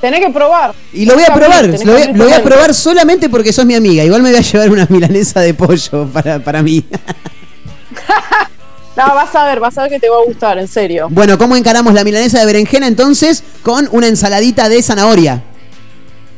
[0.00, 0.74] Tenés que probar.
[0.92, 3.74] Y lo voy a probar, lo voy, lo voy a probar solamente porque sos mi
[3.74, 4.04] amiga.
[4.04, 6.84] Igual me voy a llevar una milanesa de pollo para, para mí.
[8.96, 11.08] No, vas a ver, vas a ver que te va a gustar, en serio.
[11.10, 13.42] Bueno, ¿cómo encaramos la milanesa de berenjena entonces?
[13.62, 15.42] Con una ensaladita de zanahoria.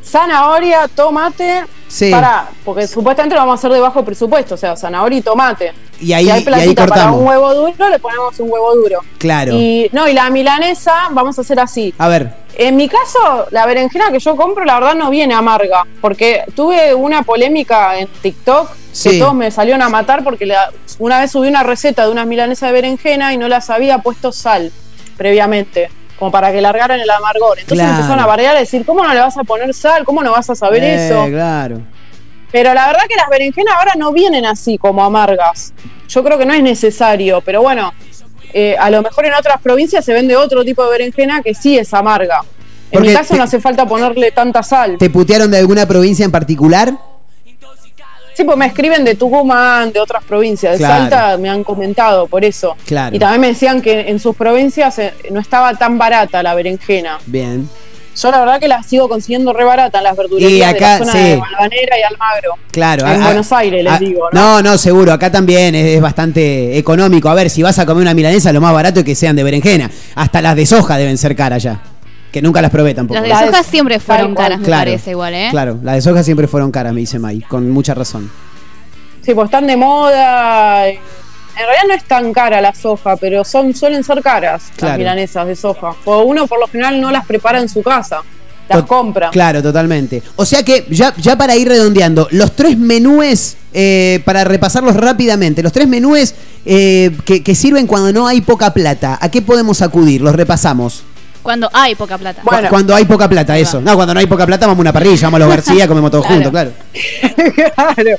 [0.03, 1.65] Zanahoria, tomate.
[1.87, 2.11] Sí.
[2.11, 5.73] Pará, porque supuestamente lo vamos a hacer de bajo presupuesto, o sea, zanahoria y tomate.
[6.01, 7.19] Y ahí, si hay y ahí platita para cortamos.
[7.21, 8.99] un huevo duro, le ponemos un huevo duro.
[9.17, 9.53] Claro.
[9.53, 11.93] Y no, y la milanesa vamos a hacer así.
[11.97, 15.83] A ver, En mi caso, la berenjena que yo compro, la verdad no viene amarga,
[15.99, 19.09] porque tuve una polémica en TikTok Sí.
[19.09, 22.25] que todos me salieron a matar porque la- una vez subí una receta de unas
[22.27, 24.71] milanesas de berenjena y no las había puesto sal
[25.17, 27.59] previamente, como para que largaran el amargor.
[27.59, 27.95] Entonces Claro.
[27.97, 30.05] empezaron a barrear a decir, ¿cómo no le vas a poner sal?
[30.05, 31.25] ¿Cómo no vas a saber Eh, eso?
[31.29, 31.79] Claro.
[32.51, 35.73] Pero la verdad que las berenjenas ahora no vienen así como amargas.
[36.07, 37.93] Yo creo que no es necesario, pero bueno,
[38.53, 41.77] eh, a lo mejor en otras provincias se vende otro tipo de berenjena que sí
[41.77, 42.41] es amarga.
[42.91, 44.97] En Porque mi caso te- no hace falta ponerle tanta sal.
[44.97, 46.93] ¿Te putearon de alguna provincia en particular?
[48.35, 51.01] Sí, pues me escriben de Tucumán, de otras provincias, de Claro.
[51.09, 52.75] Salta me han comentado por eso.
[52.85, 53.15] Claro.
[53.15, 57.17] Y también me decían que en sus provincias eh, no estaba tan barata la berenjena.
[57.25, 57.69] Bien.
[58.21, 60.91] Yo la verdad que la sigo consiguiendo re barata en las verdulerías Y de acá,
[60.93, 61.17] la zona sí.
[61.19, 62.53] de Balvanera y Almagro.
[62.71, 63.07] Claro.
[63.07, 64.39] En a- Buenos Aires, les a- digo, ¿no?
[64.41, 65.11] No, no, seguro.
[65.11, 67.29] Acá también es, es bastante económico.
[67.29, 69.43] A ver, si vas a comer una milanesa, lo más barato es que sean de
[69.43, 69.91] berenjena.
[70.15, 71.81] Hasta las de soja deben ser caras ya.
[72.31, 73.15] Que nunca las probé tampoco.
[73.15, 75.47] Las de La de- soja siempre fueron caras, me Claro, parece igual, ¿eh?
[75.51, 78.29] Claro, las de soja siempre fueron caras, me dice May, con mucha razón.
[79.21, 80.85] Sí, pues están de moda.
[81.57, 84.91] En realidad no es tan cara la soja, pero son suelen ser caras Claro.
[84.93, 85.93] las milanesas de soja.
[86.05, 88.21] O uno por lo general no las prepara en su casa,
[88.67, 89.29] las Tot- compra.
[89.29, 90.21] Claro, totalmente.
[90.35, 95.63] O sea que, ya, ya para ir redondeando, los tres menúes, eh, para repasarlos rápidamente,
[95.63, 99.81] los tres menúes eh, que, que sirven cuando no hay poca plata, ¿a qué podemos
[99.81, 100.19] acudir?
[100.21, 101.03] Los repasamos.
[101.43, 102.41] Cuando hay poca plata.
[102.41, 103.79] Cu- Cuando hay poca plata, eso.
[103.79, 106.09] No, cuando no hay poca plata, vamos a una parrilla, vamos a los García, comemos
[106.11, 106.43] todos Claro.
[106.43, 106.71] juntos, claro.
[107.95, 108.17] claro.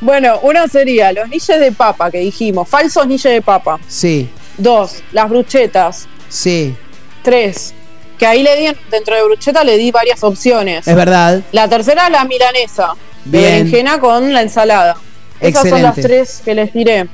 [0.00, 3.78] Bueno, uno sería los niches de papa que dijimos, falsos niches de papa.
[3.86, 6.06] Sí, Dos, las bruchetas.
[6.28, 6.74] sí,
[7.22, 7.72] Tres,
[8.18, 10.86] que ahí le di, dentro de brucheta le di varias opciones.
[10.86, 11.40] es verdad.
[11.52, 12.92] La tercera, la milanesa.
[13.24, 13.50] De Bien.
[13.64, 14.96] berenjena con la ensalada.
[15.40, 17.06] Esas son las tres que les diré.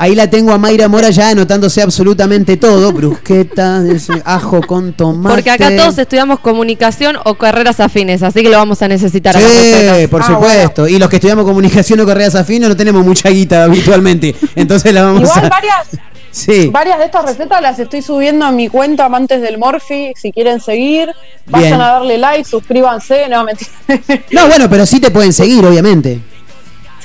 [0.00, 2.92] Ahí la tengo a Mayra Mora ya anotándose absolutamente todo.
[2.98, 3.82] Brusqueta,
[4.24, 5.34] ajo con tomate.
[5.34, 9.34] Porque acá todos estudiamos comunicación o carreras afines, así que lo vamos a necesitar.
[9.36, 10.86] Sí, por Ah, supuesto.
[10.88, 14.34] Y los que estudiamos comunicación o correas afines no tenemos mucha guita habitualmente.
[14.54, 15.48] Entonces la vamos Igual a.
[15.48, 15.88] varias,
[16.30, 16.68] Sí.
[16.70, 20.12] varias de estas recetas las estoy subiendo a mi cuenta Amantes del Morphy.
[20.14, 21.08] Si quieren seguir,
[21.46, 21.80] vayan Bien.
[21.80, 23.28] a darle like, suscríbanse.
[23.28, 23.70] No, mentira.
[24.30, 26.20] No, bueno, pero sí te pueden seguir, obviamente.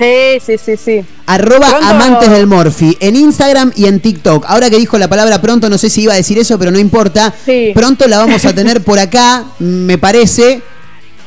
[0.04, 1.06] Sí, sí, sí, sí.
[1.26, 4.46] Arroba Pronto- amantes del Morphy en Instagram y en TikTok.
[4.48, 6.80] Ahora que dijo la palabra pronto, no sé si iba a decir eso, pero no
[6.80, 7.34] importa.
[7.74, 10.62] Pronto la vamos a tener por acá, me parece.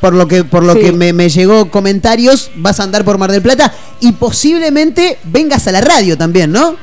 [0.01, 0.81] Por lo que, por lo Sí.
[0.81, 5.67] que me, me llegó comentarios, vas a andar por Mar del Plata y posiblemente vengas
[5.69, 6.77] a la radio también, ¿no?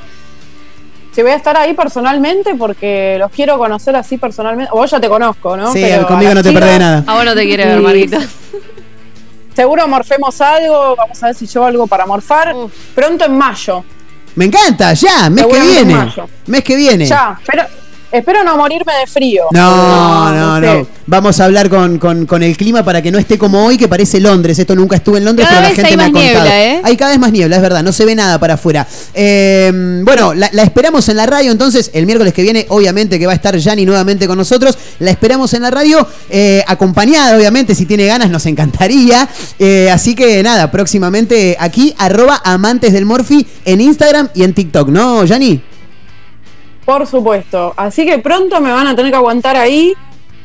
[1.15, 4.71] Sí, voy a estar ahí personalmente porque los quiero conocer así personalmente.
[4.73, 5.71] O vos ya te conozco, ¿no?
[5.71, 7.03] Sí, Pero conmigo no te perdés de nada.
[7.05, 7.83] A vos no te quiere ver, Sí.
[7.83, 8.19] Marguita.
[9.55, 10.95] Seguro morfemos algo.
[10.95, 12.53] Vamos a ver si llevo algo para morfar.
[12.95, 13.83] Pronto en mayo.
[14.35, 15.93] Me encanta, ya, mes que viene.
[15.95, 16.27] mayo.
[16.47, 17.05] Mes que viene.
[17.05, 17.63] Ya, pero
[18.13, 19.43] espero no morirme de frío.
[19.51, 20.67] No, no, no.
[20.67, 20.85] sé.
[21.05, 23.89] Vamos a hablar con, con- con el clima para que no esté como hoy, que
[23.89, 24.57] parece Londres.
[24.57, 26.45] Esto nunca estuve en Londres, Cada pero la gente hay me ha más contado.
[26.45, 26.81] niebla, ¿eh?
[26.83, 27.83] Hay cada vez más niebla, es verdad.
[27.83, 28.87] No se ve nada para afuera.
[29.13, 29.71] Eh,
[30.03, 31.91] bueno, la, la esperamos en la radio entonces.
[31.93, 34.77] El miércoles que viene, obviamente, que va a estar Yani nuevamente con nosotros.
[34.99, 37.75] La esperamos en la radio, eh, acompañada, obviamente.
[37.75, 39.27] Si tiene ganas, nos encantaría.
[39.59, 44.87] Eh, así que nada, próximamente aquí, arroba amantes del Morphy en Instagram y en TikTok,
[44.89, 45.61] ¿no, Yani?
[46.85, 47.73] Por supuesto.
[47.77, 49.93] Así que pronto me van a tener que aguantar ahí.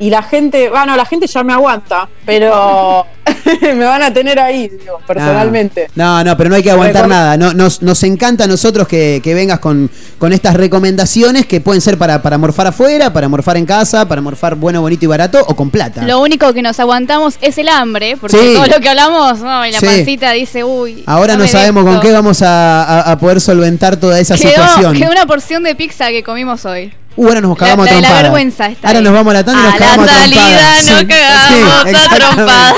[0.01, 3.05] Y la gente, bueno, la gente ya me aguanta, pero
[3.62, 5.89] me van a tener ahí, digo, personalmente.
[5.95, 7.37] No, no, pero no hay que aguantar nada.
[7.37, 11.81] No, nos, nos encanta a nosotros que, que vengas con, con estas recomendaciones que pueden
[11.81, 15.45] ser para, para morfar afuera, para morfar en casa, para morfar bueno, bonito y barato
[15.47, 16.03] o con plata.
[16.05, 18.55] Lo único que nos aguantamos es el hambre, porque Sí.
[18.55, 19.87] todo lo que hablamos, no, y la Sí.
[19.87, 21.03] pancita dice, uy.
[21.07, 24.95] Ahora no, sabemos con qué vamos a, a- a poder solventar toda esa Quedó, situación.
[24.97, 26.93] quedó una porción de pizza que comimos hoy.
[27.19, 29.45] Uh, ahora nos cagamos la a de la vergüenza está Ahora nos vamos a la
[29.45, 30.85] tanda y nos A cagamos la a salida trompadas.
[30.85, 32.74] nos cagamos a trompadas.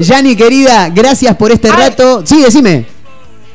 [0.00, 2.22] Yani, querida, gracias por este rato.
[2.26, 2.95] Sí, decime.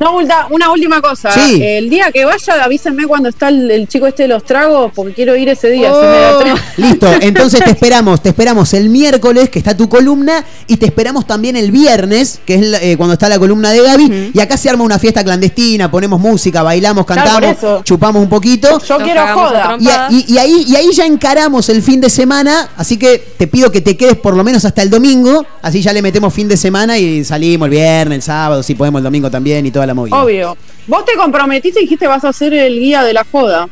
[0.02, 1.32] No, ulta- una última cosa.
[1.32, 1.61] Sí.
[1.64, 5.14] El día que vaya, avísenme cuando está el, el chico este de los tragos, porque
[5.14, 5.90] quiero ir ese día.
[5.94, 6.44] si me da Oh.
[6.78, 11.28] Listo, entonces te esperamos, te esperamos el miércoles, que está tu columna, y te esperamos
[11.28, 14.69] también el viernes, que es eh, cuando está la columna de Gaby, y acá se
[14.69, 18.80] arma una fiesta clandestina, ponemos música, bailamos, cantamos, chupamos un poquito.
[18.80, 19.78] Yo quiero joda.
[19.80, 23.19] Y, a- y- y ahí, y ahí ya encaramos el fin de semana, así que
[23.38, 26.34] te pido que te quedes por lo menos hasta el domingo, así ya le metemos
[26.34, 29.72] fin de semana y salimos el viernes, el sábado, si podemos el domingo también y
[29.72, 30.18] toda la movida.
[30.23, 30.57] Obvio.
[30.88, 33.68] Vos te comprometiste y dijiste vas a ser el guía de la joda.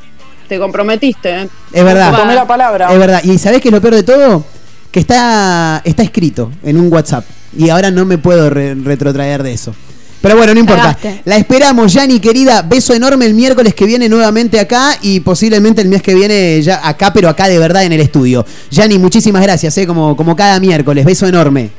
[0.48, 1.30] Te comprometiste.
[1.44, 1.50] ¿eh?
[1.74, 2.16] Es verdad.
[2.16, 2.92] Tomé la palabra.
[2.92, 3.22] Es verdad.
[3.24, 4.44] ¿Y sabés qué es lo peor de todo?
[4.92, 7.24] Que está, está escrito en un WhatsApp.
[7.56, 9.74] Y ahora no me puedo re- retrotraer de eso.
[10.22, 10.82] Pero bueno, no importa.
[10.96, 11.22] Cagaste.
[11.26, 12.62] La esperamos, Yani, querida.
[12.64, 16.86] Beso enorme el miércoles que viene nuevamente acá y posiblemente el mes que viene ya
[16.88, 18.46] acá, pero acá de verdad en el estudio.
[18.70, 19.88] Yani, muchísimas gracias, ¿eh?
[19.88, 21.06] como, como cada miércoles.
[21.06, 21.70] Beso enorme.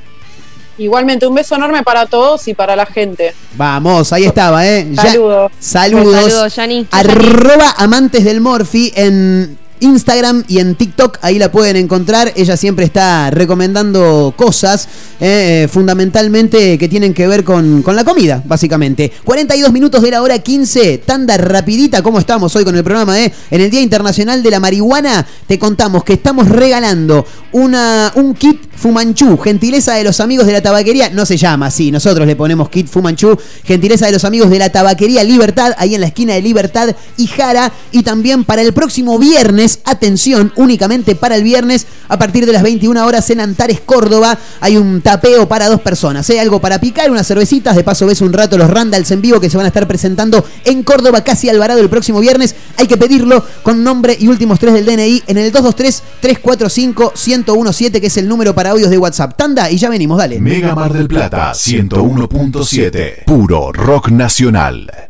[0.80, 3.34] Igualmente, un beso enorme para todos y para la gente.
[3.56, 4.88] Vamos, ahí estaba, ¿eh?
[4.92, 5.52] Ya- Saludos.
[5.60, 6.16] Saludos.
[6.32, 6.86] Saludos, Yani.
[6.90, 12.32] Arroba amantes del Morphy en Instagram y en TikTok, ahí la pueden encontrar.
[12.36, 14.86] Ella siempre está recomendando cosas,
[15.20, 19.10] eh, eh, fundamentalmente que tienen que ver con, con la comida, básicamente.
[19.24, 23.18] 42 minutos de la hora 15, tanda rapidita, ¿cómo estamos hoy con el programa?
[23.20, 23.32] Eh?
[23.50, 28.69] En el Día Internacional de la Marihuana te contamos que estamos regalando una, un kit
[28.80, 32.70] Fumanchu, gentileza de los amigos de la tabaquería, no se llama así, nosotros le ponemos
[32.70, 36.40] kit Fumanchu, gentileza de los amigos de la tabaquería Libertad, ahí en la esquina de
[36.40, 42.18] Libertad y Jara, y también para el próximo viernes, atención, únicamente para el viernes, a
[42.18, 46.40] partir de las 21 horas en Antares, Córdoba, hay un tapeo para dos personas, ¿eh?
[46.40, 49.50] algo para picar, unas cervecitas, de paso ves un rato los Randalls en vivo que
[49.50, 53.44] se van a estar presentando en Córdoba, casi Alvarado el próximo viernes, hay que pedirlo
[53.62, 58.69] con nombre y últimos tres del DNI en el 223-345-1017, que es el número para
[58.70, 59.36] audios de WhatsApp.
[59.36, 60.40] Tanda y ya venimos, dale.
[60.40, 63.24] Mega Mar del Plata 101.7.
[63.24, 65.09] Puro rock nacional.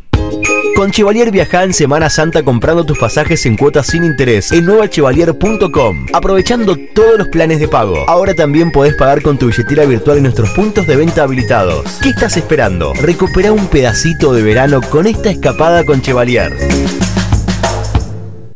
[0.81, 6.07] Con Chevalier viaja en Semana Santa comprando tus pasajes en cuotas sin interés en nuevachevalier.com,
[6.11, 8.03] aprovechando todos los planes de pago.
[8.09, 11.99] Ahora también podés pagar con tu billetera virtual en nuestros puntos de venta habilitados.
[12.01, 12.93] ¿Qué estás esperando?
[12.95, 16.51] Recupera un pedacito de verano con esta escapada con Chevalier.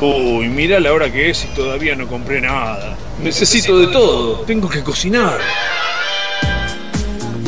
[0.00, 2.96] Uy, mira la hora que es y todavía no compré nada.
[3.22, 4.40] Necesito de todo.
[4.40, 5.38] Tengo que cocinar.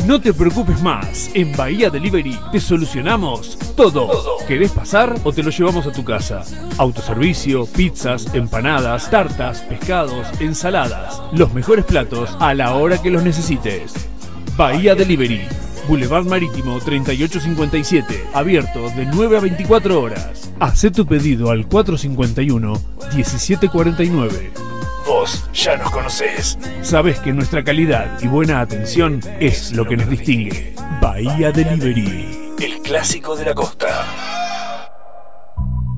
[0.05, 4.37] No te preocupes más, en Bahía Delivery te solucionamos todo.
[4.47, 6.43] ¿Querés pasar o te lo llevamos a tu casa?
[6.77, 11.21] Autoservicio, pizzas, empanadas, tartas, pescados, ensaladas.
[11.31, 13.93] Los mejores platos a la hora que los necesites.
[14.55, 15.41] Bahía Delivery.
[15.87, 20.53] Boulevard Marítimo 3857, abierto de 9 a 24 horas.
[20.59, 24.29] Haz tu pedido al 451-1749.
[25.05, 26.57] Vos ya nos conocés.
[26.81, 30.73] Sabés que nuestra calidad y buena atención es lo que nos distingue.
[31.01, 34.05] Bahía Delivery, el clásico de la costa.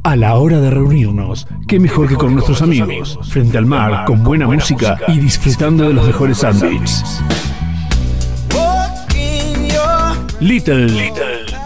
[0.03, 4.23] A la hora de reunirnos, qué mejor que con nuestros amigos, frente al mar, con
[4.23, 7.21] buena música y disfrutando de los mejores sándwiches.
[10.39, 11.13] Little,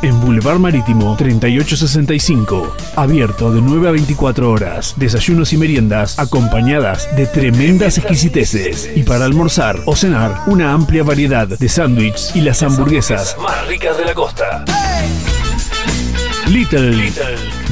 [0.04, 7.26] en Boulevard Marítimo 3865, abierto de 9 a 24 horas, desayunos y meriendas acompañadas de
[7.26, 8.92] tremendas exquisiteces.
[8.96, 13.98] Y para almorzar o cenar una amplia variedad de sándwiches y las hamburguesas más ricas
[13.98, 14.64] de la costa.
[16.48, 17.12] Little,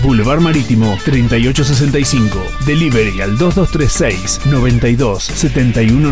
[0.04, 6.12] Boulevard Marítimo 3865, delivery al 2236 92 71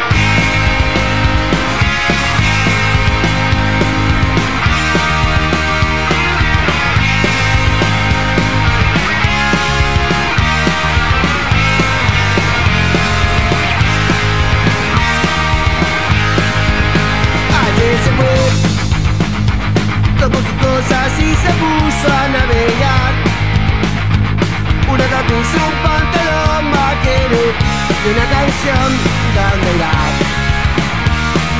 [28.51, 28.91] Canción.
[29.35, 29.95] ¿Dónde irá?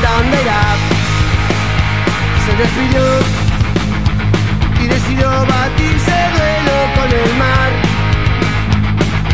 [0.05, 0.63] ¿Dónde irá?
[2.45, 3.05] Se despidió
[4.81, 7.71] y decidió batirse duelo con el mar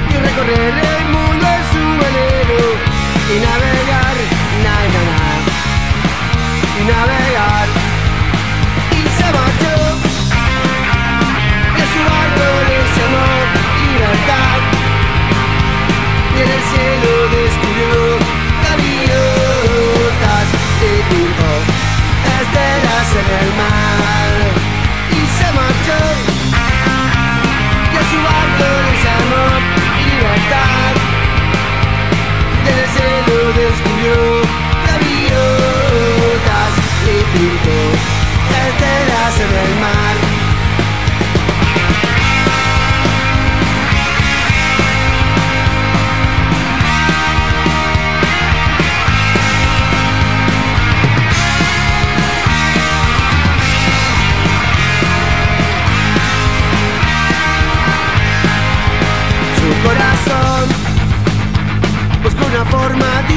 [0.10, 2.64] y recorrer el mundo en su velero
[3.34, 4.16] y navegar,
[4.64, 5.22] na, na, na
[6.80, 7.17] y navegar
[23.20, 23.97] en el mar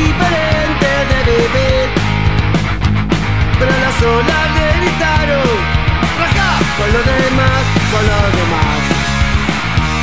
[0.03, 2.01] diferente de vivir
[4.01, 5.49] sola le gritaron,
[6.21, 7.63] raja con los demás,
[7.93, 8.81] con los demás,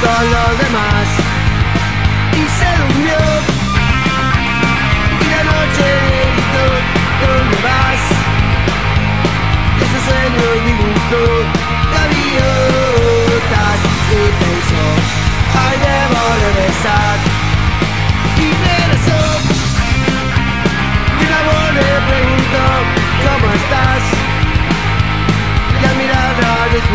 [0.03, 1.07] con los demás.
[2.33, 3.21] Y se durmió.
[5.23, 5.87] Y la noche
[6.33, 6.65] gritó,
[7.23, 8.03] ¿dónde vas?
[9.77, 11.56] Y ese sueño dibujó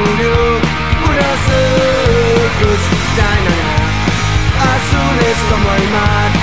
[0.02, 0.32] mirada descubrió
[1.04, 1.40] unos
[2.58, 2.80] ojos,
[3.16, 6.30] na, na, na, azules como el mar.
[6.30, 6.41] Y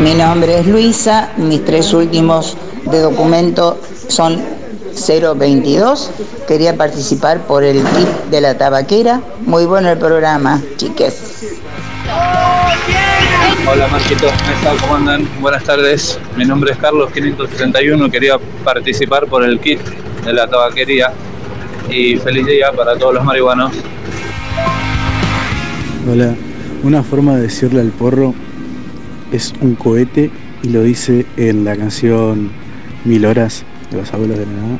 [0.00, 2.56] Mi nombre es Luisa, mis tres últimos
[2.90, 4.40] de documento son
[4.94, 6.10] 022.
[6.48, 9.22] Quería participar por el kit de la tabaquera.
[9.46, 11.60] Muy bueno el programa, chiques.
[13.66, 14.32] Hola Marquitos,
[14.82, 15.26] ¿cómo andan?
[15.40, 19.80] Buenas tardes, mi nombre es Carlos 531, quería participar por el kit
[20.24, 21.12] de la tabaquería
[21.88, 23.72] y feliz día para todos los marihuanos.
[26.10, 26.34] Hola,
[26.82, 28.34] una forma de decirle al porro
[29.34, 30.30] es un cohete
[30.62, 32.52] y lo dice en la canción
[33.04, 34.78] Mil Horas de los Abuelos de la Nada,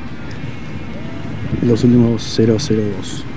[1.62, 3.33] los últimos 002.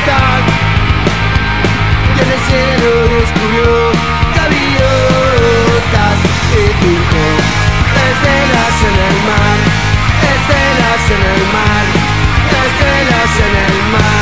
[0.00, 0.40] Libertad.
[2.16, 3.68] Y en el cielo descubrió
[4.34, 6.18] gaviotas
[6.52, 7.22] y dijo,
[8.08, 9.58] estelas en el mar,
[10.32, 11.84] estelas en el mar,
[12.64, 14.20] estelas en el mar.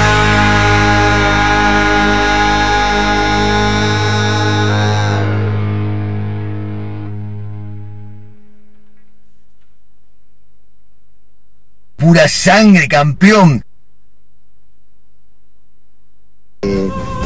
[11.97, 13.68] Pura sangre, campeón.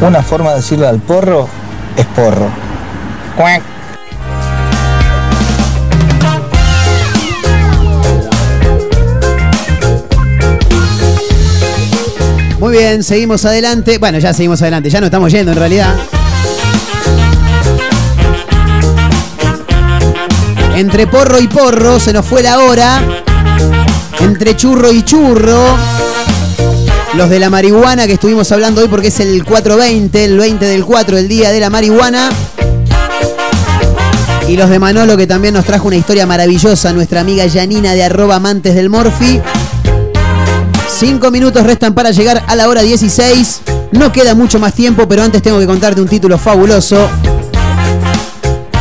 [0.00, 1.48] Una forma de decirle al porro
[1.96, 2.48] es porro.
[12.60, 13.98] Muy bien, seguimos adelante.
[13.98, 15.96] Bueno, ya seguimos adelante, ya no estamos yendo en realidad.
[20.76, 23.02] Entre porro y porro se nos fue la hora.
[24.20, 25.76] Entre churro y churro.
[27.14, 30.82] Los de la marihuana que estuvimos hablando hoy porque es el 420, el 20 del
[30.82, 32.30] 4, el día de la marihuana.
[34.48, 38.02] Y los de Manolo que también nos trajo una historia maravillosa, nuestra amiga Janina de
[38.02, 39.42] arroba amantes del Morfi.
[40.88, 43.60] Cinco minutos restan para llegar a la hora 16.
[43.92, 47.10] No queda mucho más tiempo, pero antes tengo que contarte un título fabuloso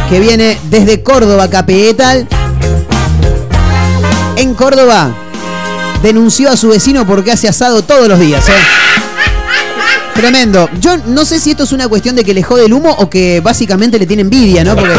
[0.10, 2.26] que viene desde Córdoba, Capital.
[4.38, 5.21] En Córdoba
[6.02, 8.48] denunció a su vecino porque hace asado todos los días.
[8.50, 8.54] ¿eh?
[10.14, 10.70] Tremendo.
[10.80, 13.10] Yo no sé si esto es una cuestión de que le jode el humo o
[13.10, 14.76] que básicamente le tiene envidia, ¿no?
[14.76, 14.94] Porque,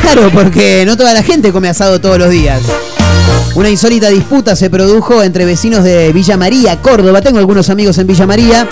[0.00, 2.62] claro, porque no toda la gente come asado todos los días.
[3.54, 7.20] Una insólita disputa se produjo entre vecinos de Villa María, Córdoba.
[7.20, 8.68] Tengo algunos amigos en Villa María.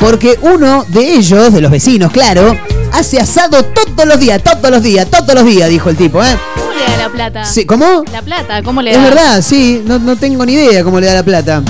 [0.00, 2.56] Porque uno de ellos, de los vecinos, claro,
[2.92, 6.36] hace asado todos los días, todos los días, todos los días, dijo el tipo, ¿eh?
[6.76, 7.44] ¿Cómo le da la plata?
[7.44, 8.04] Sí, ¿Cómo?
[8.12, 8.98] La plata, ¿cómo le da?
[8.98, 11.62] Es verdad, sí, no, no tengo ni idea cómo le da la plata.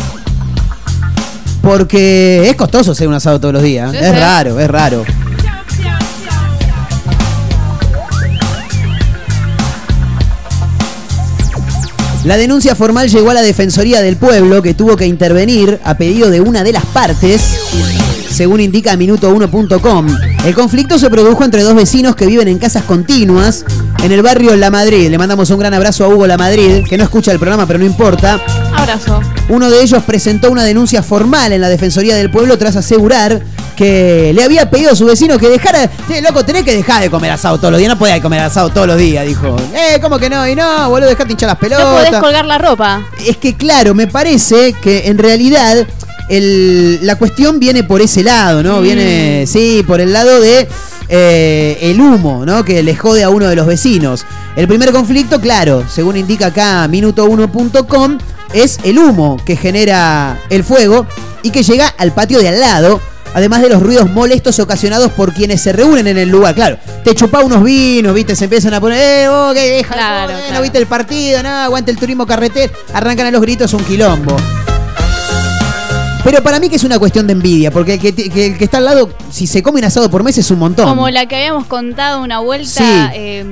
[1.62, 3.92] Porque es costoso hacer un asado todos los días.
[3.92, 4.16] Sí, es sí.
[4.16, 5.04] raro, es raro.
[12.24, 16.30] La denuncia formal llegó a la Defensoría del Pueblo, que tuvo que intervenir a pedido
[16.30, 17.60] de una de las partes,
[18.36, 20.06] según indica minuto1.com.
[20.44, 23.64] El conflicto se produjo entre dos vecinos que viven en casas continuas
[24.04, 25.08] en el barrio La Madrid.
[25.08, 27.78] Le mandamos un gran abrazo a Hugo La Madrid, que no escucha el programa, pero
[27.78, 28.38] no importa.
[28.74, 29.20] Abrazo.
[29.48, 33.40] Uno de ellos presentó una denuncia formal en la Defensoría del Pueblo tras asegurar
[33.74, 35.90] que le había pedido a su vecino que dejara.
[36.06, 37.90] "Che, loco, tenés que dejar de comer asado todos los días.
[37.90, 39.56] No podés comer asado todos los días, dijo.
[39.74, 40.46] Eh, ¿cómo que no?
[40.46, 41.84] Y no, boludo, dejate hinchar las pelotas.
[41.86, 43.02] No podés colgar la ropa.
[43.26, 45.86] Es que claro, me parece que en realidad
[46.28, 48.80] el- la cuestión viene por ese lado, ¿no?
[48.80, 48.82] Mm.
[48.82, 50.66] Viene, sí, por el lado de
[51.08, 52.64] eh, el humo, ¿no?
[52.64, 54.24] Que le jode a uno de los vecinos.
[54.56, 58.18] El primer conflicto, claro, según indica acá minuto1.com,
[58.52, 61.06] es el humo que genera el fuego
[61.42, 63.00] y que llega al patio de al lado.
[63.34, 66.54] Además de los ruidos molestos ocasionados por quienes se reúnen en el lugar.
[66.54, 68.34] Claro, te chupa unos vinos, ¿viste?
[68.34, 70.62] Se empiezan a poner, eh, vos, que deja, Claro, no claro.
[70.62, 72.72] viste el partido, no, aguanta el turismo carretero.
[72.94, 74.34] Arrancan a los gritos un quilombo.
[76.26, 78.64] Pero para mí que es una cuestión de envidia, porque el que, que el que
[78.64, 80.84] está al lado, si se come un asado por mes es un montón.
[80.88, 82.84] Como la que habíamos contado una vuelta Sí.
[83.14, 83.44] eh,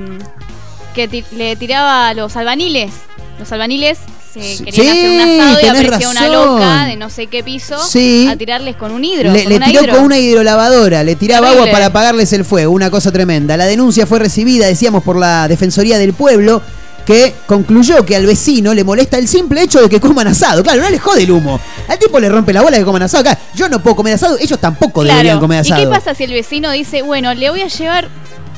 [0.93, 2.91] que ti- le tiraba a los albaniles.
[3.39, 3.97] Los albaniles
[4.33, 6.35] se Sí, querían hacer un asado y tenés aparecía una razón.
[6.55, 8.27] loca de no sé qué piso Sí.
[8.29, 9.31] a tirarles con un hidro.
[9.31, 9.95] Le, con le una tiró hidro.
[9.95, 11.61] con una hidrolavadora, le tiraba Terrible.
[11.69, 13.55] agua para apagarles el fuego, una cosa tremenda.
[13.55, 16.61] La denuncia fue recibida, decíamos, por la Defensoría del Pueblo,
[17.05, 20.63] que concluyó que al vecino le molesta el simple hecho de que coman asado.
[20.63, 21.59] Claro, no le jode el humo.
[21.87, 23.21] Al tipo le rompe la bola de que coman asado.
[23.29, 25.17] Acá, yo no puedo comer asado, ellos tampoco Claro.
[25.17, 25.83] deberían comer ¿Y asado.
[25.83, 28.09] qué pasa si el vecino dice, bueno, le voy a llevar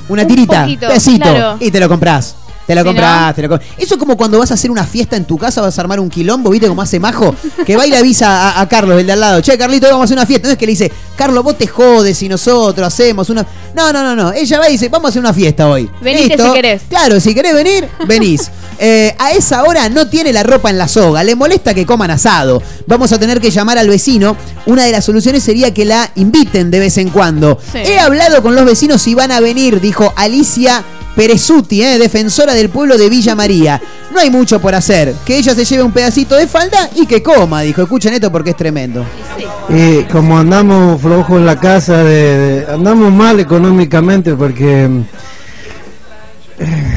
[0.07, 0.87] Una un tirita, poquito,
[1.17, 1.57] claro.
[1.59, 2.35] y te lo compras.
[2.67, 5.15] Te lo Si compras, te lo Eso es como cuando vas a hacer una fiesta
[5.15, 7.33] en tu casa, vas a armar un quilombo, ¿viste cómo hace Majo?
[7.65, 9.39] Que va y le avisa a, a Carlos, el de al lado.
[9.39, 10.49] Che, Carlito, hoy vamos a hacer una fiesta.
[10.49, 13.45] No es que le dice, Carlos, vos te jodes y nosotros hacemos una.
[13.73, 14.33] No, no, no, no.
[14.33, 15.89] Ella va y dice, vamos a hacer una fiesta hoy.
[16.01, 16.47] Venite Listo.
[16.47, 16.81] si querés.
[16.89, 18.51] Claro, si querés venir, venís.
[18.79, 22.11] Eh, a esa hora no tiene la ropa en la soga, le molesta que coman
[22.11, 22.61] asado.
[22.85, 24.37] Vamos a tener que llamar al vecino.
[24.67, 27.57] Una de las soluciones sería que la inviten de vez en cuando.
[27.71, 27.79] Sí.
[27.79, 30.83] He hablado con los vecinos si van a venir, dijo Alicia
[31.17, 33.81] Perezuti, eh, defensora del pueblo de Villa María.
[34.13, 35.15] No hay mucho por hacer.
[35.25, 37.81] Que ella se lleve un pedacito de falda y que coma, dijo.
[37.81, 39.03] Escuchen esto porque es tremendo.
[39.67, 44.83] Y como andamos flojos en la casa, de, andamos mal económicamente porque...
[46.59, 46.93] eh,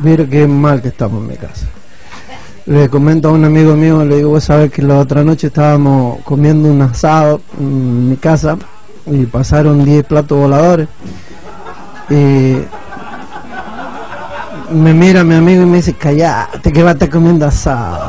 [0.00, 1.66] mira qué mal que estamos en mi casa.
[2.66, 6.20] Le comento a un amigo mío, le digo, vos sabés que la otra noche estábamos
[6.22, 8.56] comiendo un asado en mi casa
[9.06, 10.86] y pasaron 10 platos voladores.
[12.10, 12.56] Y
[14.70, 18.08] me mira mi amigo y me dice, callate que va a estar comiendo asado.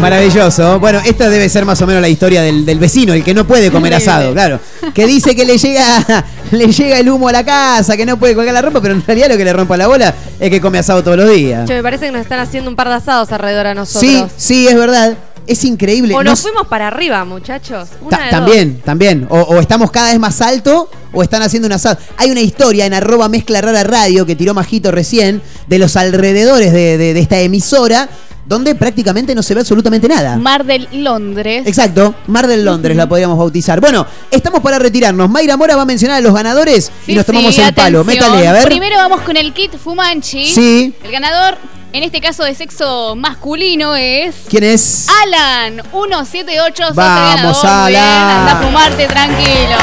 [0.00, 0.78] Maravilloso.
[0.78, 3.46] Bueno, esta debe ser más o menos la historia del, del vecino, el que no
[3.46, 4.60] puede comer asado, claro.
[4.94, 8.34] Que dice que le llega, le llega el humo a la casa, que no puede
[8.34, 10.78] colgar la ropa, pero en realidad lo que le rompa la bola es que come
[10.78, 11.66] asado todos los días.
[11.66, 14.00] Che, me parece que nos están haciendo un par de asados alrededor a nosotros.
[14.10, 15.16] Sí, sí, es verdad.
[15.46, 16.14] Es increíble.
[16.14, 17.88] O No nos fuimos para arriba, muchachos.
[18.00, 19.26] Una Ta- de también, también.
[19.30, 21.98] O, o estamos cada vez más alto o están haciendo un asado.
[22.16, 26.72] Hay una historia en arroba mezcla rara radio que tiró Majito recién de los alrededores
[26.72, 28.08] de, de- de esta emisora
[28.44, 30.36] donde prácticamente no se ve absolutamente nada.
[30.36, 31.64] Mar del Londres.
[31.66, 33.80] Exacto, Mar del Londres la podríamos bautizar.
[33.80, 35.28] Bueno, estamos para retirarnos.
[35.28, 38.04] Mayra Mora va a mencionar a los ganadores y nos tomamos sí, el palo.
[38.04, 38.64] Métale, a ver.
[38.66, 40.46] Primero vamos con el kit Fumanchi.
[40.46, 40.94] Sí.
[41.02, 41.58] El ganador,
[41.92, 44.34] en este caso de sexo masculino, es.
[44.48, 45.06] ¿Quién es?
[45.24, 46.82] Alan 178.
[46.82, 48.38] sos el Vamos, bien, Alan.
[48.38, 49.76] anda a fumarte tranquilo.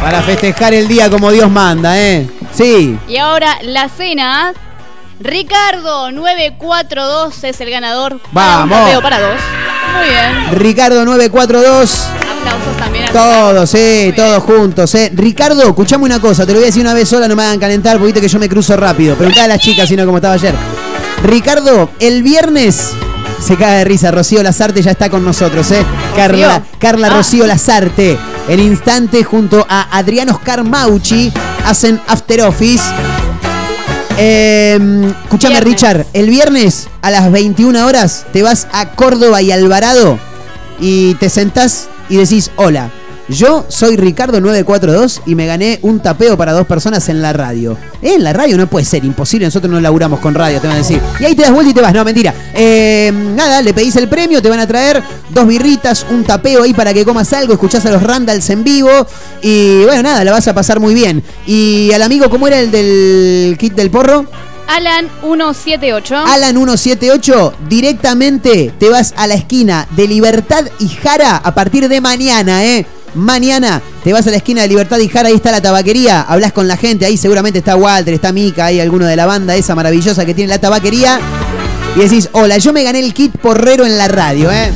[0.00, 2.28] Para festejar el día como Dios manda, ¿eh?
[2.52, 2.98] Sí.
[3.06, 4.52] Y ahora la cena
[5.20, 8.18] Ricardo 942 es el ganador.
[8.32, 8.78] Vamos.
[8.78, 9.38] Tapeo para dos.
[9.96, 10.58] Muy bien.
[10.58, 12.04] Ricardo 942.
[12.40, 15.10] Aplausos también a Todos, eh, todos juntos, eh.
[15.14, 17.58] Ricardo, escuchame una cosa, te lo voy a decir una vez sola, no me hagan
[17.60, 19.14] calentar, porque viste que yo me cruzo rápido.
[19.14, 20.54] Preguntá a las chicas, sino como estaba ayer.
[21.22, 22.92] Ricardo, el viernes
[23.42, 25.84] se cae de risa, Rocío Lazarte ya está con nosotros, eh.
[26.16, 27.16] Carla, Carla Ah.
[27.16, 28.18] Rocío Lazarte.
[28.48, 31.30] En instante, junto a Adrián Oscar Mauchi,
[31.66, 32.82] hacen After Office.
[34.22, 34.78] Eh,
[35.24, 40.18] escuchame, Richard, el viernes a las 21 horas te vas a Córdoba y Alvarado
[40.78, 42.90] y te sentás y decís, hola,
[43.30, 47.76] yo soy Ricardo 942 y me gané un tapeo para dos personas en la radio.
[48.02, 50.76] Eh, En la radio no puede ser, imposible, nosotros no laburamos con radio, te van
[50.76, 51.00] a decir.
[51.18, 52.34] Y ahí te das vuelta y te vas, no, mentira.
[52.54, 56.74] Eh, nada, le pedís el premio, te van a traer dos birritas, un tapeo ahí
[56.74, 58.90] para que comas algo, escuchás a los Randalls en vivo
[59.42, 61.22] y bueno, nada, la vas a pasar muy bien.
[61.46, 64.26] Y al amigo, ¿cómo era el del kit del porro?
[64.68, 66.16] Alan 178.
[66.16, 72.00] Alan 178, directamente te vas a la esquina de Libertad y Jara a partir de
[72.00, 72.86] mañana, ¿eh?
[73.14, 76.52] Mañana te vas a la esquina de Libertad y Jara, ahí está la tabaquería, hablas
[76.52, 79.74] con la gente, ahí seguramente está Walter, está Mika, hay alguno de la banda esa
[79.74, 81.20] maravillosa que tiene la tabaquería.
[81.96, 84.70] Y decís, hola, yo me gané el kit porrero en la radio, ¿eh?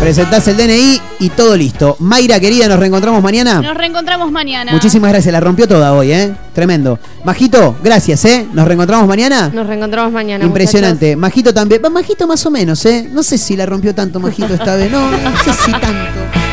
[0.00, 1.96] Presentás el DNI y todo listo.
[1.98, 3.60] Mayra, querida, nos reencontramos mañana.
[3.60, 4.70] Nos reencontramos mañana.
[4.72, 6.34] Muchísimas gracias, la rompió toda hoy, ¿eh?
[6.54, 6.98] Tremendo.
[7.24, 8.46] Majito, gracias, ¿eh?
[8.52, 9.50] Nos reencontramos mañana.
[9.52, 10.44] Nos reencontramos mañana.
[10.44, 11.16] Impresionante.
[11.16, 11.80] Majito también.
[11.84, 13.08] Va, Majito más o menos, ¿eh?
[13.10, 14.92] No sé si la rompió tanto Majito esta vez.
[14.92, 16.45] No, no sé si tanto.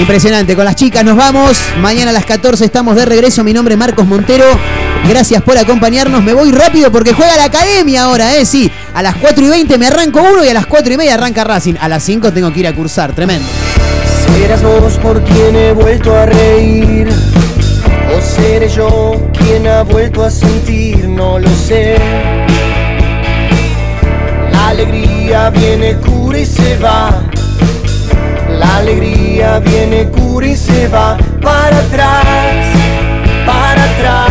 [0.00, 0.56] Impresionante.
[0.56, 1.58] Con las chicas nos vamos.
[1.78, 3.44] Mañana a las 14 estamos de regreso.
[3.44, 4.46] Mi nombre es Marcos Montero.
[5.06, 6.22] Gracias por acompañarnos.
[6.22, 8.46] Me voy rápido porque juega la academia ahora, ¿eh?
[8.46, 8.72] Sí.
[8.94, 11.44] A las 4 y 20 me arranco uno y a las 4 y media arranca
[11.44, 11.74] Racing.
[11.78, 13.12] A las 5 tengo que ir a cursar.
[13.14, 13.46] Tremendo.
[14.26, 17.08] Serás vos por quien he vuelto a reír.
[18.16, 21.96] O seré yo quien ha vuelto a sentir, no lo sé.
[24.50, 27.22] La alegría viene, cura y se va.
[28.60, 31.16] La alegría viene, cura y se va.
[31.40, 32.66] Para atrás,
[33.46, 34.29] para atrás,